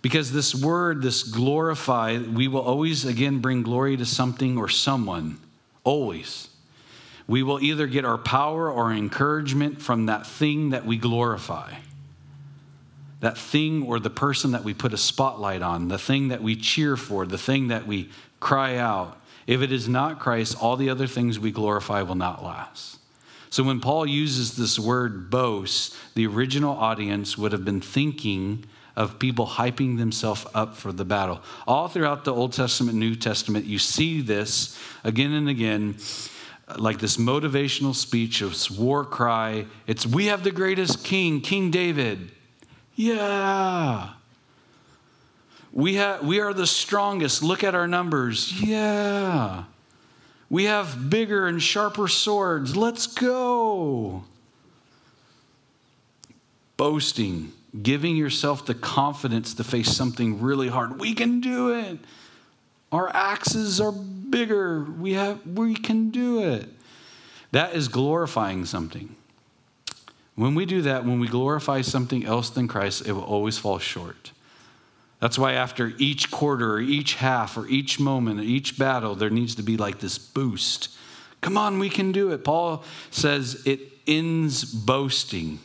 Because 0.00 0.32
this 0.32 0.54
word, 0.54 1.02
this 1.02 1.22
glorify, 1.22 2.18
we 2.18 2.48
will 2.48 2.60
always 2.60 3.04
again 3.04 3.40
bring 3.40 3.62
glory 3.62 3.96
to 3.96 4.06
something 4.06 4.56
or 4.56 4.68
someone. 4.68 5.38
Always. 5.84 6.48
We 7.26 7.42
will 7.42 7.60
either 7.60 7.86
get 7.86 8.04
our 8.04 8.18
power 8.18 8.70
or 8.70 8.92
encouragement 8.92 9.82
from 9.82 10.06
that 10.06 10.26
thing 10.26 10.70
that 10.70 10.86
we 10.86 10.96
glorify. 10.96 11.74
That 13.20 13.36
thing 13.36 13.84
or 13.84 13.98
the 13.98 14.10
person 14.10 14.52
that 14.52 14.64
we 14.64 14.72
put 14.72 14.94
a 14.94 14.98
spotlight 14.98 15.60
on, 15.60 15.88
the 15.88 15.98
thing 15.98 16.28
that 16.28 16.42
we 16.42 16.54
cheer 16.54 16.96
for, 16.96 17.26
the 17.26 17.36
thing 17.36 17.68
that 17.68 17.86
we 17.86 18.10
cry 18.40 18.76
out. 18.76 19.20
If 19.46 19.62
it 19.62 19.72
is 19.72 19.88
not 19.88 20.20
Christ, 20.20 20.56
all 20.60 20.76
the 20.76 20.90
other 20.90 21.06
things 21.06 21.38
we 21.38 21.50
glorify 21.50 22.02
will 22.02 22.14
not 22.14 22.44
last. 22.44 22.98
So 23.50 23.62
when 23.62 23.80
Paul 23.80 24.06
uses 24.06 24.56
this 24.56 24.78
word 24.78 25.30
boast, 25.30 25.96
the 26.14 26.26
original 26.26 26.76
audience 26.76 27.36
would 27.36 27.52
have 27.52 27.64
been 27.64 27.80
thinking 27.80 28.64
of 28.98 29.16
people 29.20 29.46
hyping 29.46 29.96
themselves 29.96 30.44
up 30.54 30.76
for 30.76 30.90
the 30.90 31.04
battle. 31.04 31.40
All 31.68 31.86
throughout 31.86 32.24
the 32.24 32.34
Old 32.34 32.52
Testament, 32.52 32.98
New 32.98 33.14
Testament, 33.14 33.64
you 33.64 33.78
see 33.78 34.20
this 34.20 34.76
again 35.04 35.32
and 35.34 35.48
again 35.48 35.98
like 36.76 36.98
this 36.98 37.16
motivational 37.16 37.94
speech 37.94 38.42
of 38.42 38.56
war 38.76 39.04
cry. 39.04 39.66
It's, 39.86 40.04
we 40.04 40.26
have 40.26 40.42
the 40.42 40.50
greatest 40.50 41.04
king, 41.04 41.40
King 41.40 41.70
David. 41.70 42.32
Yeah. 42.96 44.14
We, 45.72 45.94
have, 45.94 46.26
we 46.26 46.40
are 46.40 46.52
the 46.52 46.66
strongest. 46.66 47.40
Look 47.40 47.62
at 47.62 47.76
our 47.76 47.86
numbers. 47.86 48.60
Yeah. 48.60 49.62
We 50.50 50.64
have 50.64 51.08
bigger 51.08 51.46
and 51.46 51.62
sharper 51.62 52.08
swords. 52.08 52.76
Let's 52.76 53.06
go. 53.06 54.24
Boasting 56.76 57.52
giving 57.82 58.16
yourself 58.16 58.66
the 58.66 58.74
confidence 58.74 59.54
to 59.54 59.64
face 59.64 59.94
something 59.94 60.40
really 60.40 60.68
hard. 60.68 60.98
We 60.98 61.14
can 61.14 61.40
do 61.40 61.72
it. 61.74 61.98
Our 62.90 63.14
axes 63.14 63.80
are 63.80 63.92
bigger. 63.92 64.84
We 64.84 65.14
have 65.14 65.46
we 65.46 65.74
can 65.74 66.10
do 66.10 66.42
it. 66.42 66.68
That 67.52 67.74
is 67.74 67.88
glorifying 67.88 68.64
something. 68.64 69.14
When 70.34 70.54
we 70.54 70.66
do 70.66 70.82
that, 70.82 71.04
when 71.04 71.18
we 71.20 71.26
glorify 71.26 71.82
something 71.82 72.24
else 72.24 72.50
than 72.50 72.68
Christ, 72.68 73.06
it 73.06 73.12
will 73.12 73.24
always 73.24 73.58
fall 73.58 73.78
short. 73.78 74.32
That's 75.20 75.36
why 75.36 75.54
after 75.54 75.92
each 75.98 76.30
quarter 76.30 76.74
or 76.74 76.80
each 76.80 77.14
half 77.14 77.56
or 77.56 77.66
each 77.66 77.98
moment 77.98 78.38
or 78.38 78.44
each 78.44 78.78
battle, 78.78 79.16
there 79.16 79.30
needs 79.30 79.56
to 79.56 79.62
be 79.62 79.76
like 79.76 79.98
this 79.98 80.16
boost. 80.16 80.90
Come 81.40 81.58
on, 81.58 81.78
we 81.78 81.90
can 81.90 82.12
do 82.12 82.30
it. 82.30 82.44
Paul 82.44 82.84
says 83.10 83.62
it 83.66 83.80
ends 84.06 84.64
boasting 84.64 85.58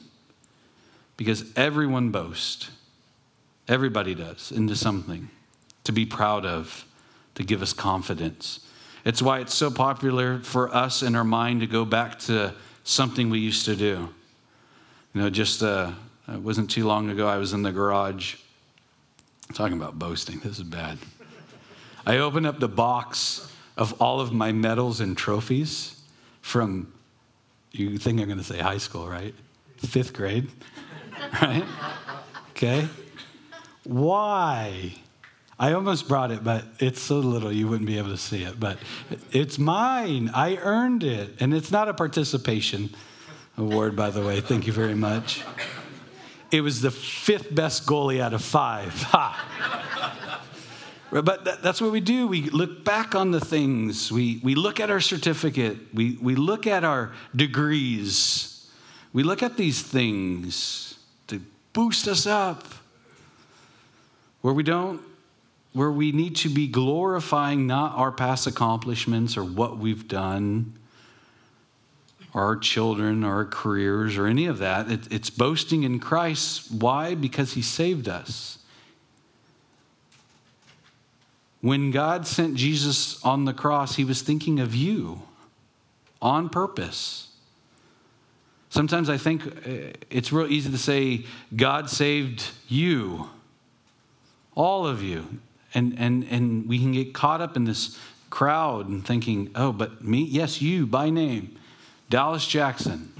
because 1.18 1.46
everyone 1.56 2.10
boasts. 2.10 2.70
Everybody 3.68 4.16
does 4.16 4.52
into 4.52 4.76
something 4.76 5.30
to 5.84 5.92
be 5.92 6.06
proud 6.06 6.46
of, 6.46 6.86
to 7.36 7.44
give 7.44 7.62
us 7.62 7.74
confidence. 7.74 8.60
It's 9.06 9.22
why 9.22 9.40
it's 9.40 9.54
so 9.54 9.70
popular 9.70 10.40
for 10.40 10.74
us 10.74 11.04
in 11.04 11.16
our 11.16 11.24
mind 11.24 11.62
to 11.62 11.68
go 11.68 11.86
back 11.86 12.20
to 12.20 12.54
something 12.84 13.30
we 13.30 13.40
used 13.40 13.66
to 13.66 13.76
do. 13.76 14.10
You 15.14 15.22
know, 15.22 15.30
just 15.30 15.62
uh, 15.62 15.92
it 16.28 16.40
wasn't 16.40 16.70
too 16.70 16.86
long 16.86 17.10
ago, 17.10 17.28
I 17.28 17.38
was 17.38 17.54
in 17.54 17.64
the 17.64 17.72
garage 17.72 18.36
talking 19.54 19.78
about 19.78 20.00
boasting. 20.00 20.40
This 20.40 20.58
is 20.58 20.64
bad. 20.64 20.98
I 22.06 22.18
opened 22.18 22.48
up 22.48 22.60
the 22.60 22.68
box 22.68 23.50
of 23.78 24.02
all 24.02 24.20
of 24.20 24.32
my 24.34 24.52
medals 24.52 25.00
and 25.00 25.18
trophies 25.18 26.02
from, 26.42 26.92
you 27.72 27.98
think 27.98 28.20
I'm 28.20 28.28
going 28.28 28.38
to 28.38 28.44
say 28.44 28.60
high 28.60 28.78
school, 28.78 29.08
right? 29.08 29.34
Fifth 29.78 30.14
grade, 30.14 30.50
right? 31.42 31.66
Okay. 32.52 32.88
Why? 33.84 34.94
I 35.60 35.74
almost 35.74 36.08
brought 36.08 36.32
it, 36.32 36.44
but 36.44 36.66
it's 36.80 37.02
so 37.02 37.20
little 37.20 37.52
you 37.52 37.68
wouldn't 37.68 37.88
be 37.88 37.98
able 37.98 38.10
to 38.10 38.18
see 38.18 38.44
it. 38.44 38.60
But 38.60 38.78
it's 39.32 39.60
mine. 39.60 40.32
I 40.34 40.58
earned 40.58 41.04
it. 41.04 41.36
And 41.40 41.54
it's 41.54 41.72
not 41.72 41.88
a 41.90 41.94
participation 41.94 42.90
award, 43.58 43.96
by 43.96 44.10
the 44.10 44.22
way. 44.22 44.42
Thank 44.42 44.68
you 44.68 44.74
very 44.74 44.96
much. 44.96 45.44
It 46.52 46.62
was 46.62 46.82
the 46.82 46.92
fifth 46.92 47.54
best 47.54 47.86
goalie 47.86 48.20
out 48.20 48.34
of 48.34 48.44
five. 48.44 48.94
Ha! 49.04 50.40
But 51.12 51.62
that's 51.62 51.80
what 51.80 51.92
we 51.92 52.00
do. 52.00 52.28
We 52.28 52.50
look 52.50 52.84
back 52.84 53.14
on 53.14 53.30
the 53.30 53.40
things. 53.40 54.12
We, 54.12 54.40
we 54.44 54.56
look 54.56 54.80
at 54.80 54.90
our 54.90 55.00
certificate. 55.00 55.78
We, 55.94 56.18
we 56.20 56.36
look 56.36 56.66
at 56.66 56.84
our 56.84 57.14
degrees. 57.36 58.68
We 59.14 59.22
look 59.22 59.44
at 59.44 59.56
these 59.56 59.82
things 59.84 60.93
boost 61.74 62.08
us 62.08 62.26
up. 62.26 62.64
Where 64.42 64.54
we 64.54 64.64
don't 64.64 65.02
where 65.74 65.92
we 65.92 66.12
need 66.12 66.36
to 66.36 66.50
be 66.50 66.68
glorifying 66.68 67.66
not 67.66 67.96
our 67.96 68.12
past 68.12 68.46
accomplishments 68.46 69.36
or 69.36 69.44
what 69.44 69.80
we've 69.80 70.08
done, 70.08 70.72
or 72.34 72.44
our 72.44 72.56
children, 72.56 73.24
or 73.24 73.38
our 73.38 73.46
careers, 73.46 74.18
or 74.18 74.28
any 74.28 74.46
of 74.46 74.60
that. 74.60 74.90
It, 74.90 75.12
it's 75.12 75.30
boasting 75.30 75.84
in 75.84 76.00
Christ. 76.00 76.72
Why? 76.72 77.16
Because 77.16 77.54
He 77.54 77.62
saved 77.62 78.08
us. 78.08 78.60
When 81.62 81.92
God 81.92 82.28
sent 82.28 82.56
Jesus 82.56 83.24
on 83.24 83.46
the 83.46 83.54
cross, 83.54 83.96
He 83.96 84.04
was 84.04 84.22
thinking 84.22 84.60
of 84.60 84.76
you 84.76 85.24
on 86.22 86.50
purpose. 86.50 87.33
Sometimes 88.74 89.08
I 89.08 89.18
think 89.18 89.46
uh, 89.46 89.94
it's 90.10 90.34
real 90.34 90.52
easy 90.52 90.72
to 90.72 90.80
say, 90.80 91.26
God 91.56 91.92
saved 91.92 92.50
you, 92.68 93.30
all 94.56 94.88
of 94.88 95.04
you. 95.04 95.28
And, 95.76 95.94
and, 96.00 96.24
and 96.24 96.68
we 96.68 96.80
can 96.80 96.92
get 96.92 97.14
caught 97.14 97.40
up 97.40 97.56
in 97.56 97.66
this 97.66 98.00
crowd 98.32 98.88
and 98.90 99.06
thinking, 99.06 99.52
oh, 99.54 99.74
but 99.74 100.04
me? 100.04 100.24
Yes, 100.24 100.60
you 100.60 100.88
by 100.88 101.12
name. 101.12 101.56
Dallas 102.10 102.48
Jackson. 102.48 103.14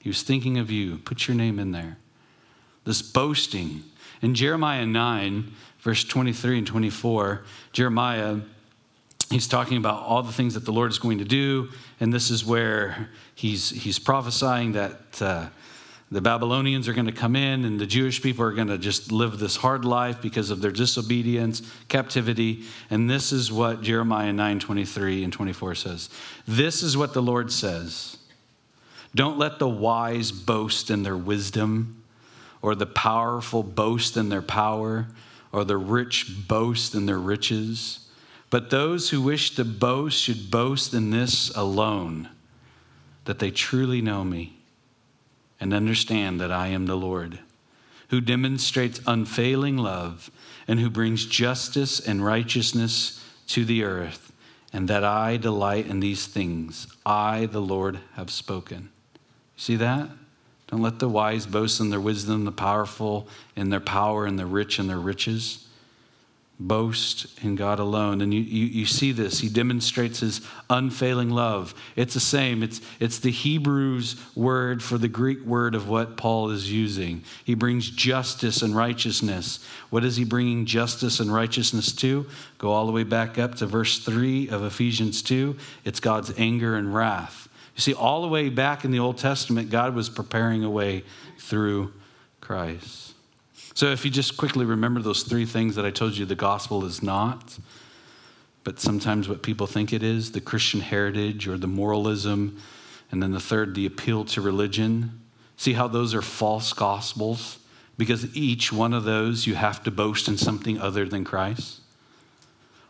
He 0.00 0.08
was 0.08 0.24
thinking 0.24 0.58
of 0.58 0.68
you. 0.68 0.98
Put 0.98 1.28
your 1.28 1.36
name 1.36 1.60
in 1.60 1.70
there. 1.70 1.96
This 2.84 3.00
boasting. 3.00 3.84
In 4.20 4.34
Jeremiah 4.34 4.84
9, 4.84 5.52
verse 5.78 6.02
23 6.02 6.58
and 6.58 6.66
24, 6.66 7.44
Jeremiah, 7.72 8.38
he's 9.30 9.46
talking 9.46 9.76
about 9.76 10.02
all 10.02 10.24
the 10.24 10.32
things 10.32 10.54
that 10.54 10.64
the 10.64 10.72
Lord 10.72 10.90
is 10.90 10.98
going 10.98 11.18
to 11.18 11.24
do. 11.24 11.68
And 12.00 12.12
this 12.12 12.32
is 12.32 12.44
where 12.44 13.10
he's, 13.38 13.70
he's 13.70 13.98
prophesying 13.98 14.72
that. 14.72 15.22
Uh, 15.22 15.48
the 16.10 16.22
Babylonians 16.22 16.88
are 16.88 16.94
going 16.94 17.04
to 17.04 17.12
come 17.12 17.36
in, 17.36 17.66
and 17.66 17.78
the 17.78 17.86
Jewish 17.86 18.22
people 18.22 18.42
are 18.42 18.52
going 18.52 18.68
to 18.68 18.78
just 18.78 19.12
live 19.12 19.38
this 19.38 19.56
hard 19.56 19.84
life 19.84 20.22
because 20.22 20.48
of 20.48 20.62
their 20.62 20.70
disobedience, 20.70 21.60
captivity. 21.88 22.64
And 22.88 23.10
this 23.10 23.30
is 23.30 23.52
what 23.52 23.82
Jeremiah 23.82 24.32
9 24.32 24.58
23 24.58 25.22
and 25.22 25.30
24 25.30 25.74
says. 25.74 26.08
This 26.46 26.82
is 26.82 26.96
what 26.96 27.12
the 27.12 27.20
Lord 27.20 27.52
says 27.52 28.16
Don't 29.14 29.38
let 29.38 29.58
the 29.58 29.68
wise 29.68 30.32
boast 30.32 30.90
in 30.90 31.02
their 31.02 31.16
wisdom, 31.16 32.02
or 32.62 32.74
the 32.74 32.86
powerful 32.86 33.62
boast 33.62 34.16
in 34.16 34.30
their 34.30 34.40
power, 34.40 35.08
or 35.52 35.62
the 35.62 35.76
rich 35.76 36.48
boast 36.48 36.94
in 36.94 37.04
their 37.04 37.18
riches. 37.18 38.08
But 38.48 38.70
those 38.70 39.10
who 39.10 39.20
wish 39.20 39.56
to 39.56 39.64
boast 39.66 40.22
should 40.22 40.50
boast 40.50 40.94
in 40.94 41.10
this 41.10 41.54
alone 41.54 42.30
that 43.28 43.40
they 43.40 43.50
truly 43.50 44.00
know 44.00 44.24
me 44.24 44.56
and 45.60 45.74
understand 45.74 46.40
that 46.40 46.50
I 46.50 46.68
am 46.68 46.86
the 46.86 46.96
Lord, 46.96 47.38
who 48.08 48.22
demonstrates 48.22 49.02
unfailing 49.06 49.76
love 49.76 50.30
and 50.66 50.80
who 50.80 50.88
brings 50.88 51.26
justice 51.26 52.00
and 52.00 52.24
righteousness 52.24 53.22
to 53.48 53.66
the 53.66 53.84
earth, 53.84 54.32
and 54.72 54.88
that 54.88 55.04
I 55.04 55.36
delight 55.36 55.88
in 55.88 56.00
these 56.00 56.26
things. 56.26 56.86
I, 57.04 57.44
the 57.44 57.60
Lord, 57.60 57.98
have 58.14 58.30
spoken. 58.30 58.88
See 59.58 59.76
that? 59.76 60.08
Don't 60.68 60.80
let 60.80 60.98
the 60.98 61.06
wise 61.06 61.44
boast 61.44 61.80
in 61.80 61.90
their 61.90 62.00
wisdom, 62.00 62.46
the 62.46 62.50
powerful 62.50 63.28
in 63.54 63.68
their 63.68 63.78
power, 63.78 64.24
and 64.24 64.38
the 64.38 64.46
rich 64.46 64.78
in 64.78 64.86
their 64.86 64.96
riches 64.96 65.67
boast 66.60 67.26
in 67.42 67.54
God 67.54 67.78
alone. 67.78 68.20
And 68.20 68.34
you, 68.34 68.40
you, 68.40 68.66
you, 68.66 68.86
see 68.86 69.12
this. 69.12 69.38
He 69.38 69.48
demonstrates 69.48 70.20
his 70.20 70.40
unfailing 70.68 71.30
love. 71.30 71.72
It's 71.94 72.14
the 72.14 72.20
same, 72.20 72.62
it's, 72.62 72.80
it's 72.98 73.20
the 73.20 73.30
Hebrew's 73.30 74.16
word 74.34 74.82
for 74.82 74.98
the 74.98 75.08
Greek 75.08 75.44
word 75.44 75.76
of 75.76 75.88
what 75.88 76.16
Paul 76.16 76.50
is 76.50 76.70
using. 76.70 77.22
He 77.44 77.54
brings 77.54 77.88
justice 77.88 78.62
and 78.62 78.74
righteousness. 78.74 79.64
What 79.90 80.04
is 80.04 80.16
he 80.16 80.24
bringing 80.24 80.66
justice 80.66 81.20
and 81.20 81.32
righteousness 81.32 81.92
to? 81.92 82.26
Go 82.58 82.72
all 82.72 82.86
the 82.86 82.92
way 82.92 83.04
back 83.04 83.38
up 83.38 83.54
to 83.56 83.66
verse 83.66 84.00
3 84.00 84.48
of 84.48 84.64
Ephesians 84.64 85.22
2. 85.22 85.56
It's 85.84 86.00
God's 86.00 86.32
anger 86.36 86.74
and 86.74 86.92
wrath. 86.92 87.48
You 87.76 87.82
see, 87.82 87.94
all 87.94 88.22
the 88.22 88.28
way 88.28 88.48
back 88.48 88.84
in 88.84 88.90
the 88.90 88.98
Old 88.98 89.18
Testament, 89.18 89.70
God 89.70 89.94
was 89.94 90.08
preparing 90.08 90.64
a 90.64 90.70
way 90.70 91.04
through 91.38 91.92
Christ. 92.40 93.07
So, 93.78 93.92
if 93.92 94.04
you 94.04 94.10
just 94.10 94.36
quickly 94.36 94.64
remember 94.64 95.00
those 95.00 95.22
three 95.22 95.46
things 95.46 95.76
that 95.76 95.86
I 95.86 95.92
told 95.92 96.16
you 96.16 96.26
the 96.26 96.34
gospel 96.34 96.84
is 96.84 97.00
not, 97.00 97.56
but 98.64 98.80
sometimes 98.80 99.28
what 99.28 99.44
people 99.44 99.68
think 99.68 99.92
it 99.92 100.02
is 100.02 100.32
the 100.32 100.40
Christian 100.40 100.80
heritage 100.80 101.46
or 101.46 101.56
the 101.56 101.68
moralism, 101.68 102.60
and 103.12 103.22
then 103.22 103.30
the 103.30 103.38
third, 103.38 103.76
the 103.76 103.86
appeal 103.86 104.24
to 104.24 104.40
religion. 104.40 105.20
See 105.56 105.74
how 105.74 105.86
those 105.86 106.12
are 106.12 106.22
false 106.22 106.72
gospels? 106.72 107.60
Because 107.96 108.34
each 108.36 108.72
one 108.72 108.92
of 108.92 109.04
those 109.04 109.46
you 109.46 109.54
have 109.54 109.84
to 109.84 109.92
boast 109.92 110.26
in 110.26 110.36
something 110.36 110.80
other 110.80 111.06
than 111.06 111.22
Christ. 111.22 111.78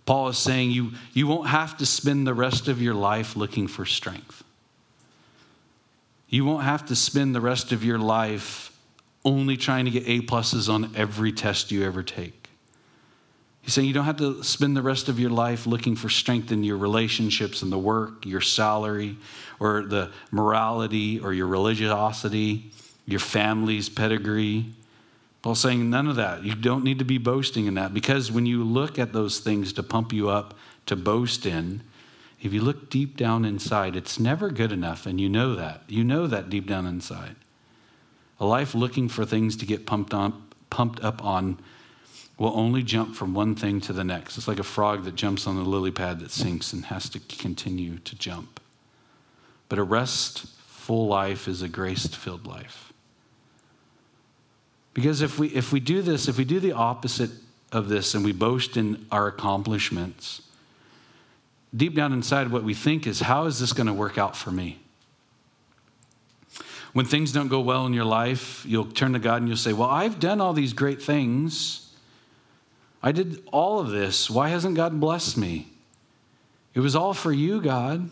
Paul 0.07 0.29
is 0.29 0.39
saying 0.39 0.71
you, 0.71 0.93
you 1.13 1.27
won't 1.27 1.49
have 1.49 1.77
to 1.77 1.85
spend 1.85 2.27
the 2.27 2.33
rest 2.33 2.67
of 2.67 2.81
your 2.81 2.95
life 2.95 3.37
looking 3.37 3.69
for 3.69 3.85
strength. 3.85 4.43
You 6.31 6.47
won't 6.47 6.65
have 6.65 6.87
to 6.87 6.97
spend 6.97 7.35
the 7.35 7.43
rest 7.43 7.73
of 7.73 7.85
your 7.85 7.99
life 7.99 8.68
only 9.29 9.59
trying 9.59 9.85
to 9.85 9.91
get 9.91 10.09
A 10.09 10.21
pluses 10.21 10.73
on 10.73 10.97
every 10.97 11.33
test 11.33 11.71
you 11.71 11.85
ever 11.85 12.03
take. 12.03 12.49
He's 13.61 13.75
saying 13.75 13.87
you 13.87 13.93
don't 13.93 14.07
have 14.07 14.17
to 14.17 14.43
spend 14.43 14.75
the 14.75 14.83
rest 14.83 15.11
of 15.11 15.21
your 15.21 15.29
life 15.29 15.67
looking 15.67 15.95
for 15.95 16.09
strength 16.09 16.51
in 16.51 16.65
your 16.65 16.79
relationships 16.79 17.61
and 17.61 17.71
the 17.71 17.79
work, 17.79 18.25
your 18.25 18.41
salary, 18.41 19.19
or 19.61 19.83
the 19.83 20.11
morality 20.31 21.21
or 21.21 21.35
your 21.35 21.47
religiosity, 21.47 22.71
your 23.05 23.21
family's 23.21 23.91
pedigree. 23.91 24.73
Paul's 25.43 25.61
saying 25.61 25.91
none 25.91 26.09
of 26.09 26.17
that. 26.17 26.45
You 26.45 26.55
don't 26.55 26.83
need 26.83 26.99
to 26.99 27.05
be 27.05 27.19
boasting 27.19 27.67
in 27.67 27.75
that 27.75 27.93
because 27.93 28.33
when 28.33 28.47
you 28.47 28.65
look 28.65 28.99
at 28.99 29.13
those 29.13 29.39
things 29.41 29.75
to 29.75 29.83
pump 29.83 30.15
you 30.15 30.31
up, 30.31 30.55
to 30.87 30.97
boast 30.97 31.45
in, 31.45 31.83
if 32.41 32.55
you 32.55 32.63
look 32.63 32.89
deep 32.89 33.19
down 33.19 33.45
inside, 33.45 33.97
it's 33.97 34.19
never 34.19 34.49
good 34.49 34.73
enough, 34.73 35.05
and 35.05 35.21
you 35.21 35.29
know 35.29 35.55
that. 35.57 35.83
You 35.89 36.05
know 36.05 36.27
that 36.27 36.49
deep 36.49 36.67
down 36.67 36.87
inside. 36.87 37.37
A 38.41 38.47
life 38.47 38.75
looking 38.75 39.09
for 39.09 39.25
things 39.25 39.57
to 39.57 39.67
get 39.67 39.87
pumped, 39.87 40.15
on, 40.15 40.49
pumped 40.71 41.03
up 41.03 41.25
on 41.25 41.59
will 42.39 42.53
only 42.55 42.83
jump 42.83 43.17
from 43.17 43.35
one 43.35 43.55
thing 43.55 43.81
to 43.81 43.93
the 43.93 44.05
next. 44.05 44.39
It's 44.39 44.47
like 44.47 44.61
a 44.61 44.65
frog 44.65 45.05
that 45.05 45.17
jumps 45.17 45.47
on 45.47 45.57
the 45.57 45.63
lily 45.63 45.91
pad 45.91 46.21
that 46.21 46.31
sinks 46.31 46.73
and 46.73 46.85
has 46.87 47.09
to 47.11 47.19
continue 47.19 47.99
to 47.99 48.17
jump. 48.17 48.61
But 49.69 49.79
a 49.79 49.83
restful 49.83 51.09
life 51.09 51.49
is 51.49 51.63
a 51.63 51.69
grace 51.69 52.07
filled 52.07 52.47
life. 52.47 52.93
Because 54.95 55.21
if 55.21 55.39
we, 55.39 55.49
if 55.49 55.73
we 55.73 55.81
do 55.81 56.01
this, 56.01 56.29
if 56.29 56.39
we 56.39 56.45
do 56.45 56.61
the 56.61 56.73
opposite 56.73 57.31
of 57.73 57.89
this 57.89 58.15
and 58.15 58.25
we 58.25 58.33
boast 58.33 58.77
in 58.77 59.07
our 59.11 59.27
accomplishments, 59.27 60.43
deep 61.77 61.95
down 61.95 62.13
inside, 62.13 62.51
what 62.51 62.65
we 62.65 62.75
think 62.75 63.07
is, 63.07 63.21
how 63.21 63.45
is 63.47 63.59
this 63.59 63.73
going 63.73 63.87
to 63.89 63.93
work 63.93 64.17
out 64.17 64.37
for 64.37 64.51
me? 64.51 64.79
When 66.99 67.07
things 67.07 67.31
don't 67.31 67.47
go 67.47 67.61
well 67.61 67.87
in 67.87 67.93
your 67.93 68.05
life, 68.05 68.65
you'll 68.67 68.87
turn 68.87 69.13
to 69.13 69.21
God 69.21 69.37
and 69.37 69.47
you'll 69.47 69.57
say, 69.57 69.73
Well, 69.73 69.89
I've 69.89 70.19
done 70.19 70.41
all 70.41 70.53
these 70.53 70.73
great 70.73 71.01
things. 71.01 71.95
I 73.05 73.13
did 73.13 73.41
all 73.53 73.79
of 73.79 73.91
this. 73.91 74.29
Why 74.29 74.49
hasn't 74.49 74.75
God 74.75 74.99
blessed 74.99 75.37
me? 75.37 75.69
It 76.75 76.81
was 76.81 76.97
all 76.97 77.15
for 77.15 77.31
you, 77.31 77.61
God. 77.61 78.11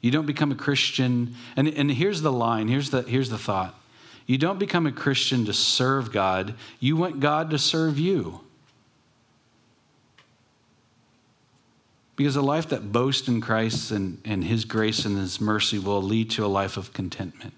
You 0.00 0.10
don't 0.10 0.26
become 0.26 0.50
a 0.50 0.56
Christian. 0.56 1.36
And, 1.54 1.68
and 1.68 1.88
here's 1.88 2.20
the 2.20 2.32
line 2.32 2.66
here's 2.66 2.90
the, 2.90 3.02
here's 3.02 3.30
the 3.30 3.38
thought. 3.38 3.80
You 4.26 4.38
don't 4.38 4.58
become 4.58 4.84
a 4.88 4.90
Christian 4.90 5.44
to 5.44 5.52
serve 5.52 6.10
God, 6.10 6.56
you 6.80 6.96
want 6.96 7.20
God 7.20 7.50
to 7.50 7.60
serve 7.60 7.96
you. 7.96 8.40
Because 12.16 12.34
a 12.34 12.42
life 12.42 12.70
that 12.70 12.90
boasts 12.90 13.28
in 13.28 13.40
Christ 13.40 13.92
and, 13.92 14.20
and 14.24 14.42
His 14.42 14.64
grace 14.64 15.04
and 15.04 15.16
His 15.16 15.40
mercy 15.40 15.78
will 15.78 16.02
lead 16.02 16.30
to 16.30 16.44
a 16.44 16.48
life 16.48 16.76
of 16.76 16.92
contentment. 16.92 17.54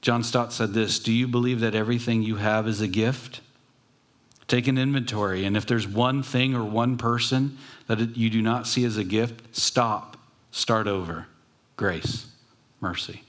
John 0.00 0.22
Stott 0.22 0.52
said 0.52 0.72
this 0.72 0.98
Do 0.98 1.12
you 1.12 1.28
believe 1.28 1.60
that 1.60 1.74
everything 1.74 2.22
you 2.22 2.36
have 2.36 2.66
is 2.66 2.80
a 2.80 2.88
gift? 2.88 3.40
Take 4.48 4.66
an 4.66 4.78
inventory, 4.78 5.44
and 5.44 5.56
if 5.56 5.64
there's 5.66 5.86
one 5.86 6.24
thing 6.24 6.56
or 6.56 6.64
one 6.64 6.96
person 6.96 7.56
that 7.86 8.16
you 8.16 8.30
do 8.30 8.42
not 8.42 8.66
see 8.66 8.84
as 8.84 8.96
a 8.96 9.04
gift, 9.04 9.56
stop, 9.56 10.16
start 10.50 10.88
over. 10.88 11.26
Grace, 11.76 12.26
mercy. 12.80 13.22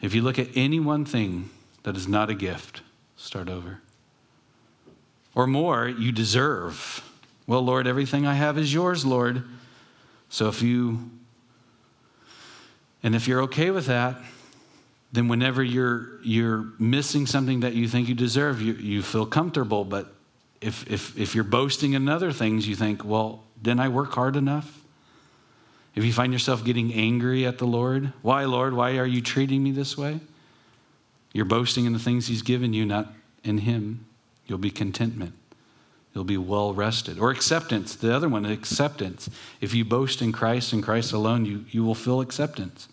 If 0.00 0.14
you 0.14 0.22
look 0.22 0.38
at 0.38 0.48
any 0.54 0.80
one 0.80 1.04
thing 1.04 1.50
that 1.82 1.94
is 1.94 2.08
not 2.08 2.30
a 2.30 2.34
gift, 2.34 2.80
start 3.16 3.50
over. 3.50 3.80
Or 5.34 5.46
more, 5.46 5.86
you 5.86 6.10
deserve. 6.10 7.04
Well, 7.46 7.62
Lord, 7.62 7.86
everything 7.86 8.26
I 8.26 8.34
have 8.34 8.56
is 8.56 8.72
yours, 8.72 9.04
Lord. 9.04 9.44
So 10.28 10.48
if 10.48 10.62
you, 10.62 11.10
and 13.02 13.14
if 13.14 13.26
you're 13.26 13.42
okay 13.42 13.70
with 13.70 13.86
that, 13.86 14.16
then 15.12 15.28
whenever 15.28 15.62
you're 15.62 16.20
you're 16.22 16.66
missing 16.78 17.26
something 17.26 17.60
that 17.60 17.74
you 17.74 17.88
think 17.88 18.08
you 18.08 18.14
deserve, 18.14 18.62
you, 18.62 18.74
you 18.74 19.02
feel 19.02 19.26
comfortable. 19.26 19.84
But 19.84 20.12
if 20.60 20.88
if 20.90 21.18
if 21.18 21.34
you're 21.34 21.44
boasting 21.44 21.94
in 21.94 22.08
other 22.08 22.32
things, 22.32 22.68
you 22.68 22.76
think, 22.76 23.04
well, 23.04 23.42
didn't 23.60 23.80
I 23.80 23.88
work 23.88 24.12
hard 24.12 24.36
enough? 24.36 24.80
If 25.94 26.04
you 26.04 26.12
find 26.12 26.32
yourself 26.32 26.64
getting 26.64 26.94
angry 26.94 27.44
at 27.46 27.58
the 27.58 27.66
Lord, 27.66 28.12
why, 28.22 28.44
Lord, 28.44 28.74
why 28.74 28.98
are 28.98 29.06
you 29.06 29.20
treating 29.20 29.62
me 29.62 29.72
this 29.72 29.98
way? 29.98 30.20
You're 31.32 31.46
boasting 31.46 31.84
in 31.84 31.92
the 31.92 31.98
things 31.98 32.28
He's 32.28 32.42
given 32.42 32.72
you, 32.72 32.86
not 32.86 33.12
in 33.42 33.58
Him. 33.58 34.06
You'll 34.46 34.58
be 34.58 34.70
contentment. 34.70 35.34
You'll 36.14 36.24
be 36.24 36.36
well 36.36 36.74
rested. 36.74 37.18
Or 37.18 37.30
acceptance, 37.30 37.94
the 37.94 38.14
other 38.14 38.28
one, 38.28 38.44
acceptance. 38.44 39.30
If 39.60 39.74
you 39.74 39.84
boast 39.84 40.22
in 40.22 40.32
Christ 40.32 40.72
and 40.72 40.82
Christ 40.82 41.12
alone, 41.12 41.44
you, 41.44 41.64
you 41.70 41.84
will 41.84 41.94
feel 41.94 42.20
acceptance. 42.20 42.88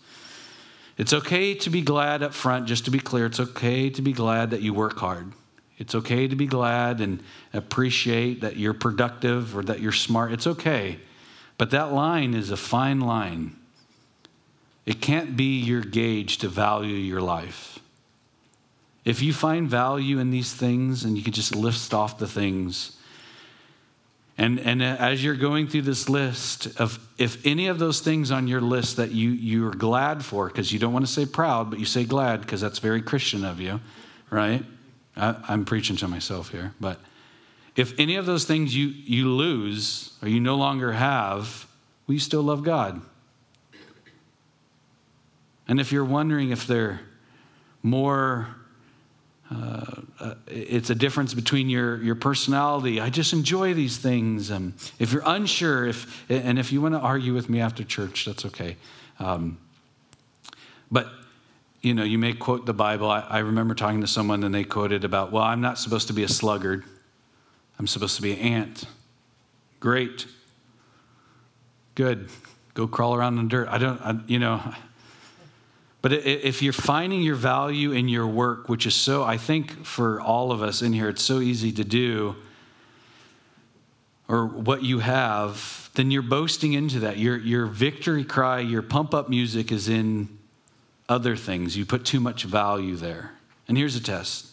It's 0.96 1.12
okay 1.12 1.54
to 1.54 1.70
be 1.70 1.82
glad 1.82 2.22
up 2.22 2.34
front, 2.34 2.66
just 2.66 2.84
to 2.84 2.90
be 2.90 2.98
clear. 2.98 3.26
It's 3.26 3.40
okay 3.40 3.90
to 3.90 4.02
be 4.02 4.12
glad 4.12 4.50
that 4.50 4.62
you 4.62 4.74
work 4.74 4.98
hard. 4.98 5.32
It's 5.78 5.94
okay 5.94 6.26
to 6.26 6.34
be 6.34 6.46
glad 6.46 7.00
and 7.00 7.22
appreciate 7.52 8.40
that 8.40 8.56
you're 8.56 8.74
productive 8.74 9.56
or 9.56 9.62
that 9.62 9.80
you're 9.80 9.92
smart. 9.92 10.32
It's 10.32 10.46
okay. 10.46 10.98
But 11.56 11.70
that 11.70 11.92
line 11.92 12.34
is 12.34 12.50
a 12.50 12.56
fine 12.56 13.00
line. 13.00 13.56
It 14.86 15.00
can't 15.00 15.36
be 15.36 15.60
your 15.60 15.82
gauge 15.82 16.38
to 16.38 16.48
value 16.48 16.94
your 16.94 17.20
life. 17.20 17.78
If 19.04 19.22
you 19.22 19.32
find 19.32 19.68
value 19.68 20.18
in 20.18 20.30
these 20.30 20.52
things 20.52 21.04
and 21.04 21.16
you 21.16 21.22
can 21.22 21.32
just 21.32 21.54
list 21.54 21.94
off 21.94 22.18
the 22.18 22.26
things, 22.26 22.97
and, 24.38 24.60
and 24.60 24.80
as 24.82 25.22
you're 25.22 25.34
going 25.34 25.66
through 25.66 25.82
this 25.82 26.08
list 26.08 26.78
of 26.80 27.00
if 27.18 27.44
any 27.44 27.66
of 27.66 27.80
those 27.80 27.98
things 27.98 28.30
on 28.30 28.46
your 28.46 28.60
list 28.60 28.96
that 28.96 29.10
you, 29.10 29.30
you're 29.30 29.72
glad 29.72 30.24
for, 30.24 30.46
because 30.46 30.72
you 30.72 30.78
don't 30.78 30.92
want 30.92 31.04
to 31.04 31.10
say 31.10 31.26
proud, 31.26 31.70
but 31.70 31.80
you 31.80 31.84
say 31.84 32.04
glad 32.04 32.40
because 32.40 32.60
that's 32.60 32.78
very 32.78 33.02
Christian 33.02 33.44
of 33.44 33.60
you, 33.60 33.80
right? 34.30 34.64
I, 35.16 35.34
I'm 35.48 35.64
preaching 35.64 35.96
to 35.96 36.06
myself 36.06 36.50
here. 36.50 36.72
But 36.78 37.00
if 37.74 37.98
any 37.98 38.14
of 38.14 38.26
those 38.26 38.44
things 38.44 38.74
you, 38.76 38.86
you 38.86 39.28
lose 39.28 40.16
or 40.22 40.28
you 40.28 40.38
no 40.38 40.54
longer 40.54 40.92
have, 40.92 41.66
will 42.06 42.14
you 42.14 42.20
still 42.20 42.42
love 42.42 42.62
God? 42.62 43.02
And 45.66 45.80
if 45.80 45.90
you're 45.90 46.04
wondering 46.04 46.50
if 46.50 46.64
they're 46.64 47.00
more 47.82 48.54
uh, 49.50 50.02
uh, 50.20 50.34
it's 50.46 50.90
a 50.90 50.94
difference 50.94 51.32
between 51.32 51.70
your, 51.70 52.02
your 52.02 52.14
personality. 52.14 53.00
I 53.00 53.08
just 53.08 53.32
enjoy 53.32 53.72
these 53.72 53.96
things. 53.96 54.50
Um, 54.50 54.74
if 54.98 55.12
you're 55.12 55.22
unsure, 55.24 55.86
if, 55.86 56.30
and 56.30 56.58
if 56.58 56.70
you 56.70 56.82
want 56.82 56.94
to 56.94 57.00
argue 57.00 57.32
with 57.32 57.48
me 57.48 57.60
after 57.60 57.82
church, 57.82 58.26
that's 58.26 58.44
okay. 58.44 58.76
Um, 59.18 59.58
but, 60.90 61.08
you 61.80 61.94
know, 61.94 62.04
you 62.04 62.18
may 62.18 62.34
quote 62.34 62.66
the 62.66 62.74
Bible. 62.74 63.10
I, 63.10 63.20
I 63.20 63.38
remember 63.38 63.74
talking 63.74 64.02
to 64.02 64.06
someone 64.06 64.44
and 64.44 64.54
they 64.54 64.64
quoted 64.64 65.04
about, 65.04 65.32
well, 65.32 65.44
I'm 65.44 65.62
not 65.62 65.78
supposed 65.78 66.08
to 66.08 66.12
be 66.12 66.24
a 66.24 66.28
sluggard, 66.28 66.84
I'm 67.78 67.86
supposed 67.86 68.16
to 68.16 68.22
be 68.22 68.32
an 68.32 68.38
ant. 68.38 68.84
Great. 69.80 70.26
Good. 71.94 72.28
Go 72.74 72.86
crawl 72.86 73.14
around 73.14 73.38
in 73.38 73.44
the 73.44 73.48
dirt. 73.48 73.68
I 73.68 73.78
don't, 73.78 74.00
I, 74.02 74.18
you 74.26 74.38
know, 74.38 74.60
but 76.00 76.12
if 76.12 76.62
you're 76.62 76.72
finding 76.72 77.22
your 77.22 77.34
value 77.34 77.92
in 77.92 78.08
your 78.08 78.26
work, 78.26 78.68
which 78.68 78.86
is 78.86 78.94
so, 78.94 79.24
I 79.24 79.36
think 79.36 79.84
for 79.84 80.20
all 80.20 80.52
of 80.52 80.62
us 80.62 80.80
in 80.80 80.92
here, 80.92 81.08
it's 81.08 81.22
so 81.22 81.40
easy 81.40 81.72
to 81.72 81.84
do, 81.84 82.36
or 84.28 84.46
what 84.46 84.84
you 84.84 85.00
have, 85.00 85.90
then 85.94 86.10
you're 86.10 86.22
boasting 86.22 86.74
into 86.74 87.00
that. 87.00 87.18
Your, 87.18 87.36
your 87.36 87.66
victory 87.66 88.24
cry, 88.24 88.60
your 88.60 88.82
pump 88.82 89.12
up 89.12 89.28
music 89.28 89.72
is 89.72 89.88
in 89.88 90.28
other 91.08 91.34
things. 91.34 91.76
You 91.76 91.84
put 91.84 92.04
too 92.04 92.20
much 92.20 92.44
value 92.44 92.94
there. 92.94 93.32
And 93.66 93.76
here's 93.76 93.96
a 93.96 94.02
test 94.02 94.52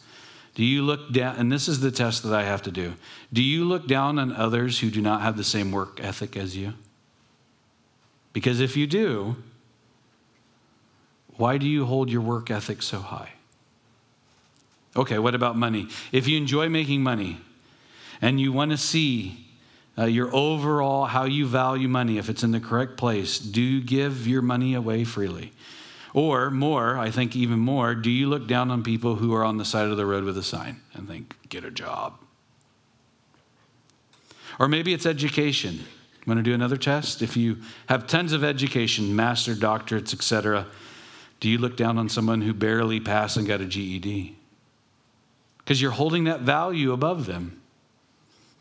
Do 0.56 0.64
you 0.64 0.82
look 0.82 1.14
down, 1.14 1.36
and 1.36 1.52
this 1.52 1.68
is 1.68 1.80
the 1.80 1.92
test 1.92 2.24
that 2.24 2.34
I 2.34 2.44
have 2.44 2.64
to 2.64 2.72
do. 2.72 2.96
Do 3.32 3.44
you 3.44 3.66
look 3.66 3.88
down 3.88 4.18
on 4.18 4.32
others 4.32 4.80
who 4.80 4.90
do 4.90 5.02
not 5.02 5.22
have 5.22 5.38
the 5.38 5.44
same 5.44 5.72
work 5.72 6.00
ethic 6.02 6.36
as 6.36 6.58
you? 6.58 6.74
Because 8.34 8.60
if 8.60 8.76
you 8.76 8.88
do, 8.88 9.36
why 11.38 11.58
do 11.58 11.68
you 11.68 11.86
hold 11.86 12.10
your 12.10 12.22
work 12.22 12.50
ethic 12.50 12.82
so 12.82 13.00
high? 13.00 13.32
Okay, 14.96 15.20
what 15.20 15.36
about 15.36 15.58
money? 15.58 15.90
If 16.12 16.28
you 16.28 16.38
enjoy 16.38 16.70
making 16.70 17.04
money 17.04 17.40
and 18.22 18.40
you 18.40 18.54
want 18.54 18.72
to 18.72 18.78
see 18.78 19.46
uh, 19.98 20.06
your 20.06 20.34
overall 20.34 21.06
how 21.06 21.26
you 21.26 21.46
value 21.46 21.88
money, 21.88 22.18
if 22.18 22.30
it's 22.30 22.44
in 22.44 22.52
the 22.52 22.60
correct 22.60 22.96
place, 22.98 23.40
do 23.40 23.62
you 23.62 23.82
give 23.82 24.28
your 24.28 24.42
money 24.42 24.74
away 24.74 25.04
freely? 25.04 25.52
Or 26.14 26.50
more, 26.50 26.98
I 26.98 27.12
think 27.12 27.36
even 27.36 27.60
more, 27.60 27.94
do 27.94 28.10
you 28.10 28.28
look 28.30 28.48
down 28.48 28.72
on 28.72 28.84
people 28.84 29.16
who 29.16 29.34
are 29.34 29.44
on 29.44 29.58
the 29.58 29.66
side 29.66 29.90
of 29.90 29.98
the 29.98 30.06
road 30.06 30.24
with 30.24 30.38
a 30.38 30.44
sign 30.44 30.80
and 30.94 31.10
think, 31.10 31.36
get 31.50 31.66
a 31.66 31.72
job? 31.72 32.18
Or 34.58 34.70
maybe 34.70 34.94
it's 34.94 35.06
education. 35.06 35.82
Want 36.26 36.40
to 36.40 36.44
do 36.44 36.54
another 36.54 36.78
test? 36.78 37.22
If 37.22 37.36
you 37.36 37.58
have 37.88 38.08
tons 38.08 38.32
of 38.32 38.46
education, 38.46 39.14
master 39.14 39.54
doctorates, 39.54 40.14
etc., 40.14 40.66
do 41.40 41.50
you 41.50 41.58
look 41.58 41.78
down 41.78 41.98
on 41.98 42.10
someone 42.10 42.42
who 42.42 42.54
barely 42.54 43.00
passed 43.00 43.38
and 43.38 43.48
got 43.48 43.62
a 43.62 43.66
GED? 43.66 44.36
Because 45.58 45.82
you're 45.82 45.92
holding 45.92 46.26
that 46.26 46.42
value 46.42 46.92
above 46.92 47.26
them. 47.26 47.62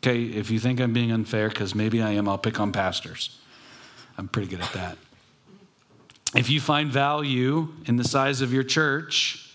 Okay, 0.03 0.23
if 0.23 0.51
you 0.51 0.59
think 0.59 0.79
I'm 0.79 0.93
being 0.93 1.11
unfair, 1.11 1.49
because 1.49 1.73
maybe 1.73 2.01
I 2.01 2.11
am, 2.11 2.27
I'll 2.27 2.37
pick 2.37 2.59
on 2.59 2.71
pastors. 2.71 3.39
I'm 4.17 4.27
pretty 4.27 4.49
good 4.49 4.61
at 4.61 4.71
that. 4.73 4.97
If 6.35 6.49
you 6.49 6.59
find 6.59 6.91
value 6.91 7.73
in 7.85 7.95
the 7.95 8.03
size 8.03 8.41
of 8.41 8.51
your 8.53 8.63
church, 8.63 9.49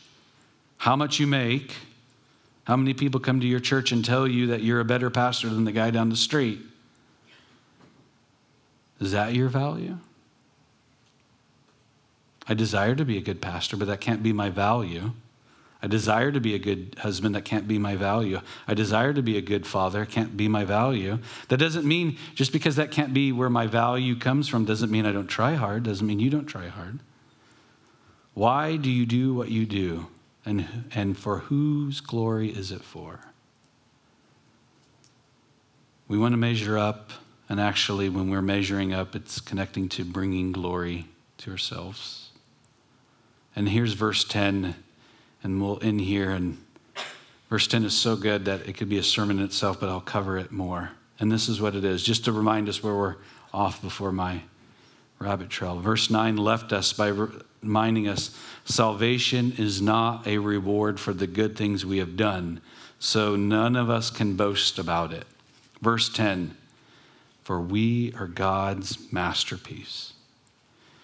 how 0.79 0.97
much 0.97 1.21
you 1.21 1.27
make, 1.27 1.77
how 2.65 2.77
many 2.77 2.95
people 2.95 3.21
come 3.21 3.41
to 3.41 3.47
your 3.47 3.61
church 3.61 3.93
and 3.93 4.05
tell 4.05 4.27
you 4.27 4.47
that 4.49 4.63
you're 4.63 4.81
a 4.81 4.85
better 4.85 5.11
pastor 5.11 5.49
than 5.49 5.65
the 5.65 5.73
guy 5.73 5.91
down 5.91 6.09
the 6.09 6.17
street? 6.17 6.61
Is 8.99 9.13
that 9.13 9.35
your 9.35 9.49
value? 9.49 9.99
I 12.51 12.55
desire 12.55 12.97
to 12.97 13.05
be 13.05 13.17
a 13.17 13.21
good 13.21 13.41
pastor, 13.41 13.77
but 13.77 13.87
that 13.87 14.01
can't 14.01 14.25
be 14.25 14.33
my 14.33 14.51
value. 14.51 15.13
I 15.81 15.87
desire 15.87 16.33
to 16.33 16.41
be 16.41 16.57
a 16.57 16.59
good 16.59 16.97
husband, 16.99 17.37
that 17.37 17.45
can't 17.45 17.69
be 17.69 17.79
my 17.79 17.95
value. 17.95 18.41
I 18.67 18.75
desire 18.75 19.15
to 19.15 19.23
be 19.23 19.39
a 19.39 19.41
good 19.41 19.69
father, 19.69 20.05
can't 20.05 20.37
be 20.37 20.49
my 20.49 20.65
value. 20.65 21.21
That 21.49 21.59
doesn't 21.59 21.87
mean, 21.87 22.19
just 22.35 22.53
because 22.53 22.75
that 22.75 22.91
can't 22.91 23.15
be 23.15 23.31
where 23.31 23.49
my 23.49 23.69
value 23.69 24.17
comes 24.17 24.49
from, 24.49 24.65
doesn't 24.65 24.91
mean 24.91 25.07
I 25.07 25.13
don't 25.13 25.29
try 25.29 25.55
hard, 25.55 25.85
doesn't 25.85 26.05
mean 26.07 26.19
you 26.19 26.29
don't 26.29 26.47
try 26.47 26.67
hard. 26.67 26.99
Why 28.35 28.77
do 28.77 28.91
you 28.91 29.07
do 29.07 29.33
what 29.33 29.51
you 29.51 29.65
do? 29.65 30.09
And, 30.45 30.91
and 30.93 31.17
for 31.17 31.39
whose 31.39 32.01
glory 32.01 32.51
is 32.51 32.73
it 32.73 32.83
for? 32.83 33.21
We 36.09 36.19
want 36.19 36.33
to 36.33 36.37
measure 36.37 36.77
up, 36.77 37.13
and 37.49 37.61
actually, 37.61 38.09
when 38.09 38.29
we're 38.29 38.43
measuring 38.43 38.93
up, 38.93 39.15
it's 39.15 39.41
connecting 39.41 39.89
to 39.91 40.05
bringing 40.05 40.51
glory 40.51 41.07
to 41.39 41.53
ourselves. 41.53 42.20
And 43.57 43.69
here's 43.69 43.93
verse 43.95 44.25
10, 44.25 44.75
and 45.43 45.63
we'll 45.63 45.79
end 45.83 46.01
here. 46.01 46.31
And 46.31 46.59
verse 47.49 47.67
10 47.67 47.85
is 47.85 47.95
so 47.95 48.17
good 48.17 48.45
that 48.45 48.69
it 48.69 48.77
could 48.77 48.89
be 48.89 48.99
a 48.99 49.03
sermon 49.03 49.39
in 49.39 49.45
itself, 49.45 49.81
but 49.81 49.89
I'll 49.89 50.01
cover 50.01 50.39
it 50.39 50.53
more. 50.53 50.91
And 51.19 51.31
this 51.31 51.49
is 51.49 51.61
what 51.61 51.75
it 51.75 51.85
is, 51.85 52.03
just 52.03 52.25
to 52.25 52.33
remind 52.33 52.69
us 52.69 52.83
where 52.83 52.95
we're 52.95 53.17
off 53.53 53.83
before 53.83 54.13
my 54.13 54.43
rabbit 55.19 55.51
trail. 55.51 55.79
Verse 55.79 56.11
9 56.11 56.37
left 56.37 56.73
us 56.73 56.93
by 56.93 57.09
reminding 57.09 58.09
us 58.09 58.37
salvation 58.65 59.53
is 59.59 59.83
not 59.83 60.27
a 60.27 60.39
reward 60.39 60.99
for 60.99 61.13
the 61.13 61.27
good 61.27 61.57
things 61.57 61.85
we 61.85 61.99
have 61.99 62.17
done, 62.17 62.61
so 62.99 63.37
none 63.37 63.77
of 63.77 63.91
us 63.91 64.11
can 64.11 64.35
boast 64.35 64.79
about 64.79 65.13
it. 65.13 65.27
Verse 65.83 66.09
10 66.09 66.57
For 67.45 67.61
we 67.61 68.15
are 68.15 68.27
God's 68.27 69.13
masterpiece. 69.13 70.15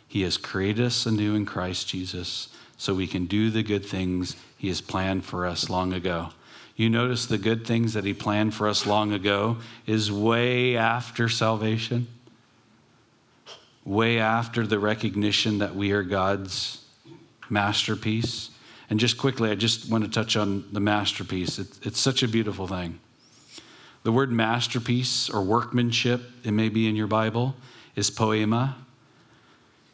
He 0.09 0.23
has 0.23 0.37
created 0.37 0.87
us 0.87 1.07
anew 1.07 1.35
in 1.35 1.47
Christ 1.47 1.89
Jesus 1.89 2.49
so 2.77 2.95
we 2.95 3.07
can 3.07 3.27
do 3.27 3.51
the 3.51 3.63
good 3.63 3.85
things 3.85 4.37
He 4.57 4.69
has 4.69 4.81
planned 4.81 5.25
for 5.25 5.47
us 5.47 5.69
long 5.69 5.93
ago. 5.93 6.31
You 6.77 6.91
notice 6.91 7.27
the 7.27 7.39
good 7.39 7.67
things 7.67 7.95
that 7.95 8.05
He 8.05 8.13
planned 8.13 8.55
for 8.55 8.69
us 8.69 8.87
long 8.87 9.13
ago 9.13 9.57
is 9.87 10.13
way 10.13 10.77
after 10.77 11.29
salvation, 11.29 12.07
way 13.85 14.19
after 14.19 14.67
the 14.67 14.79
recognition 14.79 15.59
that 15.59 15.75
we 15.75 15.93
are 15.93 16.03
God's 16.03 16.85
masterpiece. 17.49 18.51
And 18.91 19.01
just 19.01 19.17
quickly, 19.17 19.51
I 19.51 19.55
just 19.55 19.91
want 19.91 20.05
to 20.05 20.11
touch 20.11 20.37
on 20.37 20.65
the 20.71 20.81
masterpiece. 20.81 21.59
It, 21.59 21.69
it's 21.83 22.01
such 22.01 22.23
a 22.23 22.29
beautiful 22.29 22.67
thing. 22.67 23.01
The 24.03 24.13
word 24.13 24.31
masterpiece 24.31 25.29
or 25.29 25.43
workmanship, 25.43 26.23
it 26.45 26.53
may 26.53 26.69
be 26.69 26.89
in 26.89 26.95
your 26.95 27.09
Bible, 27.09 27.57
is 27.97 28.11
poema. 28.11 28.77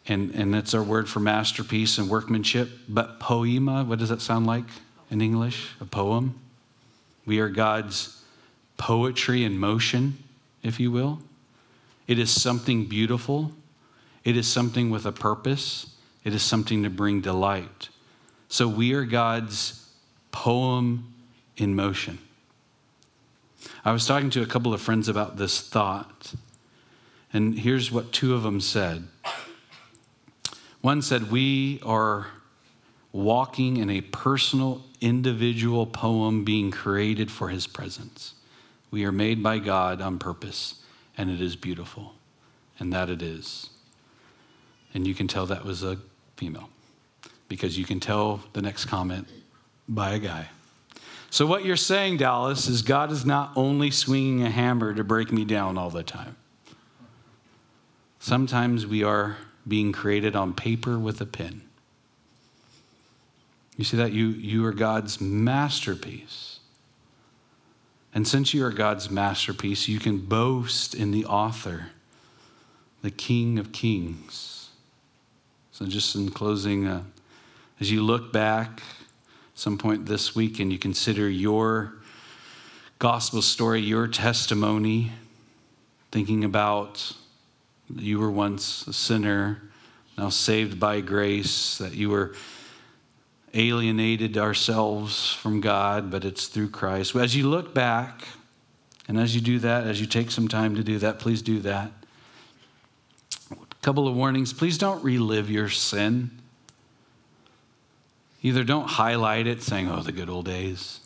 And, 0.09 0.35
and 0.35 0.53
that's 0.53 0.75
our 0.75 0.83
word 0.83 1.09
for 1.09 1.21
masterpiece 1.21 1.99
and 1.99 2.09
workmanship. 2.09 2.71
But 2.89 3.21
poema, 3.21 3.85
what 3.85 3.99
does 3.99 4.09
that 4.09 4.21
sound 4.21 4.47
like 4.47 4.65
in 5.11 5.21
English? 5.21 5.71
A 5.81 5.85
poem? 5.85 6.41
We 7.25 7.39
are 7.39 7.49
God's 7.49 8.23
poetry 8.77 9.45
in 9.45 9.59
motion, 9.59 10.19
if 10.63 10.81
you 10.81 10.91
will. 10.91 11.21
It 12.09 12.19
is 12.19 12.31
something 12.31 12.87
beautiful, 12.87 13.53
it 14.25 14.37
is 14.37 14.49
something 14.49 14.91
with 14.91 15.07
a 15.07 15.13
purpose, 15.13 15.87
it 16.25 16.35
is 16.35 16.43
something 16.43 16.83
to 16.83 16.91
bring 16.91 17.21
delight. 17.21 17.89
So 18.49 18.67
we 18.67 18.93
are 18.93 19.05
God's 19.05 19.89
poem 20.33 21.15
in 21.57 21.75
motion. 21.77 22.19
I 23.85 23.93
was 23.93 24.07
talking 24.07 24.31
to 24.31 24.43
a 24.43 24.47
couple 24.47 24.75
of 24.75 24.81
friends 24.81 25.09
about 25.09 25.37
this 25.37 25.61
thought, 25.61 26.35
and 27.33 27.59
here's 27.59 27.93
what 27.93 28.13
two 28.13 28.35
of 28.35 28.43
them 28.43 28.61
said. 28.61 29.07
One 30.83 31.01
said, 31.01 31.31
We 31.31 31.81
are 31.85 32.27
walking 33.13 33.77
in 33.77 33.89
a 33.89 34.01
personal, 34.01 34.83
individual 35.01 35.87
poem 35.87 36.45
being 36.45 36.71
created 36.71 37.31
for 37.31 37.49
his 37.49 37.67
presence. 37.67 38.35
We 38.91 39.05
are 39.05 39.13
made 39.13 39.43
by 39.43 39.59
God 39.59 40.01
on 40.01 40.19
purpose, 40.19 40.83
and 41.17 41.31
it 41.31 41.41
is 41.41 41.57
beautiful, 41.57 42.15
and 42.79 42.93
that 42.93 43.09
it 43.09 43.23
is. 43.23 43.71
And 44.93 45.07
you 45.07 45.15
can 45.15 45.29
tell 45.29 45.47
that 45.47 45.65
was 45.65 45.83
a 45.83 45.99
female 46.37 46.69
because 47.49 47.79
you 47.79 47.85
can 47.85 48.01
tell 48.01 48.41
the 48.53 48.61
next 48.61 48.87
comment 48.87 49.29
by 49.89 50.15
a 50.15 50.19
guy. 50.19 50.49
So, 51.31 51.47
what 51.47 51.65
you're 51.65 51.77
saying, 51.77 52.19
Dallas, 52.19 52.69
is 52.69 52.83
God 52.83 53.11
is 53.13 53.25
not 53.25 53.53
only 53.57 53.91
swinging 53.91 54.43
a 54.43 54.51
hammer 54.51 54.93
to 54.95 55.05
break 55.05 55.33
me 55.33 55.45
down 55.45 55.79
all 55.79 55.91
the 55.91 56.03
time. 56.03 56.37
Sometimes 58.19 58.87
we 58.87 59.03
are 59.03 59.37
being 59.67 59.93
created 59.93 60.35
on 60.35 60.55
paper 60.55 60.99
with 60.99 61.21
a 61.21 61.27
pen. 61.27 61.63
You 63.77 63.85
see 63.85 63.97
that? 63.97 64.13
You, 64.13 64.29
you 64.29 64.65
are 64.67 64.73
God's 64.73 65.21
masterpiece. 65.21 66.61
And 68.15 68.29
since 68.29 68.53
you 68.53 68.65
are 68.65 68.71
God's 68.71 69.11
masterpiece, 69.11 69.89
you 69.89 69.99
can 69.99 70.19
boast 70.19 70.95
in 70.95 71.11
the 71.11 71.25
author, 71.25 71.87
the 73.01 73.11
King 73.11 73.59
of 73.59 73.73
Kings. 73.73 74.69
So, 75.71 75.87
just 75.87 76.15
in 76.15 76.31
closing, 76.31 76.87
uh, 76.87 77.03
as 77.81 77.91
you 77.91 78.03
look 78.03 78.33
back 78.33 78.83
some 79.55 79.79
point 79.79 80.07
this 80.07 80.35
week 80.35 80.61
and 80.61 80.71
you 80.73 80.79
consider 80.79 81.29
your 81.29 81.95
gospel 82.99 83.41
story, 83.41 83.81
your 83.81 84.07
testimony, 84.07 85.13
thinking 86.11 86.45
about 86.45 87.15
you 87.95 88.19
were 88.19 88.31
once 88.31 88.87
a 88.87 88.93
sinner, 88.93 89.63
now 90.17 90.29
saved 90.29 90.79
by 90.79 91.01
grace, 91.01 91.79
that 91.79 91.95
you 91.95 92.11
were 92.11 92.35
alienated 93.55 94.39
ourselves 94.39 95.33
from 95.33 95.61
God, 95.61 96.11
but 96.11 96.25
it's 96.25 96.47
through 96.47 96.71
Christ. 96.71 97.15
As 97.15 97.37
you 97.37 97.49
look 97.49 97.75
back, 97.75 98.23
and 99.09 99.19
as 99.19 99.35
you 99.35 99.41
do 99.41 99.59
that, 99.59 99.87
as 99.87 100.01
you 100.01 100.07
take 100.07 100.31
some 100.31 100.49
time 100.49 100.75
to 100.77 100.85
do 100.85 100.99
that, 100.99 101.19
please 101.19 101.43
do 101.43 101.61
that. 101.61 101.91
A 103.51 103.57
couple 103.83 104.07
of 104.07 104.15
warnings 104.15 104.53
please 104.53 104.79
don't 104.79 105.03
relive 105.03 105.51
your 105.51 105.69
sin. 105.69 106.31
Either 108.43 108.65
don't 108.65 108.89
highlight 108.89 109.47
it 109.47 109.63
saying, 109.63 109.91
oh, 109.91 110.01
the 110.01 110.13
good 110.13 110.29
old 110.29 110.47
days, 110.47 111.01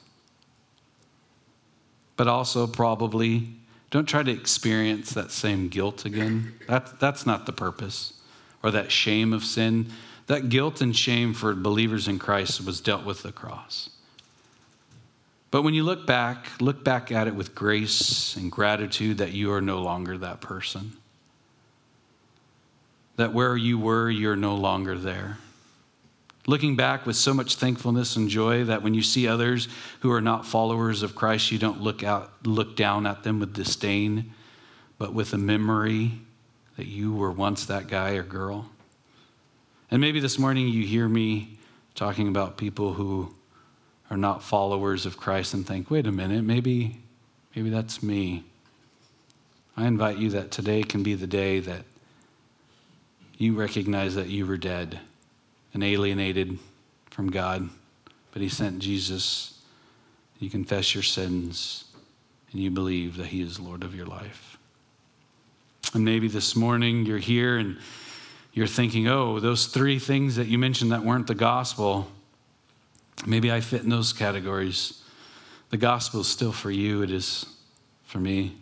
but 2.17 2.29
also 2.29 2.67
probably 2.67 3.49
don't 3.97 4.05
try 4.07 4.23
to 4.23 4.31
experience 4.31 5.15
that 5.15 5.31
same 5.31 5.69
guilt 5.69 6.05
again. 6.05 6.53
That, 6.69 7.01
that's 7.01 7.25
not 7.25 7.47
the 7.47 7.53
purpose. 7.53 8.13
Or 8.63 8.71
that 8.73 8.93
shame 8.93 9.33
of 9.33 9.43
sin. 9.43 9.87
That 10.27 10.51
guilt 10.51 10.83
and 10.83 10.95
shame 10.95 11.33
for 11.33 11.55
believers 11.55 12.07
in 12.07 12.19
Christ 12.19 12.63
was 12.63 12.81
dealt 12.83 13.07
with 13.07 13.23
the 13.23 13.33
cross. 13.33 13.89
But 15.51 15.63
when 15.63 15.73
you 15.73 15.83
look 15.83 16.07
back, 16.07 16.61
look 16.61 16.85
back 16.85 17.11
at 17.11 17.27
it 17.27 17.35
with 17.35 17.55
grace 17.55 18.37
and 18.37 18.53
gratitude 18.53 19.17
that 19.19 19.33
you 19.33 19.51
are 19.53 19.63
no 19.63 19.81
longer 19.81 20.19
that 20.19 20.43
person. 20.43 20.93
That 23.17 23.33
where 23.33 23.57
you 23.57 23.79
were, 23.79 24.11
you're 24.11 24.37
no 24.37 24.57
longer 24.57 24.99
there 24.99 25.39
looking 26.47 26.77
back 26.77 27.07
with 27.07 27.17
so 27.17 27.35
much 27.35 27.57
thankfulness 27.57 28.17
and 28.17 28.29
joy 28.29 28.65
that 28.65 28.83
when 28.83 28.95
you 28.95 29.03
see 29.03 29.27
others 29.27 29.69
who 30.01 30.13
are 30.13 30.21
not 30.21 30.47
followers 30.47 31.03
of 31.03 31.15
Christ, 31.15 31.51
you 31.51 31.59
don't 31.59 31.81
look 31.81 32.03
out, 32.03 32.33
look 32.45 32.77
down 32.77 33.07
at 33.07 33.25
them 33.25 33.41
with 33.41 33.53
disdain, 33.53 34.33
but 34.99 35.13
with 35.13 35.33
a 35.33 35.39
memory 35.39 36.13
that 36.77 36.87
you 36.87 37.13
were 37.13 37.33
once 37.33 37.67
that 37.67 37.89
guy 37.89 38.13
or 38.13 38.23
girl. 38.23 38.71
And 39.91 40.01
maybe 40.01 40.21
this 40.21 40.39
morning 40.39 40.69
you 40.69 40.85
hear 40.85 41.09
me 41.09 41.59
talking 41.95 42.29
about 42.29 42.57
people 42.57 42.95
who 42.95 43.35
are 44.11 44.17
not 44.17 44.43
followers 44.43 45.05
of 45.05 45.17
Christ 45.17 45.55
and 45.55 45.67
think, 45.67 45.91
wait 45.91 46.07
a 46.07 46.13
minute, 46.13 46.45
maybe, 46.45 47.01
maybe 47.55 47.71
that's 47.71 48.03
me. 48.03 48.45
I 49.77 49.87
invite 49.87 50.19
you 50.19 50.31
that 50.31 50.51
today 50.51 50.83
can 50.83 51.03
be 51.03 51.15
the 51.15 51.27
day 51.27 51.61
that 51.61 51.83
you 53.37 53.55
recognize 53.55 54.15
that 54.15 54.29
you 54.29 54.47
were 54.47 54.57
dead 54.57 55.01
and 55.77 55.85
alienated 55.85 56.59
from 57.11 57.31
God, 57.31 57.69
but 58.33 58.41
He 58.41 58.49
sent 58.49 58.79
Jesus. 58.79 59.61
You 60.39 60.49
confess 60.49 60.95
your 60.95 61.03
sins 61.03 61.85
and 62.51 62.63
you 62.63 62.71
believe 62.71 63.19
that 63.19 63.27
He 63.27 63.43
is 63.43 63.61
Lord 63.61 63.85
of 63.85 63.95
your 63.95 64.07
life. 64.07 64.57
And 65.93 66.03
maybe 66.03 66.29
this 66.29 66.57
morning 66.57 67.05
you're 67.05 67.19
here 67.19 67.59
and 67.59 67.77
you're 68.55 68.67
thinking, 68.67 69.07
oh, 69.07 69.39
those 69.39 69.67
three 69.67 69.99
things 69.99 70.37
that 70.37 70.47
you 70.47 70.57
mentioned 70.57 70.93
that 70.93 71.05
weren't 71.05 71.27
the 71.27 71.35
gospel, 71.35 72.11
maybe 73.27 73.53
I 73.53 73.61
fit 73.61 73.83
in 73.83 73.91
those 73.91 74.15
categories. 74.15 75.03
The 75.69 75.77
gospel 75.77 76.23
is 76.23 76.27
still 76.27 76.53
for 76.53 76.71
you, 76.71 77.03
it 77.03 77.11
is 77.11 77.45
for 78.05 78.19
me. 78.19 78.57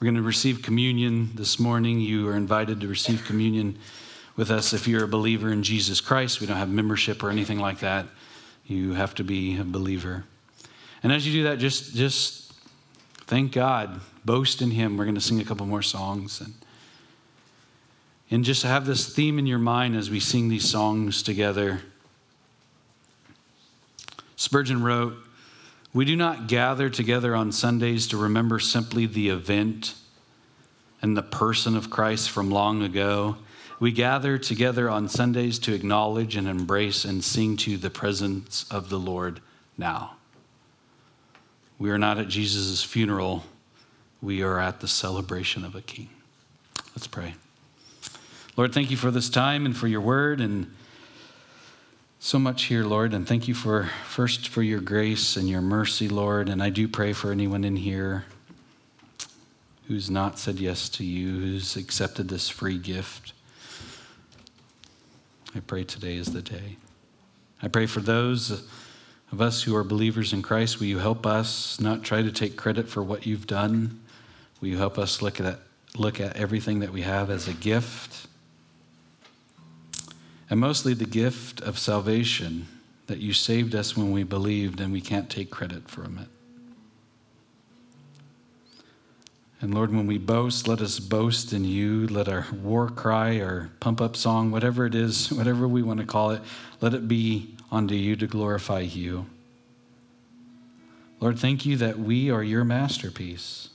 We're 0.00 0.06
going 0.06 0.16
to 0.16 0.22
receive 0.22 0.60
communion 0.60 1.30
this 1.36 1.60
morning. 1.60 2.00
You 2.00 2.28
are 2.30 2.34
invited 2.34 2.80
to 2.80 2.88
receive 2.88 3.24
communion 3.24 3.78
with 4.36 4.50
us 4.50 4.72
if 4.72 4.88
you're 4.88 5.04
a 5.04 5.08
believer 5.08 5.52
in 5.52 5.62
Jesus 5.62 6.00
Christ. 6.00 6.40
We 6.40 6.46
don't 6.46 6.56
have 6.56 6.68
membership 6.68 7.22
or 7.22 7.30
anything 7.30 7.58
like 7.58 7.80
that. 7.80 8.06
You 8.66 8.94
have 8.94 9.14
to 9.16 9.24
be 9.24 9.58
a 9.58 9.64
believer. 9.64 10.24
And 11.02 11.12
as 11.12 11.26
you 11.26 11.32
do 11.32 11.42
that, 11.44 11.58
just 11.58 11.94
just 11.94 12.52
thank 13.26 13.52
God, 13.52 14.00
boast 14.24 14.62
in 14.62 14.70
Him. 14.70 14.96
We're 14.96 15.04
going 15.04 15.14
to 15.14 15.20
sing 15.20 15.40
a 15.40 15.44
couple 15.44 15.66
more 15.66 15.82
songs 15.82 16.40
and 16.40 16.54
and 18.30 18.44
just 18.44 18.62
have 18.62 18.86
this 18.86 19.14
theme 19.14 19.38
in 19.38 19.46
your 19.46 19.58
mind 19.58 19.96
as 19.96 20.10
we 20.10 20.18
sing 20.18 20.48
these 20.48 20.68
songs 20.68 21.22
together. 21.22 21.82
Spurgeon 24.36 24.82
wrote, 24.82 25.14
"We 25.92 26.04
do 26.04 26.16
not 26.16 26.48
gather 26.48 26.88
together 26.88 27.36
on 27.36 27.52
Sundays 27.52 28.06
to 28.08 28.16
remember 28.16 28.58
simply 28.58 29.06
the 29.06 29.28
event 29.28 29.94
and 31.02 31.16
the 31.16 31.22
person 31.22 31.76
of 31.76 31.90
Christ 31.90 32.30
from 32.30 32.50
long 32.50 32.82
ago." 32.82 33.36
We 33.80 33.92
gather 33.92 34.38
together 34.38 34.88
on 34.88 35.08
Sundays 35.08 35.58
to 35.60 35.74
acknowledge 35.74 36.36
and 36.36 36.46
embrace 36.46 37.04
and 37.04 37.24
sing 37.24 37.56
to 37.58 37.76
the 37.76 37.90
presence 37.90 38.66
of 38.70 38.88
the 38.88 38.98
Lord 38.98 39.40
now. 39.76 40.14
We 41.78 41.90
are 41.90 41.98
not 41.98 42.18
at 42.18 42.28
Jesus' 42.28 42.82
funeral, 42.82 43.44
we 44.22 44.42
are 44.42 44.58
at 44.58 44.80
the 44.80 44.88
celebration 44.88 45.64
of 45.64 45.74
a 45.74 45.82
king. 45.82 46.08
Let's 46.94 47.06
pray. 47.06 47.34
Lord, 48.56 48.72
thank 48.72 48.90
you 48.90 48.96
for 48.96 49.10
this 49.10 49.28
time 49.28 49.66
and 49.66 49.76
for 49.76 49.88
your 49.88 50.00
word 50.00 50.40
and 50.40 50.72
so 52.20 52.38
much 52.38 52.64
here, 52.64 52.84
Lord. 52.84 53.12
And 53.12 53.28
thank 53.28 53.48
you 53.48 53.54
for 53.54 53.90
first 54.06 54.48
for 54.48 54.62
your 54.62 54.80
grace 54.80 55.36
and 55.36 55.46
your 55.46 55.60
mercy, 55.60 56.08
Lord. 56.08 56.48
And 56.48 56.62
I 56.62 56.70
do 56.70 56.88
pray 56.88 57.12
for 57.12 57.30
anyone 57.30 57.64
in 57.64 57.76
here 57.76 58.24
who's 59.88 60.08
not 60.08 60.38
said 60.38 60.58
yes 60.58 60.88
to 60.88 61.04
you, 61.04 61.38
who's 61.38 61.76
accepted 61.76 62.28
this 62.28 62.48
free 62.48 62.78
gift. 62.78 63.33
I 65.54 65.60
pray 65.60 65.84
today 65.84 66.16
is 66.16 66.32
the 66.32 66.42
day. 66.42 66.76
I 67.62 67.68
pray 67.68 67.86
for 67.86 68.00
those 68.00 68.50
of 69.30 69.40
us 69.40 69.62
who 69.62 69.76
are 69.76 69.84
believers 69.84 70.32
in 70.32 70.42
Christ. 70.42 70.80
Will 70.80 70.86
you 70.86 70.98
help 70.98 71.26
us 71.26 71.80
not 71.80 72.02
try 72.02 72.22
to 72.22 72.32
take 72.32 72.56
credit 72.56 72.88
for 72.88 73.02
what 73.02 73.26
you've 73.26 73.46
done? 73.46 74.00
Will 74.60 74.68
you 74.68 74.78
help 74.78 74.98
us 74.98 75.22
look 75.22 75.40
at, 75.40 75.60
look 75.96 76.20
at 76.20 76.36
everything 76.36 76.80
that 76.80 76.92
we 76.92 77.02
have 77.02 77.30
as 77.30 77.46
a 77.46 77.52
gift? 77.52 78.26
And 80.50 80.58
mostly 80.60 80.92
the 80.92 81.06
gift 81.06 81.60
of 81.60 81.78
salvation, 81.78 82.66
that 83.06 83.18
you 83.18 83.32
saved 83.32 83.74
us 83.74 83.96
when 83.96 84.12
we 84.12 84.22
believed 84.22 84.80
and 84.80 84.92
we 84.92 85.00
can't 85.00 85.28
take 85.28 85.50
credit 85.50 85.88
from 85.88 86.18
it. 86.18 86.28
And 89.64 89.72
Lord, 89.72 89.94
when 89.94 90.06
we 90.06 90.18
boast, 90.18 90.68
let 90.68 90.82
us 90.82 91.00
boast 91.00 91.54
in 91.54 91.64
you. 91.64 92.06
Let 92.06 92.28
our 92.28 92.46
war 92.52 92.90
cry 92.90 93.36
or 93.36 93.70
pump 93.80 93.98
up 93.98 94.14
song, 94.14 94.50
whatever 94.50 94.84
it 94.84 94.94
is, 94.94 95.32
whatever 95.32 95.66
we 95.66 95.82
want 95.82 96.00
to 96.00 96.06
call 96.06 96.32
it, 96.32 96.42
let 96.82 96.92
it 96.92 97.08
be 97.08 97.56
unto 97.72 97.94
you 97.94 98.14
to 98.16 98.26
glorify 98.26 98.80
you. 98.80 99.24
Lord, 101.18 101.38
thank 101.38 101.64
you 101.64 101.78
that 101.78 101.98
we 101.98 102.30
are 102.30 102.42
your 102.42 102.62
masterpiece, 102.62 103.70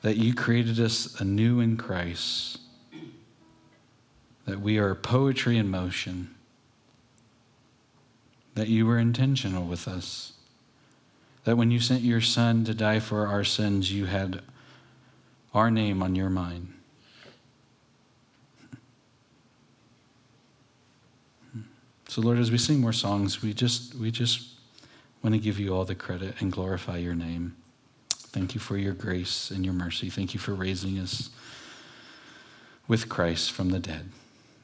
that 0.00 0.16
you 0.16 0.32
created 0.32 0.80
us 0.80 1.20
anew 1.20 1.60
in 1.60 1.76
Christ, 1.76 2.58
that 4.46 4.60
we 4.60 4.78
are 4.78 4.94
poetry 4.94 5.58
in 5.58 5.70
motion, 5.70 6.34
that 8.54 8.68
you 8.68 8.86
were 8.86 8.98
intentional 8.98 9.66
with 9.66 9.86
us, 9.86 10.31
that 11.44 11.56
when 11.56 11.70
you 11.70 11.80
sent 11.80 12.02
your 12.02 12.20
Son 12.20 12.64
to 12.64 12.74
die 12.74 13.00
for 13.00 13.26
our 13.26 13.44
sins, 13.44 13.92
you 13.92 14.06
had 14.06 14.42
our 15.54 15.70
name 15.70 16.02
on 16.02 16.14
your 16.14 16.30
mind. 16.30 16.72
So 22.08 22.20
Lord, 22.20 22.38
as 22.38 22.50
we 22.50 22.58
sing 22.58 22.78
more 22.78 22.92
songs, 22.92 23.40
we 23.40 23.54
just 23.54 23.94
we 23.94 24.10
just 24.10 24.50
want 25.22 25.34
to 25.34 25.40
give 25.40 25.58
you 25.58 25.74
all 25.74 25.86
the 25.86 25.94
credit 25.94 26.40
and 26.40 26.52
glorify 26.52 26.98
your 26.98 27.14
name. 27.14 27.56
Thank 28.10 28.54
you 28.54 28.60
for 28.60 28.76
your 28.76 28.92
grace 28.92 29.50
and 29.50 29.64
your 29.64 29.74
mercy. 29.74 30.10
Thank 30.10 30.34
you 30.34 30.40
for 30.40 30.52
raising 30.52 30.98
us 30.98 31.30
with 32.86 33.08
Christ 33.08 33.52
from 33.52 33.70
the 33.70 33.78
dead. 33.78 34.10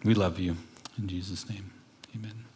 We 0.04 0.14
love 0.14 0.38
you. 0.38 0.56
In 0.98 1.08
Jesus' 1.08 1.48
name, 1.48 1.70
amen. 2.14 2.47